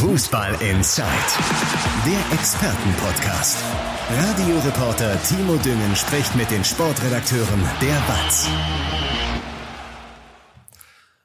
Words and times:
Fußball 0.00 0.52
Inside, 0.62 1.04
der 2.06 2.38
Expertenpodcast. 2.38 3.62
Radioreporter 4.10 5.22
Timo 5.24 5.56
Düngen 5.58 5.94
spricht 5.94 6.34
mit 6.36 6.50
den 6.50 6.64
Sportredakteuren 6.64 7.62
der 7.82 8.02
BATS. 8.08 8.48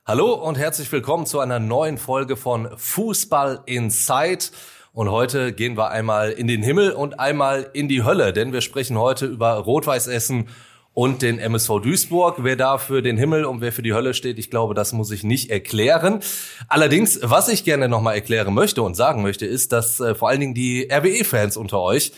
Hallo 0.05 0.33
und 0.33 0.57
herzlich 0.57 0.91
willkommen 0.91 1.25
zu 1.25 1.39
einer 1.39 1.59
neuen 1.59 1.97
Folge 1.97 2.35
von 2.35 2.67
Fußball 2.75 3.61
Inside. 3.65 4.47
Und 4.91 5.09
heute 5.09 5.53
gehen 5.53 5.77
wir 5.77 5.91
einmal 5.91 6.31
in 6.31 6.47
den 6.47 6.61
Himmel 6.61 6.91
und 6.91 7.17
einmal 7.17 7.69
in 7.71 7.87
die 7.87 8.03
Hölle, 8.03 8.33
denn 8.33 8.51
wir 8.51 8.59
sprechen 8.59 8.99
heute 8.99 9.25
über 9.25 9.53
Rot-Weiß 9.53 10.07
Essen 10.07 10.49
und 10.95 11.21
den 11.21 11.37
MSV 11.37 11.81
Duisburg. 11.83 12.37
Wer 12.39 12.55
da 12.55 12.79
für 12.79 13.03
den 13.03 13.17
Himmel 13.17 13.45
und 13.45 13.61
wer 13.61 13.71
für 13.71 13.83
die 13.83 13.93
Hölle 13.93 14.15
steht, 14.15 14.39
ich 14.39 14.49
glaube, 14.49 14.73
das 14.73 14.93
muss 14.93 15.11
ich 15.11 15.23
nicht 15.23 15.51
erklären. 15.51 16.21
Allerdings, 16.67 17.19
was 17.21 17.49
ich 17.49 17.63
gerne 17.63 17.87
nochmal 17.87 18.15
erklären 18.15 18.53
möchte 18.55 18.81
und 18.81 18.95
sagen 18.95 19.21
möchte, 19.21 19.45
ist, 19.45 19.71
dass 19.71 19.99
äh, 19.99 20.15
vor 20.15 20.29
allen 20.29 20.39
Dingen 20.39 20.53
die 20.55 20.89
RWE-Fans 20.91 21.57
unter 21.57 21.81
euch 21.81 22.13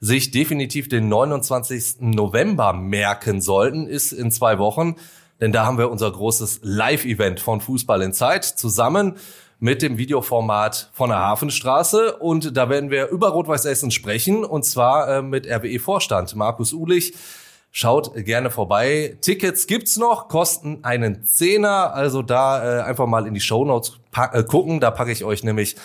sich 0.00 0.32
definitiv 0.32 0.88
den 0.88 1.08
29. 1.08 2.00
November 2.00 2.72
merken 2.72 3.40
sollten, 3.40 3.86
ist 3.86 4.12
in 4.12 4.32
zwei 4.32 4.58
Wochen. 4.58 4.96
Denn 5.40 5.52
da 5.52 5.66
haben 5.66 5.78
wir 5.78 5.90
unser 5.90 6.10
großes 6.10 6.60
Live-Event 6.62 7.38
von 7.38 7.60
Fußball 7.60 8.00
in 8.02 8.12
Zeit 8.12 8.44
zusammen 8.44 9.16
mit 9.60 9.82
dem 9.82 9.98
Videoformat 9.98 10.90
von 10.92 11.10
der 11.10 11.18
Hafenstraße. 11.18 12.16
Und 12.16 12.56
da 12.56 12.68
werden 12.68 12.90
wir 12.90 13.08
über 13.08 13.28
Rot-Weiß 13.28 13.66
Essen 13.66 13.90
sprechen 13.90 14.44
und 14.44 14.64
zwar 14.64 15.18
äh, 15.18 15.22
mit 15.22 15.46
RWE-Vorstand 15.46 16.34
Markus 16.34 16.72
Ulich, 16.72 17.14
Schaut 17.74 18.14
gerne 18.14 18.50
vorbei. 18.50 19.16
Tickets 19.22 19.66
gibt's 19.66 19.96
noch, 19.96 20.28
kosten 20.28 20.80
einen 20.82 21.24
Zehner. 21.24 21.94
Also 21.94 22.20
da 22.20 22.80
äh, 22.80 22.82
einfach 22.82 23.06
mal 23.06 23.26
in 23.26 23.32
die 23.32 23.40
Show 23.40 23.64
Notes 23.64 23.98
äh, 24.14 24.42
gucken. 24.42 24.78
Da 24.78 24.90
packe 24.90 25.10
ich 25.10 25.24
euch 25.24 25.42
nämlich 25.42 25.76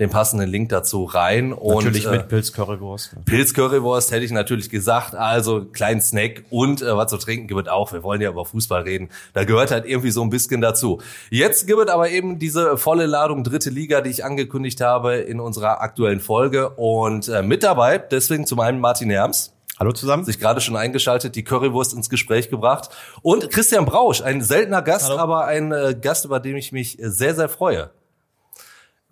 den 0.00 0.10
passenden 0.10 0.50
Link 0.50 0.70
dazu 0.70 1.04
rein. 1.04 1.52
Und, 1.52 1.84
natürlich 1.84 2.10
mit 2.10 2.22
äh, 2.22 2.24
Pilz 2.24 2.52
Currywurst. 2.52 3.14
Pilz 3.24 3.54
Currywurst 3.54 4.10
hätte 4.10 4.24
ich 4.24 4.32
natürlich 4.32 4.70
gesagt. 4.70 5.14
Also 5.14 5.64
kleinen 5.64 6.00
Snack 6.00 6.42
und 6.50 6.82
äh, 6.82 6.96
was 6.96 7.10
zu 7.10 7.16
trinken 7.16 7.46
gibt 7.46 7.68
auch. 7.68 7.92
Wir 7.92 8.02
wollen 8.02 8.20
ja 8.20 8.30
über 8.30 8.44
Fußball 8.44 8.82
reden. 8.82 9.08
Da 9.32 9.44
gehört 9.44 9.70
halt 9.70 9.86
irgendwie 9.86 10.10
so 10.10 10.22
ein 10.22 10.30
bisschen 10.30 10.60
dazu. 10.60 11.00
Jetzt 11.30 11.68
gibt 11.68 11.80
es 11.80 11.88
aber 11.88 12.10
eben 12.10 12.40
diese 12.40 12.76
volle 12.76 13.06
Ladung 13.06 13.44
dritte 13.44 13.70
Liga, 13.70 14.00
die 14.00 14.10
ich 14.10 14.24
angekündigt 14.24 14.80
habe 14.80 15.14
in 15.14 15.38
unserer 15.38 15.80
aktuellen 15.80 16.18
Folge. 16.18 16.70
Und 16.70 17.28
äh, 17.28 17.42
mit 17.42 17.62
dabei, 17.62 17.98
deswegen 17.98 18.46
zum 18.46 18.58
einen 18.58 18.80
Martin 18.80 19.10
Herms. 19.10 19.55
Hallo 19.78 19.92
zusammen. 19.92 20.24
Sich 20.24 20.38
gerade 20.38 20.60
schon 20.60 20.76
eingeschaltet, 20.76 21.36
die 21.36 21.44
Currywurst 21.44 21.92
ins 21.92 22.08
Gespräch 22.08 22.48
gebracht. 22.48 22.88
Und 23.22 23.50
Christian 23.50 23.84
Brausch, 23.84 24.22
ein 24.22 24.40
seltener 24.40 24.80
Gast, 24.82 25.10
Hallo. 25.10 25.18
aber 25.18 25.44
ein 25.46 25.70
äh, 25.72 25.94
Gast, 26.00 26.24
über 26.24 26.40
den 26.40 26.56
ich 26.56 26.72
mich 26.72 26.96
sehr, 27.00 27.34
sehr 27.34 27.48
freue. 27.48 27.90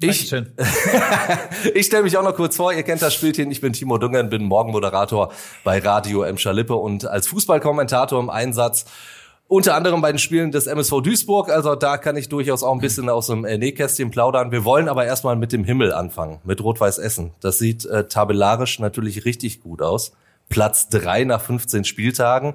Ich, 0.01 0.33
ich 1.75 1.87
stelle 1.87 2.03
mich 2.03 2.17
auch 2.17 2.25
noch 2.25 2.35
kurz 2.35 2.57
vor, 2.57 2.73
ihr 2.73 2.83
kennt 2.83 3.01
das 3.01 3.15
Spielchen, 3.15 3.51
ich 3.51 3.61
bin 3.61 3.73
Timo 3.73 3.97
Dungen, 3.97 4.29
bin 4.29 4.45
Morgenmoderator 4.45 5.33
bei 5.63 5.79
Radio 5.79 6.23
M. 6.25 6.37
Schalippe 6.37 6.75
und 6.75 7.07
als 7.07 7.29
Fußballkommentator 7.29 8.19
im 8.19 8.29
Einsatz 8.29 8.87
unter 9.47 9.75
anderem 9.75 10.01
bei 10.01 10.11
den 10.11 10.19
Spielen 10.19 10.51
des 10.51 10.67
MSV 10.67 11.01
Duisburg. 11.03 11.51
Also 11.51 11.75
da 11.75 11.99
kann 11.99 12.17
ich 12.17 12.29
durchaus 12.29 12.63
auch 12.63 12.73
ein 12.73 12.81
bisschen 12.81 13.09
aus 13.09 13.29
dem 13.29 13.45
äh, 13.45 13.59
Nähkästchen 13.59 14.11
plaudern. 14.11 14.51
Wir 14.51 14.65
wollen 14.65 14.89
aber 14.89 15.05
erstmal 15.05 15.37
mit 15.37 15.53
dem 15.53 15.65
Himmel 15.65 15.93
anfangen, 15.93 16.41
mit 16.45 16.63
Rot-Weiß 16.63 16.99
Essen. 16.99 17.33
Das 17.41 17.59
sieht 17.59 17.85
äh, 17.85 18.09
tabellarisch 18.09 18.81
natürlich 18.81 19.25
richtig 19.25 19.61
gut 19.61 19.83
aus. 19.83 20.13
Platz 20.49 20.89
drei 20.89 21.25
nach 21.25 21.41
15 21.41 21.85
Spieltagen. 21.85 22.55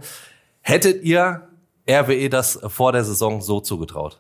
Hättet 0.62 1.04
ihr 1.04 1.48
RWE 1.90 2.30
das 2.30 2.60
vor 2.68 2.92
der 2.92 3.04
Saison 3.04 3.42
so 3.42 3.60
zugetraut? 3.60 4.20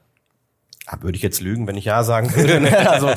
würde 1.02 1.16
ich 1.16 1.22
jetzt 1.22 1.42
lügen, 1.42 1.68
wenn 1.68 1.76
ich 1.76 1.86
ja 1.86 2.04
sagen 2.04 2.34
würde. 2.36 2.60
Ne? 2.60 2.70
Also 2.90 3.12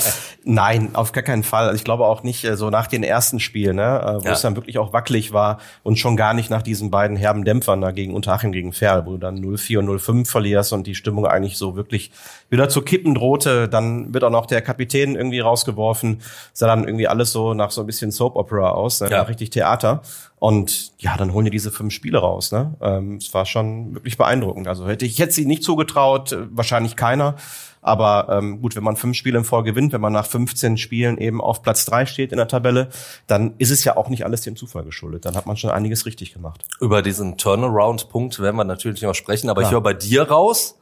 nein, 0.44 0.90
auf 0.94 1.12
gar 1.12 1.22
keinen 1.22 1.42
Fall. 1.42 1.64
Also 1.64 1.76
ich 1.76 1.84
glaube 1.84 2.04
auch 2.04 2.22
nicht 2.22 2.44
äh, 2.44 2.56
so 2.56 2.68
nach 2.68 2.86
den 2.86 3.02
ersten 3.02 3.40
Spielen, 3.40 3.76
ne, 3.76 4.00
äh, 4.02 4.22
wo 4.22 4.26
ja. 4.26 4.32
es 4.32 4.42
dann 4.42 4.56
wirklich 4.56 4.78
auch 4.78 4.92
wackelig 4.92 5.32
war 5.32 5.58
und 5.82 5.98
schon 5.98 6.16
gar 6.16 6.34
nicht 6.34 6.50
nach 6.50 6.62
diesen 6.62 6.90
beiden 6.90 7.16
herben 7.16 7.44
Dämpfern 7.44 7.80
da 7.80 7.90
gegen 7.90 8.14
Unterhaching 8.14 8.52
gegen 8.52 8.72
Ferl, 8.72 9.06
wo 9.06 9.12
du 9.12 9.18
dann 9.18 9.38
0-4 9.38 9.78
und 9.78 9.88
0-5 9.88 10.28
verlierst 10.28 10.72
und 10.72 10.86
die 10.86 10.94
Stimmung 10.94 11.26
eigentlich 11.26 11.56
so 11.56 11.76
wirklich 11.76 12.12
wieder 12.50 12.68
zu 12.68 12.82
kippen 12.82 13.14
drohte. 13.14 13.68
Dann 13.68 14.12
wird 14.12 14.24
auch 14.24 14.30
noch 14.30 14.46
der 14.46 14.62
Kapitän 14.62 15.14
irgendwie 15.14 15.40
rausgeworfen. 15.40 16.20
Sah 16.52 16.66
dann 16.66 16.84
irgendwie 16.84 17.08
alles 17.08 17.32
so 17.32 17.54
nach 17.54 17.70
so 17.70 17.80
ein 17.80 17.86
bisschen 17.86 18.10
Soap 18.10 18.36
Opera 18.36 18.70
aus, 18.70 19.00
ne? 19.00 19.10
ja. 19.10 19.22
richtig 19.22 19.50
Theater. 19.50 20.02
Und 20.42 20.90
ja, 20.98 21.16
dann 21.16 21.32
holen 21.32 21.44
die 21.44 21.52
diese 21.52 21.70
fünf 21.70 21.94
Spiele 21.94 22.18
raus. 22.18 22.50
Ne? 22.50 22.74
Ähm, 22.80 23.18
es 23.18 23.32
war 23.32 23.46
schon 23.46 23.94
wirklich 23.94 24.18
beeindruckend. 24.18 24.66
Also 24.66 24.88
hätte 24.88 25.06
ich 25.06 25.16
jetzt 25.16 25.36
sie 25.36 25.44
nicht 25.44 25.62
zugetraut, 25.62 26.32
äh, 26.32 26.48
wahrscheinlich 26.50 26.96
keiner. 26.96 27.36
Aber 27.80 28.26
ähm, 28.28 28.60
gut, 28.60 28.74
wenn 28.74 28.82
man 28.82 28.96
fünf 28.96 29.16
Spiele 29.16 29.38
im 29.38 29.44
Vor 29.44 29.62
gewinnt, 29.62 29.92
wenn 29.92 30.00
man 30.00 30.12
nach 30.12 30.26
15 30.26 30.78
Spielen 30.78 31.16
eben 31.18 31.40
auf 31.40 31.62
Platz 31.62 31.84
drei 31.84 32.06
steht 32.06 32.32
in 32.32 32.38
der 32.38 32.48
Tabelle, 32.48 32.88
dann 33.28 33.54
ist 33.58 33.70
es 33.70 33.84
ja 33.84 33.96
auch 33.96 34.08
nicht 34.08 34.24
alles 34.24 34.40
dem 34.40 34.56
Zufall 34.56 34.82
geschuldet. 34.82 35.26
Dann 35.26 35.36
hat 35.36 35.46
man 35.46 35.56
schon 35.56 35.70
einiges 35.70 36.06
richtig 36.06 36.32
gemacht. 36.34 36.64
Über 36.80 37.02
diesen 37.02 37.38
Turnaround-Punkt 37.38 38.40
werden 38.40 38.56
wir 38.56 38.64
natürlich 38.64 39.02
noch 39.02 39.14
sprechen, 39.14 39.48
aber 39.48 39.60
Klar. 39.60 39.70
ich 39.70 39.74
höre 39.74 39.80
bei 39.80 39.94
dir 39.94 40.22
raus, 40.24 40.76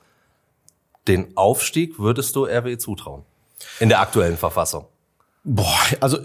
den 1.06 1.36
Aufstieg 1.36 1.98
würdest 1.98 2.34
du 2.34 2.46
RWE 2.46 2.78
zutrauen. 2.78 3.24
In 3.78 3.90
der 3.90 4.00
aktuellen 4.00 4.38
Verfassung. 4.38 4.86
Boah, 5.42 5.78
also 6.00 6.18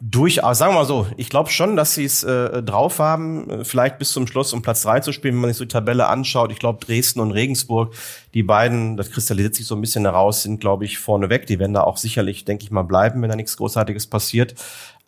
durchaus, 0.00 0.58
sagen 0.58 0.74
wir 0.74 0.80
mal 0.80 0.84
so, 0.84 1.06
ich 1.16 1.30
glaube 1.30 1.48
schon, 1.48 1.74
dass 1.74 1.94
sie 1.94 2.04
es 2.04 2.22
äh, 2.22 2.62
drauf 2.62 2.98
haben, 2.98 3.48
äh, 3.48 3.64
vielleicht 3.64 3.98
bis 3.98 4.12
zum 4.12 4.26
Schluss 4.26 4.52
um 4.52 4.60
Platz 4.60 4.82
drei 4.82 5.00
zu 5.00 5.12
spielen, 5.12 5.34
wenn 5.34 5.40
man 5.40 5.50
sich 5.50 5.56
so 5.56 5.64
die 5.64 5.72
Tabelle 5.72 6.06
anschaut. 6.08 6.52
Ich 6.52 6.58
glaube, 6.58 6.84
Dresden 6.84 7.20
und 7.20 7.30
Regensburg, 7.30 7.94
die 8.34 8.42
beiden, 8.42 8.98
das 8.98 9.10
kristallisiert 9.10 9.54
sich 9.54 9.66
so 9.66 9.74
ein 9.74 9.80
bisschen 9.80 10.04
heraus, 10.04 10.42
sind, 10.42 10.60
glaube 10.60 10.84
ich, 10.84 10.98
vorne 10.98 11.30
weg. 11.30 11.46
Die 11.46 11.58
werden 11.58 11.72
da 11.72 11.82
auch 11.82 11.96
sicherlich, 11.96 12.44
denke 12.44 12.64
ich 12.64 12.70
mal, 12.70 12.82
bleiben, 12.82 13.22
wenn 13.22 13.30
da 13.30 13.36
nichts 13.36 13.56
Großartiges 13.56 14.06
passiert. 14.08 14.54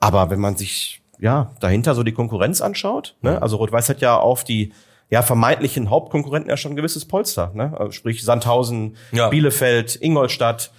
Aber 0.00 0.30
wenn 0.30 0.40
man 0.40 0.56
sich 0.56 1.02
ja 1.18 1.50
dahinter 1.60 1.94
so 1.94 2.02
die 2.02 2.12
Konkurrenz 2.12 2.62
anschaut, 2.62 3.16
ne? 3.20 3.42
also 3.42 3.56
Rot-Weiß 3.56 3.90
hat 3.90 4.00
ja 4.00 4.16
auf 4.16 4.44
die 4.44 4.72
ja, 5.10 5.22
vermeintlichen 5.22 5.90
Hauptkonkurrenten 5.90 6.50
ja 6.50 6.56
schon 6.56 6.72
ein 6.72 6.76
gewisses 6.76 7.06
Polster, 7.06 7.50
ne? 7.54 7.74
Also 7.78 7.92
sprich 7.92 8.22
Sandhausen, 8.22 8.96
ja. 9.12 9.28
Bielefeld, 9.28 9.96
Ingolstadt, 9.96 10.70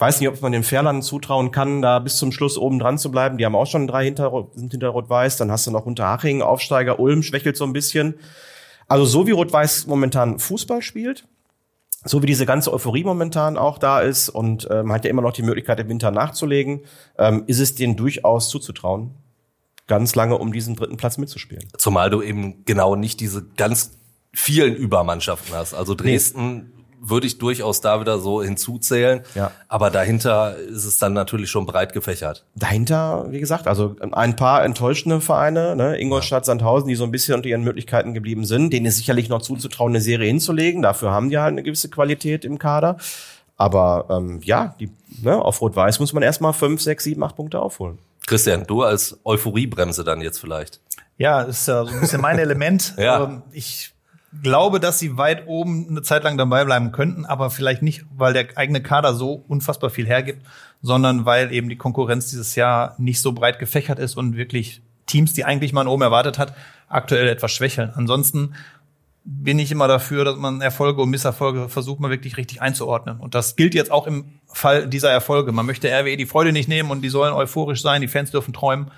ich 0.00 0.06
weiß 0.06 0.20
nicht, 0.20 0.30
ob 0.30 0.40
man 0.40 0.52
den 0.52 0.62
Fährlern 0.62 1.02
zutrauen 1.02 1.50
kann, 1.50 1.82
da 1.82 1.98
bis 1.98 2.16
zum 2.16 2.32
Schluss 2.32 2.56
oben 2.56 2.78
dran 2.78 2.96
zu 2.96 3.10
bleiben. 3.10 3.36
Die 3.36 3.44
haben 3.44 3.54
auch 3.54 3.66
schon 3.66 3.86
drei 3.86 4.06
hinter, 4.06 4.46
sind 4.54 4.70
hinter 4.70 4.88
Rot-Weiß. 4.88 5.36
Dann 5.36 5.50
hast 5.50 5.66
du 5.66 5.70
noch 5.70 5.84
Unterhaching, 5.84 6.40
Aufsteiger, 6.40 6.98
Ulm 6.98 7.22
schwächelt 7.22 7.58
so 7.58 7.64
ein 7.64 7.74
bisschen. 7.74 8.14
Also 8.88 9.04
so 9.04 9.26
wie 9.26 9.32
Rot-Weiß 9.32 9.88
momentan 9.88 10.38
Fußball 10.38 10.80
spielt, 10.80 11.28
so 12.02 12.22
wie 12.22 12.26
diese 12.26 12.46
ganze 12.46 12.72
Euphorie 12.72 13.04
momentan 13.04 13.58
auch 13.58 13.76
da 13.76 14.00
ist 14.00 14.30
und 14.30 14.66
ähm, 14.70 14.86
man 14.86 14.94
hat 14.94 15.04
ja 15.04 15.10
immer 15.10 15.20
noch 15.20 15.34
die 15.34 15.42
Möglichkeit, 15.42 15.78
im 15.80 15.90
Winter 15.90 16.10
nachzulegen, 16.10 16.80
ähm, 17.18 17.44
ist 17.46 17.60
es 17.60 17.74
denen 17.74 17.96
durchaus 17.96 18.48
zuzutrauen, 18.48 19.10
ganz 19.86 20.14
lange 20.14 20.38
um 20.38 20.50
diesen 20.50 20.76
dritten 20.76 20.96
Platz 20.96 21.18
mitzuspielen. 21.18 21.68
Zumal 21.76 22.08
du 22.08 22.22
eben 22.22 22.64
genau 22.64 22.96
nicht 22.96 23.20
diese 23.20 23.44
ganz 23.44 23.98
vielen 24.32 24.76
Übermannschaften 24.76 25.54
hast. 25.54 25.74
Also 25.74 25.94
Dresden 25.94 26.79
würde 27.00 27.26
ich 27.26 27.38
durchaus 27.38 27.80
da 27.80 28.00
wieder 28.00 28.18
so 28.18 28.42
hinzuzählen. 28.42 29.22
Ja. 29.34 29.50
Aber 29.68 29.90
dahinter 29.90 30.56
ist 30.56 30.84
es 30.84 30.98
dann 30.98 31.12
natürlich 31.12 31.50
schon 31.50 31.66
breit 31.66 31.92
gefächert. 31.92 32.44
Dahinter, 32.54 33.26
wie 33.30 33.40
gesagt, 33.40 33.66
also 33.66 33.96
ein 34.12 34.36
paar 34.36 34.64
enttäuschende 34.64 35.20
Vereine, 35.20 35.74
ne? 35.76 35.98
Ingolstadt, 35.98 36.42
ja. 36.42 36.46
Sandhausen, 36.46 36.88
die 36.88 36.94
so 36.94 37.04
ein 37.04 37.10
bisschen 37.10 37.34
unter 37.34 37.48
ihren 37.48 37.64
Möglichkeiten 37.64 38.14
geblieben 38.14 38.44
sind, 38.44 38.72
denen 38.72 38.86
ist 38.86 38.98
sicherlich 38.98 39.28
noch 39.28 39.42
zuzutrauen, 39.42 39.92
eine 39.92 40.00
Serie 40.00 40.28
hinzulegen. 40.28 40.82
Dafür 40.82 41.10
haben 41.10 41.30
die 41.30 41.38
halt 41.38 41.52
eine 41.52 41.62
gewisse 41.62 41.88
Qualität 41.88 42.44
im 42.44 42.58
Kader. 42.58 42.98
Aber 43.56 44.06
ähm, 44.10 44.40
ja, 44.42 44.74
die, 44.80 44.90
ne, 45.22 45.36
auf 45.36 45.60
Rot-Weiß 45.60 46.00
muss 46.00 46.12
man 46.12 46.22
erstmal 46.22 46.52
fünf, 46.52 46.80
sechs, 46.80 47.04
sieben, 47.04 47.22
acht 47.22 47.36
Punkte 47.36 47.60
aufholen. 47.60 47.98
Christian, 48.26 48.64
du 48.66 48.82
als 48.82 49.18
Euphoriebremse 49.24 50.04
dann 50.04 50.20
jetzt 50.20 50.38
vielleicht. 50.38 50.80
Ja, 51.18 51.42
ist 51.42 51.68
ja 51.68 51.84
so 51.84 51.92
ein 51.92 52.00
bisschen 52.00 52.20
mein 52.20 52.38
Element. 52.38 52.94
ja. 52.96 53.24
Ähm, 53.24 53.42
ich 53.52 53.92
glaube, 54.42 54.80
dass 54.80 54.98
sie 54.98 55.16
weit 55.16 55.46
oben 55.46 55.86
eine 55.88 56.02
Zeit 56.02 56.24
lang 56.24 56.38
dabei 56.38 56.64
bleiben 56.64 56.92
könnten, 56.92 57.24
aber 57.24 57.50
vielleicht 57.50 57.82
nicht, 57.82 58.04
weil 58.16 58.32
der 58.32 58.46
eigene 58.56 58.82
Kader 58.82 59.14
so 59.14 59.44
unfassbar 59.48 59.90
viel 59.90 60.06
hergibt, 60.06 60.46
sondern 60.82 61.26
weil 61.26 61.52
eben 61.52 61.68
die 61.68 61.76
Konkurrenz 61.76 62.30
dieses 62.30 62.54
Jahr 62.54 62.94
nicht 62.98 63.20
so 63.20 63.32
breit 63.32 63.58
gefächert 63.58 63.98
ist 63.98 64.16
und 64.16 64.36
wirklich 64.36 64.82
Teams, 65.06 65.32
die 65.32 65.44
eigentlich 65.44 65.72
man 65.72 65.88
oben 65.88 66.02
erwartet 66.02 66.38
hat, 66.38 66.54
aktuell 66.88 67.28
etwas 67.28 67.52
schwächeln. 67.52 67.90
Ansonsten 67.94 68.54
bin 69.24 69.58
ich 69.58 69.70
immer 69.70 69.88
dafür, 69.88 70.24
dass 70.24 70.36
man 70.36 70.60
Erfolge 70.60 71.02
und 71.02 71.10
Misserfolge 71.10 71.68
versucht, 71.68 72.00
mal 72.00 72.10
wirklich 72.10 72.36
richtig 72.36 72.62
einzuordnen. 72.62 73.18
Und 73.18 73.34
das 73.34 73.56
gilt 73.56 73.74
jetzt 73.74 73.90
auch 73.90 74.06
im 74.06 74.40
Fall 74.46 74.88
dieser 74.88 75.10
Erfolge. 75.10 75.52
Man 75.52 75.66
möchte 75.66 75.88
RWE 75.88 76.16
die 76.16 76.26
Freude 76.26 76.52
nicht 76.52 76.68
nehmen 76.68 76.90
und 76.90 77.02
die 77.02 77.10
sollen 77.10 77.34
euphorisch 77.34 77.82
sein, 77.82 78.00
die 78.00 78.08
Fans 78.08 78.30
dürfen 78.30 78.54
träumen. 78.54 78.90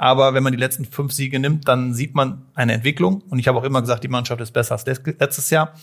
Aber 0.00 0.32
wenn 0.32 0.42
man 0.42 0.54
die 0.54 0.58
letzten 0.58 0.86
fünf 0.86 1.12
Siege 1.12 1.38
nimmt, 1.38 1.68
dann 1.68 1.92
sieht 1.92 2.14
man 2.14 2.40
eine 2.54 2.72
Entwicklung. 2.72 3.22
Und 3.28 3.38
ich 3.38 3.46
habe 3.46 3.58
auch 3.58 3.64
immer 3.64 3.82
gesagt, 3.82 4.02
die 4.02 4.08
Mannschaft 4.08 4.40
ist 4.40 4.52
besser 4.52 4.72
als 4.72 4.86
letztes 4.86 5.50
Jahr. 5.50 5.74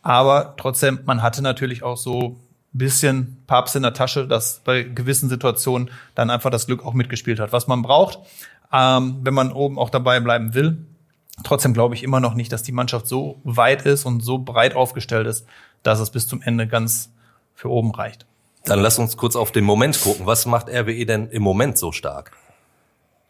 Aber 0.00 0.54
trotzdem, 0.56 1.00
man 1.04 1.20
hatte 1.20 1.42
natürlich 1.42 1.82
auch 1.82 1.98
so 1.98 2.38
ein 2.72 2.78
bisschen 2.78 3.36
Papst 3.46 3.76
in 3.76 3.82
der 3.82 3.92
Tasche, 3.92 4.26
dass 4.26 4.62
bei 4.64 4.82
gewissen 4.82 5.28
Situationen 5.28 5.90
dann 6.14 6.30
einfach 6.30 6.48
das 6.48 6.66
Glück 6.66 6.86
auch 6.86 6.94
mitgespielt 6.94 7.38
hat, 7.38 7.52
was 7.52 7.66
man 7.66 7.82
braucht, 7.82 8.18
ähm, 8.72 9.18
wenn 9.20 9.34
man 9.34 9.52
oben 9.52 9.78
auch 9.78 9.90
dabei 9.90 10.20
bleiben 10.20 10.54
will. 10.54 10.78
Trotzdem 11.44 11.74
glaube 11.74 11.94
ich 11.94 12.02
immer 12.02 12.20
noch 12.20 12.32
nicht, 12.32 12.50
dass 12.54 12.62
die 12.62 12.72
Mannschaft 12.72 13.06
so 13.06 13.42
weit 13.44 13.84
ist 13.84 14.06
und 14.06 14.22
so 14.22 14.38
breit 14.38 14.74
aufgestellt 14.74 15.26
ist, 15.26 15.44
dass 15.82 16.00
es 16.00 16.08
bis 16.08 16.26
zum 16.26 16.40
Ende 16.40 16.66
ganz 16.66 17.10
für 17.54 17.68
oben 17.68 17.90
reicht. 17.90 18.24
Dann 18.64 18.80
lass 18.80 18.98
uns 18.98 19.18
kurz 19.18 19.36
auf 19.36 19.52
den 19.52 19.64
Moment 19.64 20.00
gucken. 20.00 20.24
Was 20.24 20.46
macht 20.46 20.70
RWE 20.70 21.04
denn 21.04 21.28
im 21.28 21.42
Moment 21.42 21.76
so 21.76 21.92
stark? 21.92 22.32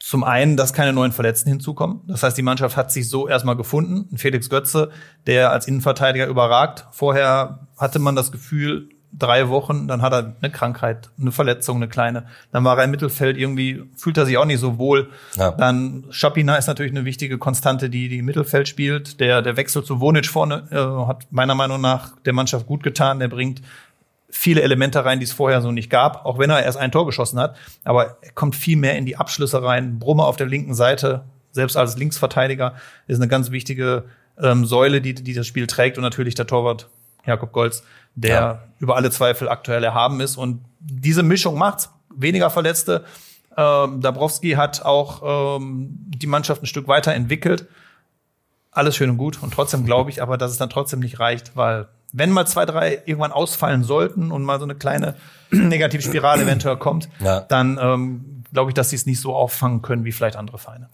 Zum 0.09 0.23
einen, 0.23 0.57
dass 0.57 0.73
keine 0.73 0.93
neuen 0.93 1.11
Verletzten 1.11 1.51
hinzukommen. 1.51 2.03
Das 2.07 2.23
heißt, 2.23 2.39
die 2.39 2.43
Mannschaft 2.43 2.77
hat 2.77 2.93
sich 2.93 3.09
so 3.11 3.27
erstmal 3.27 3.57
gefunden. 3.57 4.17
Felix 4.17 4.49
Götze, 4.49 4.91
der 5.27 5.51
als 5.51 5.67
Innenverteidiger 5.67 6.29
überragt. 6.29 6.87
Vorher 6.93 7.67
hatte 7.77 7.99
man 7.99 8.15
das 8.15 8.31
Gefühl, 8.31 8.89
drei 9.13 9.49
Wochen, 9.49 9.89
dann 9.89 10.03
hat 10.03 10.13
er 10.13 10.37
eine 10.41 10.53
Krankheit, 10.53 11.11
eine 11.21 11.33
Verletzung, 11.33 11.79
eine 11.79 11.89
kleine. 11.89 12.27
Dann 12.53 12.63
war 12.63 12.79
er 12.79 12.85
im 12.85 12.93
Mittelfeld 12.93 13.37
irgendwie, 13.37 13.83
fühlt 13.97 14.17
er 14.17 14.27
sich 14.27 14.39
auch 14.39 14.45
nicht 14.45 14.61
so 14.61 14.79
wohl. 14.79 15.11
Ja. 15.35 15.51
Dann 15.51 16.05
Schapina 16.11 16.55
ist 16.55 16.69
natürlich 16.69 16.93
eine 16.93 17.05
wichtige 17.05 17.37
Konstante, 17.39 17.91
die 17.91 18.09
die 18.09 18.19
im 18.19 18.27
Mittelfeld 18.27 18.69
spielt. 18.69 19.19
Der, 19.19 19.43
der 19.43 19.57
Wechsel 19.57 19.83
zu 19.83 19.99
Wonic 19.99 20.27
vorne 20.27 20.69
äh, 20.71 21.09
hat 21.09 21.27
meiner 21.31 21.57
Meinung 21.57 21.81
nach 21.81 22.13
der 22.21 22.33
Mannschaft 22.33 22.69
gut 22.69 22.85
getan. 22.85 23.19
Der 23.19 23.27
bringt 23.27 23.61
viele 24.29 24.63
Elemente 24.63 25.05
rein, 25.05 25.21
die 25.21 25.25
es 25.25 25.33
vorher 25.33 25.61
so 25.63 25.73
nicht 25.73 25.91
gab, 25.91 26.25
auch 26.25 26.39
wenn 26.39 26.51
er 26.51 26.63
erst 26.63 26.79
ein 26.79 26.93
Tor 26.93 27.07
geschossen 27.07 27.39
hat. 27.39 27.57
Aber 27.85 28.19
er 28.21 28.33
kommt 28.33 28.57
viel 28.57 28.77
mehr 28.77 28.97
in 28.97 29.07
die 29.07 29.17
Abschlüsse 29.17 29.63
rein. 29.63 29.99
Brummer 29.99 30.27
auf 30.27 30.37
der 30.37 30.47
linken 30.47 30.75
Seite, 30.75 31.25
selbst 31.53 31.77
als 31.77 31.97
Linksverteidiger, 31.97 32.75
ist 33.07 33.17
eine 33.17 33.29
ganz 33.29 33.51
wichtige 33.51 34.05
ähm, 34.41 34.67
Säule, 34.67 35.01
die, 35.01 35.15
die 35.15 35.35
das 35.35 35.47
Spiel 35.47 35.67
trägt. 35.67 35.97
Und 35.97 36.03
natürlich 36.03 36.35
der 36.35 36.47
Torwart 36.47 36.89
Jakob 37.25 37.53
Golz, 37.53 37.83
der 38.15 38.35
ja. 38.35 38.63
über 38.79 38.97
alle 38.97 39.11
Zweifel 39.11 39.49
aktuell 39.49 39.85
erhaben 39.85 40.21
ist. 40.21 40.37
Und 40.37 40.65
diese 40.81 41.23
Mischung 41.23 41.59
macht's. 41.59 41.91
Weniger 42.19 42.49
Verletzte. 42.49 43.05
Ähm, 43.57 44.01
Dabrowski 44.01 44.53
hat 44.53 44.83
auch 44.83 45.59
ähm, 45.59 45.97
die 46.09 46.27
Mannschaft 46.27 46.63
ein 46.63 46.67
Stück 46.67 46.89
weiterentwickelt. 46.89 47.67
Alles 48.71 48.97
schön 48.97 49.11
und 49.11 49.19
gut. 49.19 49.43
Und 49.43 49.53
trotzdem 49.53 49.85
glaube 49.85 50.11
ich 50.11 50.23
aber, 50.23 50.39
dass 50.39 50.51
es 50.51 50.59
dann 50.59 50.71
trotzdem 50.71 51.01
nicht 51.01 51.19
reicht, 51.21 51.57
weil 51.57 51.89
wenn 52.13 52.31
mal 52.31 52.47
zwei, 52.47 52.65
drei 52.65 53.03
irgendwann 53.05 53.33
ausfallen 53.33 53.85
sollten 53.85 54.33
und 54.33 54.43
mal 54.43 54.59
so 54.59 54.65
eine 54.65 54.75
kleine 54.75 55.15
Negativspirale 55.51 56.43
eventuell 56.45 56.77
kommt, 56.77 57.09
ja. 57.21 57.41
dann 57.41 57.79
ähm, 57.81 58.45
glaube 58.53 58.71
ich, 58.71 58.75
dass 58.75 58.91
sie 58.91 58.97
es 58.97 59.07
nicht 59.07 59.21
so 59.21 59.35
auffangen 59.35 59.83
können 59.83 60.05
wie 60.05 60.13
vielleicht 60.13 60.37
andere 60.37 60.59
Vereine. 60.59 60.89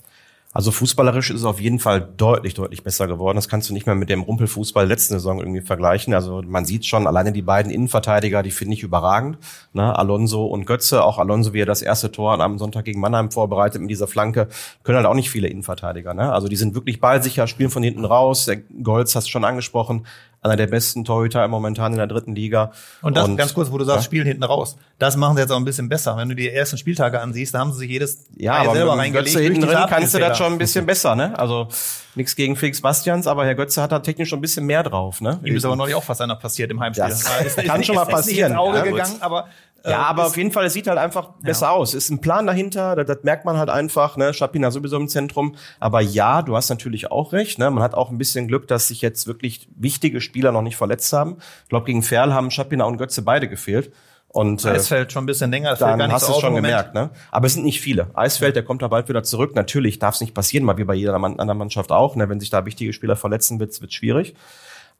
Also 0.55 0.70
fußballerisch 0.70 1.31
ist 1.31 1.41
es 1.41 1.44
auf 1.47 1.61
jeden 1.61 1.79
Fall 1.79 2.06
deutlich, 2.17 2.53
deutlich 2.53 2.85
besser 2.85 3.06
geworden. 3.06 3.37
Das 3.37 3.49
kannst 3.49 3.70
du 3.70 3.73
nicht 3.73 3.87
mehr 3.87 3.94
mit 3.94 4.11
dem 4.11 4.20
Rumpelfußball 4.20 4.87
letzten 4.87 5.14
Saison 5.14 5.38
irgendwie 5.38 5.62
vergleichen. 5.62 6.12
Also 6.12 6.43
man 6.47 6.67
sieht 6.67 6.85
schon, 6.85 7.06
alleine 7.06 7.32
die 7.32 7.41
beiden 7.41 7.73
Innenverteidiger, 7.73 8.43
die 8.43 8.50
finde 8.50 8.75
ich 8.75 8.82
überragend. 8.82 9.38
Ne? 9.73 9.99
Alonso 9.99 10.44
und 10.44 10.67
Götze, 10.67 11.05
auch 11.05 11.19
Alonso, 11.19 11.55
wie 11.55 11.62
er 11.62 11.67
das 11.67 11.81
erste 11.81 12.12
Tor 12.12 12.38
am 12.38 12.59
Sonntag 12.59 12.85
gegen 12.85 13.00
Mannheim 13.00 13.31
vorbereitet 13.31 13.81
mit 13.81 13.91
dieser 13.91 14.06
Flanke, 14.06 14.49
können 14.82 14.97
halt 14.97 15.06
auch 15.06 15.14
nicht 15.14 15.31
viele 15.31 15.49
Innenverteidiger. 15.49 16.12
Ne? 16.12 16.31
Also 16.31 16.49
die 16.49 16.56
sind 16.56 16.75
wirklich 16.75 17.00
ballsicher, 17.00 17.47
spielen 17.47 17.70
von 17.70 17.82
hinten 17.82 18.05
raus. 18.05 18.44
Der 18.44 18.56
Golz 18.56 19.14
hast 19.14 19.29
du 19.29 19.31
schon 19.31 19.47
angesprochen, 19.47 20.06
einer 20.42 20.56
der 20.56 20.66
besten 20.66 21.04
Torhüter 21.04 21.46
momentan 21.46 21.92
in 21.92 21.98
der 21.98 22.08
dritten 22.08 22.34
Liga. 22.34 22.72
Und 23.00 23.16
das 23.16 23.28
und, 23.28 23.36
ganz 23.36 23.54
kurz, 23.54 23.70
wo 23.70 23.78
du 23.78 23.84
sagst, 23.84 24.00
ja? 24.00 24.04
spielen 24.04 24.26
hinten 24.26 24.42
raus. 24.42 24.76
Das 24.98 25.16
machen 25.16 25.36
sie 25.36 25.42
jetzt 25.42 25.52
auch 25.52 25.56
ein 25.56 25.64
bisschen 25.64 25.88
besser. 25.88 26.16
Wenn 26.16 26.28
du 26.28 26.34
die 26.34 26.50
ersten 26.50 26.76
Spieltage 26.76 27.20
ansiehst, 27.20 27.54
da 27.54 27.60
haben 27.60 27.72
sie 27.72 27.78
sich 27.78 27.90
jedes 27.90 28.26
ja, 28.36 28.54
aber 28.54 28.72
selber 28.72 28.98
reingelegt. 28.98 29.34
Götze 29.34 29.40
hinten 29.40 29.60
drin 29.62 29.78
kannst 29.88 30.14
du 30.14 30.18
das 30.18 30.36
schon 30.36 30.52
ein 30.52 30.58
bisschen 30.58 30.84
besser, 30.84 31.14
ne? 31.14 31.38
Also 31.38 31.68
nichts 32.16 32.34
gegen 32.34 32.56
Felix 32.56 32.80
Bastians, 32.80 33.28
aber 33.28 33.44
Herr 33.44 33.54
Götze 33.54 33.80
hat 33.80 33.92
da 33.92 34.00
technisch 34.00 34.30
schon 34.30 34.40
ein 34.40 34.42
bisschen 34.42 34.66
mehr 34.66 34.82
drauf, 34.82 35.20
ne? 35.20 35.38
Ihm 35.44 35.54
ist 35.54 35.64
aber 35.64 35.76
neulich 35.76 35.94
auch 35.94 36.04
fast 36.04 36.20
einer 36.20 36.34
passiert 36.34 36.72
im 36.72 36.80
Heimspiel. 36.80 37.08
Das, 37.08 37.22
das 37.56 37.64
kann 37.64 37.80
ist, 37.80 37.86
schon 37.86 37.94
mal 37.94 38.04
passieren. 38.04 38.20
Ist 38.20 38.26
nicht 38.26 38.46
ins 38.48 38.56
Auge 38.58 38.78
ja, 38.78 38.84
gegangen, 38.84 39.16
aber 39.20 39.46
ja, 39.84 39.90
äh, 39.90 39.94
aber 39.94 40.26
auf 40.26 40.37
jeden 40.37 40.52
Fall, 40.52 40.67
es 40.67 40.73
sieht 40.73 40.87
halt 40.87 40.99
einfach 40.99 41.31
besser 41.40 41.67
ja. 41.67 41.73
aus. 41.73 41.94
Ist 41.94 42.11
ein 42.11 42.20
Plan 42.20 42.46
dahinter, 42.46 42.96
das, 42.96 43.06
das 43.06 43.25
merkt 43.25 43.44
man 43.44 43.56
halt 43.56 43.70
einfach, 43.70 44.17
ne? 44.17 44.32
Schapina 44.32 44.70
sowieso 44.70 44.96
im 44.96 45.08
Zentrum. 45.08 45.56
Aber 45.81 46.00
ja, 46.00 46.43
du 46.43 46.56
hast 46.56 46.69
natürlich 46.69 47.11
auch 47.11 47.32
recht, 47.32 47.58
ne? 47.58 47.70
Man 47.70 47.82
hat 47.82 47.94
auch 47.94 48.11
ein 48.11 48.19
bisschen 48.19 48.49
Glück, 48.49 48.69
dass 48.69 48.88
sich 48.88 49.02
jetzt 49.02 49.26
wirklich 49.26 49.69
wichtige 49.76 50.20
Spieler 50.20 50.52
noch 50.52 50.62
nicht 50.62 50.76
verletzt 50.76 51.12
haben. 51.12 51.37
Ich 51.64 51.69
glaube, 51.69 51.87
gegen 51.87 52.02
Ferl 52.02 52.32
haben 52.32 52.50
Schapina 52.50 52.84
und 52.84 52.99
Götze 52.99 53.23
beide 53.23 53.49
gefehlt. 53.49 53.93
Und 54.29 54.64
Eisfeld 54.64 55.08
äh, 55.08 55.12
schon 55.12 55.25
ein 55.25 55.26
bisschen 55.26 55.50
länger, 55.50 55.76
dann 55.76 56.11
hast 56.11 56.26
du 56.26 56.32
es 56.32 56.38
schon 56.38 56.55
gemerkt, 56.55 56.94
ne? 56.94 57.11
Aber 57.31 57.46
es 57.46 57.52
sind 57.52 57.64
nicht 57.64 57.82
viele. 57.82 58.06
Eisfeld, 58.14 58.56
der 58.56 58.62
kommt 58.62 58.81
da 58.81 58.88
bald 58.88 59.08
wieder 59.08 59.23
zurück. 59.23 59.55
Natürlich 59.55 59.99
darf 59.99 60.14
es 60.14 60.23
nicht 60.23 60.32
passieren, 60.32 60.64
mal 60.64 60.78
wie 60.78 60.85
bei 60.85 60.94
jeder 60.94 61.14
anderen 61.14 61.58
Mannschaft 61.58 61.93
auch. 61.93 62.17
Ne? 62.17 62.31
Wenn 62.31 62.40
sich 62.40 62.49
da 62.49 62.64
wichtige 62.64 62.94
Spieler 62.94 63.17
verletzen, 63.17 63.61
wird's 63.61 63.82
wird 63.82 63.93
schwierig. 63.93 64.35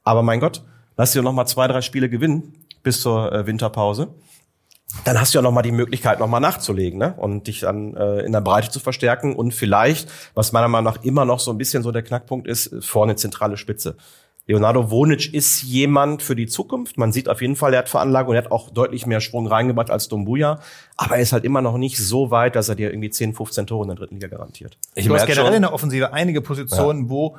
Aber 0.05 0.23
mein 0.23 0.41
Gott, 0.41 0.63
lass 0.99 1.13
dir 1.13 1.23
noch 1.23 1.33
mal 1.33 1.47
zwei, 1.47 1.67
drei 1.67 1.81
Spiele 1.81 2.11
gewinnen 2.11 2.53
bis 2.83 3.01
zur 3.01 3.33
äh, 3.33 3.47
Winterpause 3.47 4.09
dann 5.05 5.21
hast 5.21 5.35
du 5.35 5.39
ja 5.39 5.43
noch 5.43 5.53
mal 5.53 5.63
die 5.63 5.73
Möglichkeit, 5.73 6.21
noch 6.21 6.29
mal 6.29 6.41
nachzulegen 6.41 6.99
ne? 6.99 7.15
und 7.17 7.47
dich 7.47 7.61
dann 7.61 7.97
äh, 7.97 8.21
in 8.21 8.33
der 8.33 8.41
Breite 8.41 8.71
zu 8.71 8.79
verstärken 8.81 9.35
und 9.35 9.53
vielleicht, 9.53 10.11
was 10.35 10.53
meiner 10.53 10.69
Meinung 10.69 10.93
nach 10.93 11.03
immer 11.03 11.25
noch 11.25 11.41
so 11.41 11.51
ein 11.51 11.59
bisschen 11.59 11.83
so 11.83 11.93
der 11.93 12.03
Knackpunkt 12.03 12.47
ist, 12.47 12.75
vorne 12.81 13.17
zentrale 13.17 13.57
Spitze. 13.57 13.97
Leonardo 14.47 14.91
Vonic 14.91 15.33
ist 15.33 15.63
jemand 15.63 16.21
für 16.21 16.35
die 16.35 16.47
Zukunft. 16.47 16.99
Man 16.99 17.13
sieht 17.13 17.29
auf 17.29 17.41
jeden 17.41 17.55
Fall, 17.55 17.75
er 17.75 17.81
hat 17.81 17.89
Veranlagung, 17.89 18.35
er 18.35 18.43
hat 18.43 18.51
auch 18.51 18.71
deutlich 18.71 19.07
mehr 19.07 19.21
Sprung 19.21 19.47
reingebracht 19.47 19.89
als 19.89 20.09
Dombuja. 20.09 20.59
Aber 20.97 21.15
er 21.15 21.23
ist 21.23 21.33
halt 21.33 21.45
immer 21.45 21.63
noch 21.63 21.79
nicht 21.79 21.97
so 21.97 22.33
weit, 22.33 22.57
dass 22.57 22.69
er 22.69 22.75
dir 22.75 22.91
irgendwie 22.91 23.11
10, 23.11 23.35
15 23.35 23.69
Tore 23.69 23.85
in 23.85 23.89
der 23.89 23.97
dritten 23.97 24.17
Liga 24.17 24.27
garantiert. 24.27 24.77
Ich 24.97 25.07
du 25.07 25.15
hast 25.15 25.27
generell 25.27 25.47
schon, 25.47 25.55
in 25.55 25.63
der 25.63 25.73
Offensive 25.73 26.13
einige 26.13 26.41
Positionen, 26.41 27.05
ja. 27.05 27.11
wo 27.11 27.37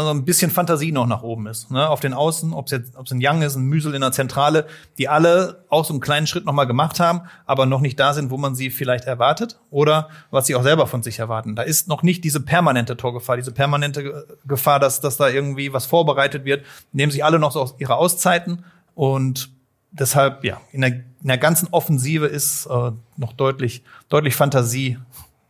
so 0.00 0.10
ein 0.10 0.24
bisschen 0.24 0.50
Fantasie 0.50 0.90
noch 0.90 1.06
nach 1.06 1.22
oben 1.22 1.46
ist. 1.46 1.70
Ne? 1.70 1.86
Auf 1.88 2.00
den 2.00 2.14
Außen, 2.14 2.54
ob 2.54 2.66
es 2.66 2.72
jetzt 2.72 2.96
ob 2.96 3.04
es 3.04 3.12
ein 3.12 3.20
Young 3.22 3.42
ist, 3.42 3.56
ein 3.56 3.64
Müsel 3.64 3.94
in 3.94 4.00
der 4.00 4.12
Zentrale, 4.12 4.66
die 4.96 5.08
alle 5.08 5.64
auch 5.68 5.84
so 5.84 5.92
einen 5.92 6.00
kleinen 6.00 6.26
Schritt 6.26 6.46
noch 6.46 6.54
mal 6.54 6.64
gemacht 6.64 6.98
haben, 6.98 7.22
aber 7.44 7.66
noch 7.66 7.80
nicht 7.80 8.00
da 8.00 8.14
sind, 8.14 8.30
wo 8.30 8.38
man 8.38 8.54
sie 8.54 8.70
vielleicht 8.70 9.04
erwartet 9.04 9.60
oder 9.70 10.08
was 10.30 10.46
sie 10.46 10.56
auch 10.56 10.62
selber 10.62 10.86
von 10.86 11.02
sich 11.02 11.18
erwarten. 11.18 11.54
Da 11.56 11.62
ist 11.62 11.88
noch 11.88 12.02
nicht 12.02 12.24
diese 12.24 12.40
permanente 12.40 12.96
Torgefahr, 12.96 13.36
diese 13.36 13.52
permanente 13.52 14.26
Gefahr, 14.46 14.80
dass, 14.80 15.02
dass 15.02 15.18
da 15.18 15.28
irgendwie 15.28 15.74
was 15.74 15.84
vorbereitet 15.84 16.46
wird. 16.46 16.64
Nehmen 16.92 17.12
sich 17.12 17.22
alle 17.22 17.38
noch 17.38 17.52
so 17.52 17.60
aus 17.60 17.74
ihre 17.78 17.96
Auszeiten 17.96 18.64
und 18.94 19.50
deshalb, 19.90 20.42
ja, 20.42 20.60
in 20.72 20.80
der, 20.80 20.90
in 20.90 21.28
der 21.28 21.38
ganzen 21.38 21.68
Offensive 21.70 22.26
ist 22.26 22.66
äh, 22.66 22.92
noch 23.16 23.34
deutlich, 23.34 23.84
deutlich 24.08 24.34
Fantasie, 24.34 24.98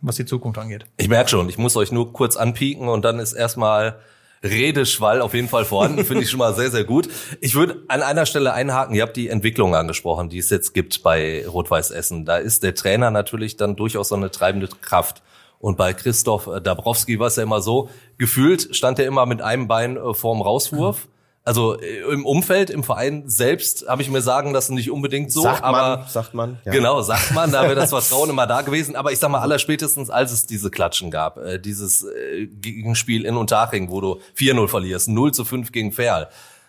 was 0.00 0.16
die 0.16 0.26
Zukunft 0.26 0.58
angeht. 0.58 0.84
Ich 0.96 1.08
merke 1.08 1.30
schon, 1.30 1.48
ich 1.48 1.58
muss 1.58 1.76
euch 1.76 1.92
nur 1.92 2.12
kurz 2.12 2.36
anpieken 2.36 2.88
und 2.88 3.04
dann 3.04 3.20
ist 3.20 3.32
erstmal 3.32 4.00
Redeschwall 4.42 5.20
auf 5.20 5.34
jeden 5.34 5.48
Fall 5.48 5.64
vorhanden, 5.64 6.04
finde 6.04 6.24
ich 6.24 6.30
schon 6.30 6.38
mal 6.38 6.54
sehr, 6.54 6.70
sehr 6.70 6.84
gut. 6.84 7.08
Ich 7.40 7.54
würde 7.54 7.82
an 7.88 8.02
einer 8.02 8.26
Stelle 8.26 8.52
einhaken, 8.52 8.94
ihr 8.94 9.02
habt 9.02 9.16
die 9.16 9.28
Entwicklung 9.28 9.74
angesprochen, 9.74 10.28
die 10.28 10.38
es 10.38 10.50
jetzt 10.50 10.74
gibt 10.74 11.02
bei 11.02 11.46
Rot-Weiß 11.46 11.90
Essen. 11.90 12.24
Da 12.24 12.36
ist 12.36 12.62
der 12.62 12.74
Trainer 12.74 13.10
natürlich 13.10 13.56
dann 13.56 13.76
durchaus 13.76 14.08
so 14.08 14.14
eine 14.14 14.30
treibende 14.30 14.68
Kraft. 14.68 15.22
Und 15.58 15.76
bei 15.76 15.94
Christoph 15.94 16.50
Dabrowski 16.62 17.20
war 17.20 17.28
es 17.28 17.36
ja 17.36 17.44
immer 17.44 17.60
so, 17.60 17.88
gefühlt 18.18 18.74
stand 18.74 18.98
er 18.98 19.06
immer 19.06 19.26
mit 19.26 19.42
einem 19.42 19.68
Bein 19.68 19.96
äh, 19.96 20.12
vorm 20.12 20.42
Rauswurf. 20.42 21.06
Also 21.44 21.80
äh, 21.80 22.02
im 22.12 22.24
Umfeld, 22.24 22.70
im 22.70 22.84
Verein 22.84 23.28
selbst 23.28 23.88
habe 23.88 24.00
ich 24.02 24.10
mir 24.10 24.22
sagen 24.22 24.52
lassen, 24.52 24.74
nicht 24.74 24.90
unbedingt 24.90 25.32
so, 25.32 25.42
sagt 25.42 25.64
aber 25.64 25.98
man, 25.98 26.08
sagt 26.08 26.34
man. 26.34 26.58
Ja. 26.64 26.72
Genau, 26.72 27.02
sagt 27.02 27.32
man, 27.32 27.50
da 27.50 27.62
wäre 27.62 27.74
das 27.74 27.90
Vertrauen 27.90 28.30
immer 28.30 28.46
da 28.46 28.62
gewesen. 28.62 28.94
Aber 28.94 29.10
ich 29.10 29.18
sag 29.18 29.28
mal, 29.30 29.40
allerspätestens, 29.40 30.08
als 30.08 30.30
es 30.30 30.46
diese 30.46 30.70
Klatschen 30.70 31.10
gab, 31.10 31.38
äh, 31.38 31.58
dieses 31.58 32.04
äh, 32.04 32.46
Gegenspiel 32.46 33.24
in 33.24 33.36
Unterhaching, 33.36 33.90
wo 33.90 34.00
du 34.00 34.20
4-0 34.36 34.68
verlierst, 34.68 35.08
0 35.08 35.32
zu 35.32 35.44
5 35.44 35.72
gegen 35.72 35.90
Ferl. 35.90 36.28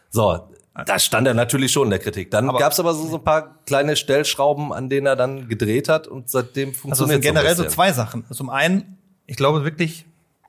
So, 0.10 0.50
da 0.86 0.98
stand 0.98 1.28
er 1.28 1.36
natürlich 1.36 1.72
schon 1.72 1.84
in 1.84 1.90
der 1.92 2.00
Kritik. 2.00 2.32
Dann 2.32 2.50
aber 2.50 2.58
gab's 2.58 2.80
aber 2.80 2.96
so, 2.96 3.08
so 3.08 3.18
ein 3.18 3.24
paar 3.24 3.60
kleine 3.66 3.96
Stellschrauben, 3.96 4.74
an 4.74 4.90
denen 4.90 5.06
er 5.06 5.16
dann 5.16 5.48
gedreht 5.48 5.88
hat 5.88 6.08
und 6.08 6.30
seitdem 6.30 6.74
funktioniert 6.74 7.18
Also 7.18 7.30
generell 7.30 7.56
so 7.56 7.66
zwei 7.66 7.92
Sachen. 7.92 8.26
Zum 8.32 8.50
einen, 8.50 8.98
ich 9.28 9.38
glaube 9.38 9.64
wirklich, 9.64 10.06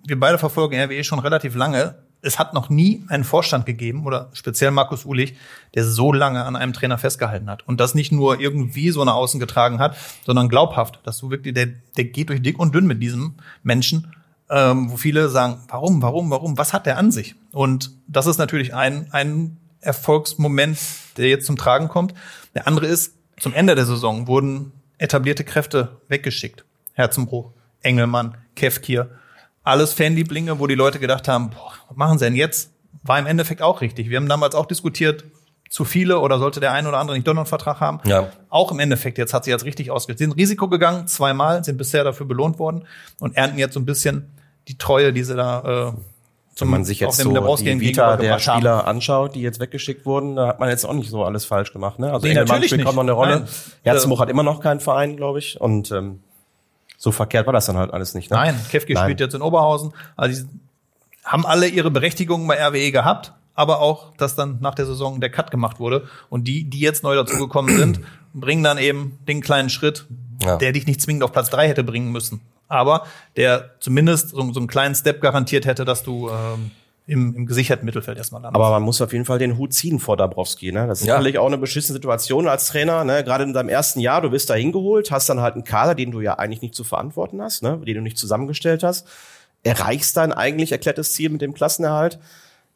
wir 0.07 0.19
beide 0.19 0.39
verfolgen 0.39 0.81
RWE 0.81 1.05
schon 1.05 1.19
relativ 1.19 1.55
lange 1.55 2.04
es 2.25 2.39
hat 2.39 2.55
noch 2.55 2.71
nie 2.71 3.05
einen 3.09 3.25
Vorstand 3.25 3.67
gegeben 3.67 4.07
oder 4.07 4.31
speziell 4.33 4.71
Markus 4.71 5.05
Ulich, 5.05 5.35
der 5.75 5.85
so 5.85 6.13
lange 6.13 6.45
an 6.45 6.57
einem 6.57 6.73
Trainer 6.73 6.99
festgehalten 6.99 7.51
hat 7.51 7.67
und 7.69 7.81
das 7.81 7.95
nicht 7.95 8.13
nur 8.13 8.41
irgendwie 8.41 8.91
so 8.91 9.05
nach 9.05 9.15
außen 9.15 9.39
getragen 9.39 9.79
hat, 9.79 9.97
sondern 10.25 10.49
glaubhaft, 10.49 11.01
dass 11.05 11.19
du 11.19 11.31
wirklich, 11.31 11.55
der, 11.55 11.69
der 11.97 12.05
geht 12.05 12.31
durch 12.31 12.43
dick 12.43 12.59
und 12.59 12.75
dünn 12.75 12.87
mit 12.87 13.03
diesem 13.03 13.35
Menschen, 13.63 14.15
ähm, 14.51 14.91
wo 14.91 14.97
viele 14.97 15.29
sagen, 15.29 15.59
warum, 15.69 16.03
warum, 16.03 16.31
warum, 16.31 16.59
was 16.59 16.73
hat 16.73 16.87
der 16.87 16.99
an 16.99 17.11
sich? 17.11 17.35
Und 17.53 17.91
das 18.09 18.27
ist 18.27 18.39
natürlich 18.39 18.75
ein, 18.75 19.09
ein 19.13 19.59
Erfolgsmoment, 19.81 20.79
der 21.17 21.29
jetzt 21.29 21.47
zum 21.47 21.57
Tragen 21.57 21.89
kommt. 21.89 22.15
Der 22.55 22.67
andere 22.67 22.87
ist, 22.87 23.15
zum 23.39 23.53
Ende 23.53 23.75
der 23.75 23.87
Saison 23.87 24.27
wurden 24.27 24.73
etablierte 24.99 25.45
Kräfte 25.45 26.01
weggeschickt. 26.09 26.65
Herzenbruch, 26.93 27.51
Engelmann, 27.83 28.37
Kefkir, 28.55 29.11
alles 29.65 29.93
Fanlieblinge, 29.93 30.61
wo 30.61 30.67
die 30.67 30.75
Leute 30.77 31.01
gedacht 31.01 31.27
haben, 31.27 31.51
boah, 31.51 31.73
was 31.89 31.97
machen 31.97 32.19
sie 32.19 32.27
denn 32.27 32.37
jetzt? 32.37 32.71
war 33.05 33.19
im 33.19 33.27
Endeffekt 33.27 33.63
auch 33.63 33.81
richtig. 33.81 34.11
Wir 34.11 34.17
haben 34.17 34.29
damals 34.29 34.55
auch 34.55 34.67
diskutiert, 34.67 35.25
zu 35.71 35.85
viele 35.85 36.21
oder 36.21 36.39
sollte 36.39 36.61
der 36.61 36.73
eine 36.73 36.89
oder 36.89 36.99
andere 36.99 37.17
nicht 37.17 37.27
doch 37.27 37.35
noch 37.35 37.43
einen 37.43 37.47
Vertrag 37.47 37.81
haben. 37.81 38.01
Ja. 38.05 38.29
Auch 38.49 38.71
im 38.71 38.79
Endeffekt, 38.79 39.19
jetzt 39.19 39.35
hat 39.35 39.45
sie 39.45 39.51
jetzt 39.51 39.65
richtig 39.65 39.91
ausgesetzt. 39.91 40.21
Sind 40.21 40.33
Risiko 40.33 40.69
gegangen, 40.69 41.09
zweimal, 41.09 41.65
sind 41.65 41.79
bisher 41.79 42.05
dafür 42.05 42.27
belohnt 42.27 42.59
worden 42.59 42.85
und 43.19 43.37
ernten 43.37 43.59
jetzt 43.59 43.75
so 43.75 43.81
ein 43.81 43.87
bisschen 43.87 44.31
die 44.69 44.79
Treue, 44.79 45.13
die 45.13 45.25
sie 45.25 45.35
da 45.35 45.95
äh, 45.95 46.61
Wenn 46.61 46.69
man 46.69 46.85
sich 46.85 47.01
jetzt 47.01 47.17
so 47.17 47.57
die 47.57 47.81
Vita 47.81 48.17
der 48.17 48.39
Spieler 48.39 48.79
haben. 48.79 48.89
anschaut, 48.89 49.35
die 49.35 49.41
jetzt 49.41 49.59
weggeschickt 49.59 50.07
wurden, 50.07 50.37
da 50.37 50.47
hat 50.47 50.61
man 50.61 50.69
jetzt 50.69 50.85
auch 50.85 50.93
nicht 50.93 51.11
so 51.11 51.25
alles 51.25 51.45
falsch 51.45 51.73
gemacht. 51.73 51.99
Ne? 51.99 52.13
Also 52.13 52.27
nee, 52.27 52.35
natürlich 52.35 52.67
spielt 52.67 52.85
kaum 52.85 52.95
noch 52.95 53.03
eine 53.03 53.13
Rolle. 53.13 53.47
Herzenbuch 53.83 54.21
hat 54.21 54.31
immer 54.31 54.45
noch 54.45 54.61
keinen 54.61 54.81
Verein, 54.81 55.17
glaube 55.17 55.41
ich. 55.41 55.61
Und 55.61 55.91
ähm, 55.91 56.21
so 57.05 57.13
verkehrt 57.13 57.45
war 57.45 57.53
das 57.53 57.67
dann 57.67 57.77
halt 57.77 57.93
alles 57.93 58.15
nicht. 58.15 58.31
Ne? 58.31 58.39
Nein, 58.39 58.59
Kevke 58.71 58.97
spielt 58.97 59.21
jetzt 59.21 59.35
in 59.35 59.43
Oberhausen. 59.43 59.93
Also 60.17 60.43
die 60.43 60.49
haben 61.23 61.45
alle 61.45 61.69
ihre 61.69 61.91
Berechtigung 61.91 62.47
bei 62.47 62.57
RWE 62.57 62.93
gehabt, 62.93 63.35
aber 63.55 63.81
auch, 63.81 64.17
dass 64.17 64.35
dann 64.35 64.57
nach 64.63 64.75
der 64.75 64.87
Saison 64.87 65.21
der 65.21 65.29
Cut 65.29 65.51
gemacht 65.51 65.79
wurde. 65.79 66.09
Und 66.31 66.49
die, 66.49 66.65
die 66.65 66.81
jetzt 66.81 67.03
neu 67.03 67.15
dazugekommen 67.15 67.77
sind, 67.79 68.01
bringen 68.33 68.65
dann 68.65 68.79
eben 68.79 69.19
den 69.29 69.43
kleinen 69.43 69.69
Schritt, 69.69 70.07
ja. 70.43 70.57
der 70.57 70.73
dich 70.73 70.87
nicht 70.87 71.03
zwingend 71.03 71.23
auf 71.25 71.33
Platz 71.33 71.51
drei 71.51 71.69
hätte 71.69 71.85
bringen 71.85 72.11
müssen. 72.11 72.41
Aber 72.69 73.07
der 73.37 73.73
zumindest 73.81 74.31
so, 74.31 74.53
so 74.55 74.61
einen 74.61 74.67
kleinen 74.67 74.95
Step 74.95 75.21
garantiert 75.21 75.67
hätte, 75.67 75.85
dass 75.85 76.05
du 76.05 76.31
ähm, 76.31 76.71
im, 77.07 77.35
im 77.35 77.47
gesicherten 77.47 77.85
Mittelfeld 77.85 78.17
erstmal 78.17 78.41
landest. 78.41 78.57
Aber 78.57 78.71
man 78.71 78.83
muss 78.83 79.01
auf 79.03 79.13
jeden 79.13 79.25
Fall 79.25 79.39
den 79.39 79.59
Hut 79.59 79.75
ziehen 79.75 79.99
vor 79.99 80.17
Dabrowski. 80.17 80.73
Ne? 80.73 80.87
Das 80.87 81.01
ist 81.01 81.07
ja. 81.07 81.15
natürlich 81.15 81.39
auch 81.39 81.47
eine 81.47 81.59
beschissene 81.59 81.95
Situation 81.95 82.49
als 82.49 82.67
Trainer. 82.67 83.05
Ne? 83.05 83.23
Gerade 83.25 83.45
in 83.45 83.53
deinem 83.53 83.69
ersten 83.69 84.01
Jahr, 84.01 84.23
du 84.23 84.31
bist 84.31 84.49
da 84.49 84.55
hingeholt, 84.55 85.11
hast 85.11 85.29
dann 85.29 85.41
halt 85.41 85.55
einen 85.55 85.65
Kader, 85.65 85.95
den 85.95 86.11
du 86.13 86.21
ja 86.21 86.35
eigentlich 86.35 86.63
nicht 86.63 86.75
zu 86.75 86.83
verantworten 86.83 87.43
hast, 87.43 87.63
ne? 87.63 87.79
den 87.85 87.97
du 87.97 88.01
nicht 88.01 88.17
zusammengestellt 88.17 88.83
hast. 88.83 89.07
Erreichst 89.63 90.17
dein 90.17 90.33
eigentlich 90.33 90.73
erklärtes 90.73 91.13
Ziel 91.13 91.31
mit 91.31 91.43
dem 91.43 91.53
Klassenerhalt 91.53 92.19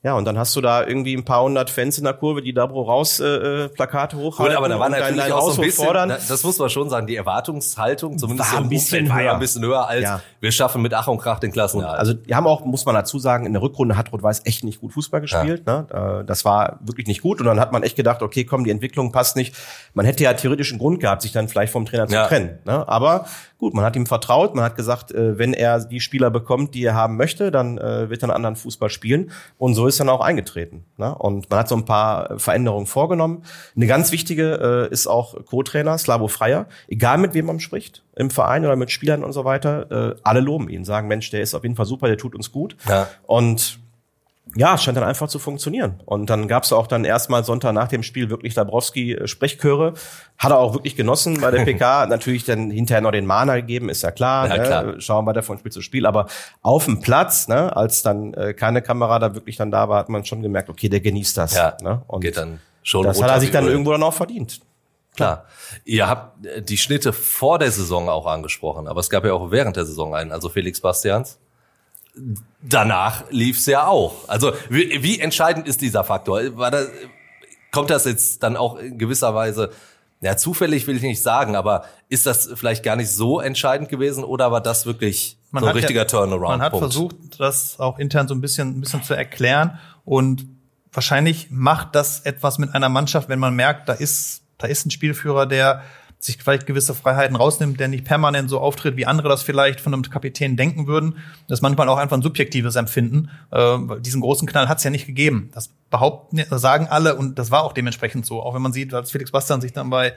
ja, 0.05 0.14
und 0.14 0.25
dann 0.26 0.38
hast 0.38 0.55
du 0.55 0.61
da 0.61 0.87
irgendwie 0.87 1.17
ein 1.17 1.25
paar 1.25 1.43
hundert 1.43 1.71
Fans 1.71 1.99
in 1.99 2.05
der 2.05 2.14
Kurve, 2.14 2.40
die 2.40 2.55
Dabro 2.55 2.83
raus 2.83 3.19
äh, 3.19 3.25
äh 3.64 3.69
Plakate 3.69 4.17
hochhalten. 4.17 4.55
Gut, 4.55 4.57
aber 4.57 4.69
da 4.69 4.78
war 4.78 4.88
natürlich 4.88 5.33
auch 5.33 5.50
so 5.50 5.61
ein 5.61 5.67
bisschen, 5.67 5.85
fordern. 5.85 6.11
das 6.11 6.45
muss 6.45 6.57
man 6.59 6.71
schon 6.71 6.88
sagen, 6.88 7.09
die 7.09 7.17
Erwartungshaltung, 7.17 8.17
zumindest 8.17 8.52
war 8.52 8.61
ein 8.61 8.69
bisschen 8.69 9.12
höher. 9.12 9.35
ein 9.35 9.40
bisschen 9.40 9.64
höher 9.64 9.88
als 9.88 10.05
ja. 10.05 10.21
wir 10.38 10.52
schaffen 10.52 10.83
mit 10.83 10.95
Ach 10.95 11.09
und 11.09 11.19
Krach 11.19 11.40
den 11.40 11.50
Klassenerhalt. 11.50 11.99
Also 11.99 12.14
die 12.14 12.33
haben 12.33 12.47
auch, 12.47 12.64
muss 12.64 12.87
man 12.87 12.95
dazu 12.95 13.19
sagen, 13.19 13.45
in 13.45 13.52
der 13.55 13.61
Rückrunde 13.61 13.97
hat 13.97 14.12
Rot-Weiß 14.12 14.43
echt 14.45 14.62
nicht 14.62 14.81
gut 14.81 14.93
Fußball 14.93 15.21
gespielt. 15.21 15.64
Ja. 15.67 15.87
Ne? 15.90 16.25
Das 16.26 16.45
war 16.45 16.78
wirklich 16.81 17.09
nicht 17.09 17.21
gut 17.21 17.40
und 17.40 17.47
dann 17.47 17.59
hat 17.59 17.73
man 17.73 17.83
echt 17.83 17.97
gedacht, 17.97 18.23
okay, 18.23 18.45
komm, 18.45 18.62
die 18.62 18.71
Entwicklung 18.71 19.11
passt 19.11 19.35
nicht. 19.35 19.57
Man 19.95 20.07
hätte 20.07 20.23
ja 20.23 20.33
theoretisch 20.33 20.71
einen 20.71 20.78
Grund 20.78 21.00
gehabt, 21.00 21.23
sich 21.23 21.33
dann 21.33 21.49
vielleicht 21.49 21.73
vom 21.73 21.87
Trainer 21.87 22.07
zu 22.07 22.14
ja. 22.14 22.28
trennen. 22.28 22.61
Ne? 22.64 22.87
Aber 22.88 23.26
gut, 23.59 23.75
man 23.75 23.85
hat 23.85 23.97
ihm 23.97 24.07
vertraut, 24.07 24.55
man 24.55 24.65
hat 24.65 24.77
gesagt, 24.77 25.12
äh, 25.12 25.37
wenn 25.37 25.53
er 25.53 25.85
die 25.85 26.00
Spieler 26.00 26.31
bekommt, 26.31 26.75
die 26.75 26.85
er 26.85 26.95
haben 26.95 27.17
möchte, 27.17 27.50
dann 27.50 27.77
äh, 27.77 28.09
wird 28.09 28.23
er 28.23 28.29
einen 28.29 28.37
anderen 28.37 28.57
Fußball 28.57 28.88
spielen 28.88 29.31
und 29.59 29.75
so 29.75 29.87
ist 29.87 29.99
dann 29.99 30.09
auch 30.09 30.21
eingetreten. 30.21 30.85
Ne? 30.97 31.15
Und 31.15 31.50
man 31.50 31.59
hat 31.59 31.69
so 31.69 31.77
ein 31.77 31.85
paar 31.85 32.38
Veränderungen 32.38 32.87
vorgenommen. 32.87 33.43
Eine 33.77 33.87
ganz 33.87 34.12
wichtige 34.12 34.88
äh, 34.88 34.93
ist 34.93 35.09
auch 35.09 35.45
Co-Trainer 35.45 35.99
Slavo 35.99 36.29
Freier. 36.29 36.67
Egal 36.87 37.19
mit 37.19 37.35
wem 37.35 37.47
man 37.47 37.61
spricht, 37.61 38.05
im 38.15 38.31
Verein 38.31 38.65
oder 38.65 38.77
mit 38.77 38.91
Spielern 38.91 39.25
und 39.25 39.33
so 39.33 39.45
weiter, 39.45 40.17
alle 40.25 40.41
loben 40.41 40.69
ihn, 40.69 40.85
sagen, 40.85 41.07
Mensch, 41.07 41.31
der 41.31 41.41
ist 41.41 41.55
auf 41.55 41.62
jeden 41.62 41.77
Fall 41.77 41.87
super, 41.87 42.09
der 42.09 42.17
tut 42.17 42.35
uns 42.35 42.50
gut. 42.50 42.77
Ja. 42.88 43.09
Und 43.27 43.79
ja, 44.57 44.75
es 44.75 44.83
scheint 44.83 44.97
dann 44.97 45.05
einfach 45.05 45.28
zu 45.28 45.38
funktionieren. 45.38 46.00
Und 46.05 46.31
dann 46.31 46.49
gab 46.49 46.64
es 46.64 46.73
auch 46.73 46.87
dann 46.87 47.05
erstmal 47.05 47.45
Sonntag 47.45 47.73
nach 47.75 47.88
dem 47.88 48.02
Spiel 48.02 48.31
wirklich 48.31 48.55
Dabrowski 48.55 49.12
äh, 49.12 49.28
Sprechchöre. 49.28 49.95
Hat 50.38 50.50
er 50.50 50.59
auch 50.59 50.75
wirklich 50.75 50.97
genossen 50.97 51.40
bei 51.40 51.50
der 51.50 51.64
PK. 51.64 52.07
Natürlich 52.09 52.45
dann 52.45 52.71
hinterher 52.71 53.02
noch 53.02 53.12
den 53.12 53.26
Mahner 53.26 53.57
gegeben, 53.57 53.88
ist 53.88 54.02
ja 54.02 54.11
klar. 54.11 54.49
Ja, 54.49 54.57
ne? 54.57 54.62
klar. 54.62 55.00
Schauen 55.00 55.25
wir 55.26 55.33
da 55.33 55.43
von 55.43 55.59
Spiel 55.59 55.73
zu 55.73 55.83
Spiel. 55.83 56.07
Aber 56.07 56.26
auf 56.62 56.87
dem 56.87 57.00
Platz, 57.00 57.49
ne, 57.49 57.76
als 57.76 58.02
dann 58.02 58.33
äh, 58.35 58.55
keine 58.55 58.81
Kamera 58.81 59.19
da 59.19 59.35
wirklich 59.35 59.57
dann 59.57 59.71
da 59.71 59.88
war, 59.88 59.99
hat 59.99 60.09
man 60.09 60.25
schon 60.25 60.43
gemerkt, 60.43 60.71
okay, 60.71 60.88
der 60.88 61.00
genießt 61.00 61.37
das. 61.37 61.55
Ja, 61.55 61.76
ne? 61.83 62.02
Und 62.07 62.21
geht 62.21 62.37
dann 62.37 62.61
schon 62.83 63.05
das 63.05 63.23
hat 63.23 63.31
er 63.31 63.40
sich 63.40 63.50
dann 63.50 63.67
irgendwo 63.67 63.93
dann 63.93 64.02
auch 64.02 64.14
verdient. 64.14 64.61
Klar. 65.14 65.47
Ihr 65.85 66.09
habt 66.09 66.47
äh, 66.47 66.62
die 66.62 66.78
Schnitte 66.78 67.12
vor 67.12 67.59
der 67.59 67.71
Saison 67.71 68.09
auch 68.09 68.26
angesprochen, 68.26 68.88
aber 68.88 69.00
es 69.00 69.11
gab 69.11 69.25
ja 69.25 69.35
auch 69.35 69.50
während 69.50 69.76
der 69.76 69.85
Saison 69.85 70.14
einen, 70.14 70.33
also 70.33 70.49
Felix 70.49 70.81
Bastians 70.81 71.38
danach 72.62 73.25
lief's 73.30 73.66
ja 73.66 73.87
auch. 73.87 74.28
Also 74.28 74.52
wie, 74.68 75.02
wie 75.02 75.20
entscheidend 75.20 75.66
ist 75.66 75.80
dieser 75.80 76.04
Faktor? 76.04 76.56
War 76.56 76.70
das, 76.70 76.88
kommt 77.70 77.90
das 77.90 78.04
jetzt 78.04 78.42
dann 78.42 78.56
auch 78.56 78.78
in 78.78 78.98
gewisser 78.98 79.34
Weise, 79.34 79.70
ja 80.20 80.37
zufällig 80.37 80.87
will 80.87 80.96
ich 80.96 81.02
nicht 81.02 81.22
sagen, 81.22 81.54
aber 81.54 81.84
ist 82.08 82.26
das 82.26 82.50
vielleicht 82.54 82.82
gar 82.82 82.96
nicht 82.96 83.10
so 83.10 83.40
entscheidend 83.40 83.88
gewesen 83.88 84.25
oder 84.25 84.50
war 84.50 84.60
das 84.60 84.87
wirklich 84.87 85.38
man 85.50 85.62
so 85.62 85.68
ein 85.68 85.76
richtiger 85.76 86.00
ja, 86.00 86.06
Turnaround? 86.06 86.58
Man 86.58 86.62
hat 86.62 86.72
Punkt? 86.72 86.92
versucht, 86.92 87.16
das 87.38 87.78
auch 87.78 87.98
intern 87.98 88.28
so 88.28 88.34
ein 88.34 88.40
bisschen, 88.40 88.78
ein 88.78 88.80
bisschen 88.80 89.02
zu 89.02 89.14
erklären 89.14 89.78
und 90.04 90.46
wahrscheinlich 90.92 91.48
macht 91.50 91.94
das 91.94 92.20
etwas 92.20 92.58
mit 92.58 92.75
einer 92.75 92.88
Mannschaft, 92.88 93.28
wenn 93.28 93.38
man 93.38 93.54
merkt, 93.54 93.88
da 93.88 93.92
ist, 93.92 94.42
da 94.58 94.66
ist 94.66 94.87
ein 94.87 94.90
Spielführer, 94.90 95.46
der 95.46 95.82
sich 96.18 96.38
vielleicht 96.38 96.66
gewisse 96.66 96.94
Freiheiten 96.94 97.37
rausnimmt, 97.37 97.78
der 97.78 97.88
nicht 97.88 98.04
permanent 98.04 98.50
so 98.50 98.58
auftritt, 98.58 98.96
wie 98.96 99.06
andere 99.06 99.28
das 99.28 99.42
vielleicht 99.42 99.80
von 99.80 99.94
einem 99.94 100.02
Kapitän 100.02 100.56
denken 100.56 100.87
würden. 100.87 101.16
Das 101.46 101.58
ist 101.58 101.62
manchmal 101.62 101.88
auch 101.88 101.96
einfach 101.96 102.16
ein 102.16 102.22
subjektives 102.22 102.75
Empfinden. 102.76 103.30
Äh, 103.52 103.78
diesen 104.00 104.20
großen 104.20 104.48
Knall 104.48 104.68
hat 104.68 104.78
es 104.78 104.84
ja 104.84 104.90
nicht 104.90 105.06
gegeben. 105.06 105.50
Das 105.54 105.70
behaupten, 105.90 106.44
sagen 106.58 106.88
alle 106.88 107.14
und 107.14 107.38
das 107.38 107.50
war 107.50 107.62
auch 107.62 107.72
dementsprechend 107.72 108.26
so. 108.26 108.42
Auch 108.42 108.54
wenn 108.54 108.62
man 108.62 108.72
sieht, 108.72 108.92
als 108.92 109.10
Felix 109.10 109.30
Bastian 109.30 109.60
sich 109.60 109.72
dann 109.72 109.90
bei 109.90 110.14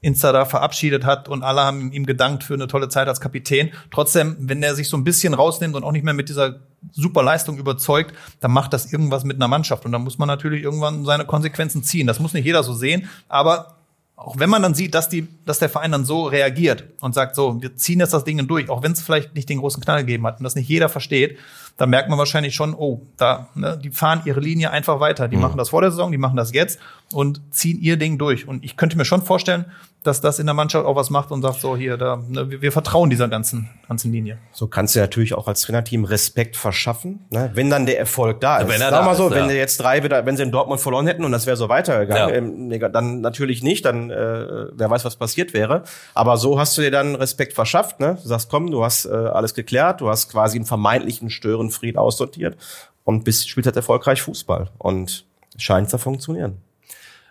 Insta 0.00 0.32
da 0.32 0.44
verabschiedet 0.44 1.04
hat 1.04 1.28
und 1.28 1.42
alle 1.42 1.62
haben 1.62 1.92
ihm 1.92 2.06
gedankt 2.06 2.44
für 2.44 2.54
eine 2.54 2.68
tolle 2.68 2.88
Zeit 2.88 3.08
als 3.08 3.20
Kapitän. 3.20 3.70
Trotzdem, 3.90 4.36
wenn 4.40 4.62
er 4.62 4.74
sich 4.74 4.88
so 4.88 4.96
ein 4.96 5.02
bisschen 5.02 5.34
rausnimmt 5.34 5.74
und 5.74 5.82
auch 5.82 5.92
nicht 5.92 6.04
mehr 6.04 6.14
mit 6.14 6.28
dieser 6.28 6.60
super 6.92 7.22
Leistung 7.24 7.58
überzeugt, 7.58 8.14
dann 8.40 8.52
macht 8.52 8.72
das 8.72 8.92
irgendwas 8.92 9.24
mit 9.24 9.36
einer 9.36 9.48
Mannschaft 9.48 9.84
und 9.84 9.92
dann 9.92 10.02
muss 10.02 10.18
man 10.18 10.28
natürlich 10.28 10.62
irgendwann 10.62 11.04
seine 11.04 11.24
Konsequenzen 11.24 11.82
ziehen. 11.82 12.06
Das 12.06 12.20
muss 12.20 12.32
nicht 12.32 12.44
jeder 12.44 12.62
so 12.62 12.74
sehen, 12.74 13.08
aber 13.28 13.77
auch 14.18 14.36
wenn 14.36 14.50
man 14.50 14.62
dann 14.62 14.74
sieht, 14.74 14.94
dass 14.94 15.08
die, 15.08 15.28
dass 15.46 15.60
der 15.60 15.68
Verein 15.68 15.92
dann 15.92 16.04
so 16.04 16.24
reagiert 16.26 16.84
und 17.00 17.14
sagt, 17.14 17.36
so, 17.36 17.62
wir 17.62 17.76
ziehen 17.76 18.00
jetzt 18.00 18.12
das 18.12 18.24
Ding 18.24 18.44
durch, 18.48 18.68
auch 18.68 18.82
wenn 18.82 18.90
es 18.90 19.00
vielleicht 19.00 19.36
nicht 19.36 19.48
den 19.48 19.60
großen 19.60 19.80
Knall 19.80 20.00
gegeben 20.00 20.26
hat 20.26 20.38
und 20.38 20.44
das 20.44 20.56
nicht 20.56 20.68
jeder 20.68 20.88
versteht, 20.88 21.38
dann 21.78 21.90
merkt 21.90 22.08
man 22.10 22.18
wahrscheinlich 22.18 22.56
schon, 22.56 22.74
oh, 22.74 23.00
da, 23.16 23.48
ne, 23.54 23.78
die 23.82 23.90
fahren 23.90 24.22
ihre 24.24 24.40
Linie 24.40 24.72
einfach 24.72 24.98
weiter. 24.98 25.28
Die 25.28 25.36
mhm. 25.36 25.42
machen 25.42 25.58
das 25.58 25.70
vor 25.70 25.80
der 25.80 25.92
Saison, 25.92 26.10
die 26.10 26.18
machen 26.18 26.36
das 26.36 26.52
jetzt 26.52 26.80
und 27.12 27.40
ziehen 27.50 27.80
ihr 27.80 27.96
Ding 27.96 28.18
durch. 28.18 28.46
Und 28.46 28.64
ich 28.64 28.76
könnte 28.76 28.96
mir 28.96 29.04
schon 29.04 29.22
vorstellen, 29.22 29.64
dass 30.04 30.20
das 30.20 30.38
in 30.38 30.46
der 30.46 30.54
Mannschaft 30.54 30.86
auch 30.86 30.94
was 30.94 31.10
macht 31.10 31.32
und 31.32 31.42
sagt, 31.42 31.60
so 31.60 31.76
hier, 31.76 31.96
da, 31.96 32.22
ne, 32.28 32.50
wir, 32.50 32.62
wir, 32.62 32.72
vertrauen 32.72 33.10
dieser 33.10 33.28
ganzen, 33.28 33.68
ganzen 33.88 34.12
Linie. 34.12 34.38
So 34.52 34.68
kannst 34.68 34.94
du 34.94 35.00
natürlich 35.00 35.34
auch 35.34 35.48
als 35.48 35.62
Trainerteam 35.62 36.04
Respekt 36.04 36.56
verschaffen, 36.56 37.26
ne? 37.30 37.50
wenn 37.54 37.68
dann 37.68 37.84
der 37.84 37.98
Erfolg 37.98 38.40
da 38.40 38.58
ist. 38.58 38.68
Wenn 38.68 38.80
er 38.80 38.90
Sag 38.90 39.04
mal 39.04 39.16
so, 39.16 39.28
ist, 39.28 39.34
wenn 39.34 39.48
ja. 39.48 39.56
jetzt 39.56 39.78
drei 39.78 40.04
wieder, 40.04 40.24
wenn 40.24 40.36
sie 40.36 40.44
in 40.44 40.52
Dortmund 40.52 40.80
verloren 40.80 41.06
hätten 41.06 41.24
und 41.24 41.32
das 41.32 41.46
wäre 41.46 41.56
so 41.56 41.68
weitergegangen, 41.68 42.70
ja. 42.70 42.78
ähm, 42.78 42.92
dann 42.92 43.20
natürlich 43.20 43.62
nicht, 43.62 43.84
dann 43.84 44.10
äh, 44.10 44.66
wer 44.72 44.88
weiß, 44.88 45.04
was 45.04 45.16
passiert 45.16 45.52
wäre. 45.52 45.82
Aber 46.14 46.36
so 46.36 46.60
hast 46.60 46.78
du 46.78 46.82
dir 46.82 46.92
dann 46.92 47.16
Respekt 47.16 47.54
verschafft, 47.54 47.98
ne? 47.98 48.18
Du 48.22 48.28
sagst, 48.28 48.48
komm, 48.50 48.70
du 48.70 48.84
hast 48.84 49.04
äh, 49.04 49.10
alles 49.10 49.54
geklärt, 49.54 50.00
du 50.00 50.08
hast 50.08 50.30
quasi 50.30 50.58
einen 50.58 50.66
vermeintlichen 50.66 51.28
Störenfried 51.68 51.96
aussortiert 51.96 52.56
und 53.04 53.24
bist, 53.24 53.48
spielst 53.48 53.66
halt 53.66 53.76
erfolgreich 53.76 54.22
Fußball. 54.22 54.70
Und 54.78 55.24
scheint 55.56 55.90
zu 55.90 55.98
funktionieren. 55.98 56.58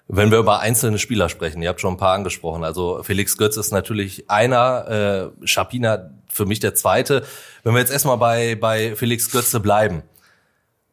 Wenn 0.09 0.31
wir 0.31 0.37
über 0.37 0.59
einzelne 0.59 0.99
Spieler 0.99 1.27
sprechen, 1.27 1.61
ihr 1.61 1.69
habt 1.69 1.81
schon 1.81 1.95
ein 1.95 1.97
paar 1.97 2.13
angesprochen. 2.13 2.63
Also 2.63 3.03
Felix 3.03 3.37
Götz 3.37 3.57
ist 3.57 3.71
natürlich 3.71 4.29
einer, 4.29 5.33
äh, 5.41 5.47
Schapina 5.47 6.11
für 6.29 6.45
mich 6.45 6.59
der 6.59 6.75
zweite. 6.75 7.23
Wenn 7.63 7.73
wir 7.73 7.79
jetzt 7.79 7.91
erstmal 7.91 8.17
bei, 8.17 8.55
bei 8.55 8.95
Felix 8.95 9.31
Götze 9.31 9.59
bleiben. 9.59 10.03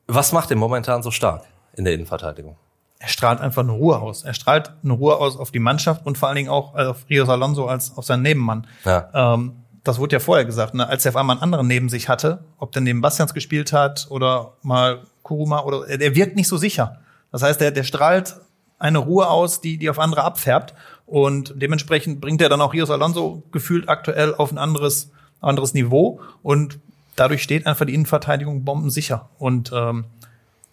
Was 0.07 0.33
macht 0.33 0.51
er 0.51 0.57
momentan 0.57 1.03
so 1.03 1.11
stark 1.11 1.45
in 1.77 1.85
der 1.85 1.95
Innenverteidigung? 1.95 2.57
Er 2.99 3.09
strahlt 3.09 3.41
einfach 3.41 3.63
eine 3.63 3.73
Ruhe 3.73 4.01
aus. 4.01 4.25
Er 4.25 4.35
strahlt 4.35 4.73
eine 4.83 4.93
Ruhe 4.95 5.17
aus 5.17 5.37
auf 5.37 5.51
die 5.51 5.59
Mannschaft 5.59 6.07
und 6.07 6.19
vor 6.19 6.29
allen 6.29 6.37
Dingen 6.37 6.49
auch 6.49 6.75
auf 6.75 7.05
Rios 7.09 7.29
Alonso 7.29 7.67
als 7.67 7.97
auf 7.97 8.05
seinen 8.05 8.23
Nebenmann. 8.23 8.67
Ja. 8.85 9.35
Ähm, 9.35 9.64
das 9.85 9.99
wurde 9.99 10.17
ja 10.17 10.21
vorher 10.21 10.45
gesagt, 10.45 10.75
ne? 10.75 10.89
als 10.89 11.05
er 11.05 11.11
auf 11.11 11.17
einmal 11.17 11.37
einen 11.37 11.43
anderen 11.43 11.67
neben 11.67 11.89
sich 11.89 12.09
hatte, 12.09 12.43
ob 12.59 12.73
der 12.73 12.83
neben 12.83 13.03
Bastians 13.03 13.35
gespielt 13.35 13.73
hat 13.73 14.07
oder 14.11 14.55
mal 14.63 15.03
Kuruma 15.23 15.61
oder 15.61 15.87
er 15.87 16.15
wirkt 16.15 16.37
nicht 16.37 16.49
so 16.49 16.57
sicher. 16.57 17.01
Das 17.31 17.43
heißt, 17.43 17.61
der, 17.61 17.71
der 17.71 17.85
strahlt 17.85 18.37
eine 18.79 18.99
Ruhe 18.99 19.29
aus, 19.29 19.61
die, 19.61 19.79
die 19.79 19.91
auf 19.91 19.99
andere 19.99 20.23
abfärbt. 20.25 20.75
Und 21.07 21.55
dementsprechend 21.57 22.21
bringt 22.21 22.41
er 22.41 22.49
dann 22.49 22.61
auch 22.61 22.73
Rios 22.73 22.91
Alonso 22.91 23.43
gefühlt 23.53 23.89
aktuell 23.89 24.35
auf 24.35 24.53
ein 24.53 24.59
anderes, 24.59 25.11
anderes 25.41 25.75
Niveau. 25.75 26.21
Und 26.43 26.79
dadurch 27.17 27.43
steht 27.43 27.67
einfach 27.67 27.87
die 27.87 27.95
Innenverteidigung 27.95 28.65
bombensicher. 28.65 29.29
Und 29.39 29.71
ähm, 29.75 30.05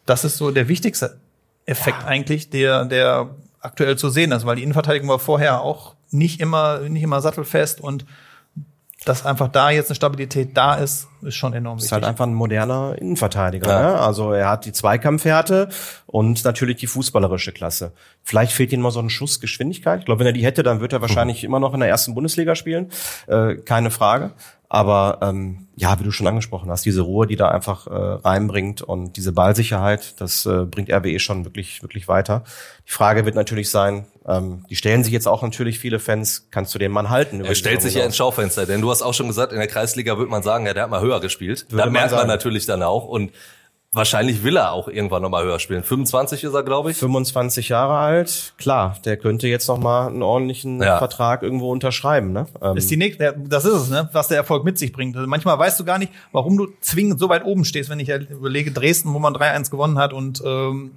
das 0.05 0.23
ist 0.23 0.37
so 0.37 0.51
der 0.51 0.67
wichtigste 0.67 1.19
Effekt 1.65 2.01
ja. 2.01 2.07
eigentlich, 2.07 2.49
der, 2.49 2.85
der 2.85 3.29
aktuell 3.59 3.97
zu 3.97 4.09
sehen 4.09 4.31
ist, 4.31 4.45
weil 4.45 4.55
die 4.55 4.63
Innenverteidigung 4.63 5.09
war 5.09 5.19
vorher 5.19 5.61
auch 5.61 5.95
nicht 6.09 6.41
immer, 6.41 6.79
nicht 6.79 7.03
immer 7.03 7.21
sattelfest 7.21 7.79
und 7.79 8.05
dass 9.05 9.25
einfach 9.25 9.47
da 9.47 9.71
jetzt 9.71 9.89
eine 9.89 9.95
Stabilität 9.95 10.55
da 10.55 10.75
ist, 10.75 11.07
ist 11.23 11.35
schon 11.35 11.53
enorm 11.53 11.77
wichtig. 11.77 11.87
Ist 11.87 11.91
halt 11.91 12.03
einfach 12.03 12.25
ein 12.27 12.35
moderner 12.35 12.95
Innenverteidiger. 12.99 13.67
Ja. 13.67 13.81
Ne? 13.81 13.99
Also 13.99 14.31
er 14.31 14.49
hat 14.49 14.65
die 14.65 14.73
Zweikampfhärte 14.73 15.69
und 16.05 16.43
natürlich 16.43 16.77
die 16.77 16.87
fußballerische 16.87 17.51
Klasse. 17.51 17.93
Vielleicht 18.23 18.51
fehlt 18.51 18.71
ihm 18.73 18.81
mal 18.81 18.91
so 18.91 18.99
ein 18.99 19.09
Schuss 19.09 19.39
Geschwindigkeit. 19.39 20.01
Ich 20.01 20.05
glaube, 20.05 20.19
wenn 20.19 20.27
er 20.27 20.33
die 20.33 20.45
hätte, 20.45 20.61
dann 20.61 20.81
wird 20.81 20.93
er 20.93 21.01
wahrscheinlich 21.01 21.41
mhm. 21.41 21.47
immer 21.47 21.59
noch 21.59 21.73
in 21.73 21.79
der 21.79 21.89
ersten 21.89 22.13
Bundesliga 22.13 22.55
spielen. 22.55 22.91
Äh, 23.27 23.55
keine 23.55 23.89
Frage. 23.89 24.31
Aber 24.73 25.17
ähm, 25.21 25.67
ja, 25.75 25.99
wie 25.99 26.05
du 26.05 26.11
schon 26.11 26.27
angesprochen 26.27 26.71
hast, 26.71 26.85
diese 26.85 27.01
Ruhe, 27.01 27.27
die 27.27 27.35
da 27.35 27.49
einfach 27.49 27.87
äh, 27.87 27.91
reinbringt 27.93 28.81
und 28.81 29.17
diese 29.17 29.33
Ballsicherheit, 29.33 30.21
das 30.21 30.45
äh, 30.45 30.63
bringt 30.63 30.89
RWE 30.89 31.19
schon 31.19 31.43
wirklich, 31.43 31.83
wirklich 31.83 32.07
weiter. 32.07 32.45
Die 32.87 32.91
Frage 32.93 33.25
wird 33.25 33.35
natürlich 33.35 33.69
sein, 33.69 34.05
ähm, 34.25 34.65
die 34.69 34.77
stellen 34.77 35.03
sich 35.03 35.11
jetzt 35.11 35.27
auch 35.27 35.41
natürlich 35.41 35.77
viele 35.77 35.99
Fans, 35.99 36.47
kannst 36.51 36.73
du 36.73 36.79
den 36.79 36.93
Mann 36.93 37.09
halten? 37.09 37.43
Er 37.43 37.53
stellt 37.53 37.81
sich 37.81 37.95
ja 37.95 38.05
ins 38.05 38.15
Schaufenster, 38.15 38.65
denn 38.65 38.79
du 38.79 38.89
hast 38.89 39.01
auch 39.01 39.13
schon 39.13 39.27
gesagt, 39.27 39.51
in 39.51 39.59
der 39.59 39.67
Kreisliga 39.67 40.17
würde 40.17 40.31
man 40.31 40.41
sagen, 40.41 40.65
ja, 40.65 40.73
der 40.73 40.83
hat 40.83 40.89
mal 40.89 41.01
höher 41.01 41.19
gespielt. 41.19 41.65
Würde 41.67 41.79
da 41.79 41.85
man 41.87 41.91
merkt 41.91 42.11
man 42.11 42.19
sagen. 42.19 42.29
natürlich 42.29 42.65
dann 42.65 42.81
auch 42.81 43.03
und 43.03 43.31
wahrscheinlich 43.93 44.43
will 44.43 44.55
er 44.57 44.71
auch 44.71 44.87
irgendwann 44.87 45.21
nochmal 45.21 45.43
höher 45.43 45.59
spielen. 45.59 45.83
25 45.83 46.43
ist 46.45 46.53
er, 46.53 46.63
glaube 46.63 46.91
ich. 46.91 46.97
25 46.97 47.69
Jahre 47.69 47.97
alt, 47.97 48.53
klar, 48.57 48.97
der 49.03 49.17
könnte 49.17 49.47
jetzt 49.47 49.67
noch 49.67 49.77
mal 49.77 50.07
einen 50.07 50.23
ordentlichen 50.23 50.81
Ja. 50.81 50.97
Vertrag 50.97 51.43
irgendwo 51.43 51.71
unterschreiben. 51.71 52.31
Ne? 52.31 52.45
Ähm, 52.61 52.75
Das 52.75 52.85
ist 52.85 52.91
die 52.91 52.97
nächste, 52.97 53.35
das 53.37 53.65
ist 53.65 53.73
es, 53.73 53.89
ne, 53.89 54.09
was 54.13 54.29
der 54.29 54.37
Erfolg 54.37 54.63
mit 54.63 54.77
sich 54.79 54.93
bringt. 54.93 55.15
Also 55.15 55.27
manchmal 55.27 55.59
weißt 55.59 55.79
du 55.79 55.83
gar 55.83 55.97
nicht, 55.97 56.11
warum 56.31 56.57
du 56.57 56.67
zwingend 56.79 57.19
so 57.19 57.27
weit 57.29 57.43
oben 57.45 57.65
stehst, 57.65 57.89
wenn 57.89 57.99
ich 57.99 58.07
ja 58.07 58.17
überlege, 58.17 58.71
Dresden, 58.71 59.13
wo 59.13 59.19
man 59.19 59.33
3-1 59.33 59.69
gewonnen 59.69 59.97
hat 59.97 60.13
und 60.13 60.41
ähm, 60.45 60.91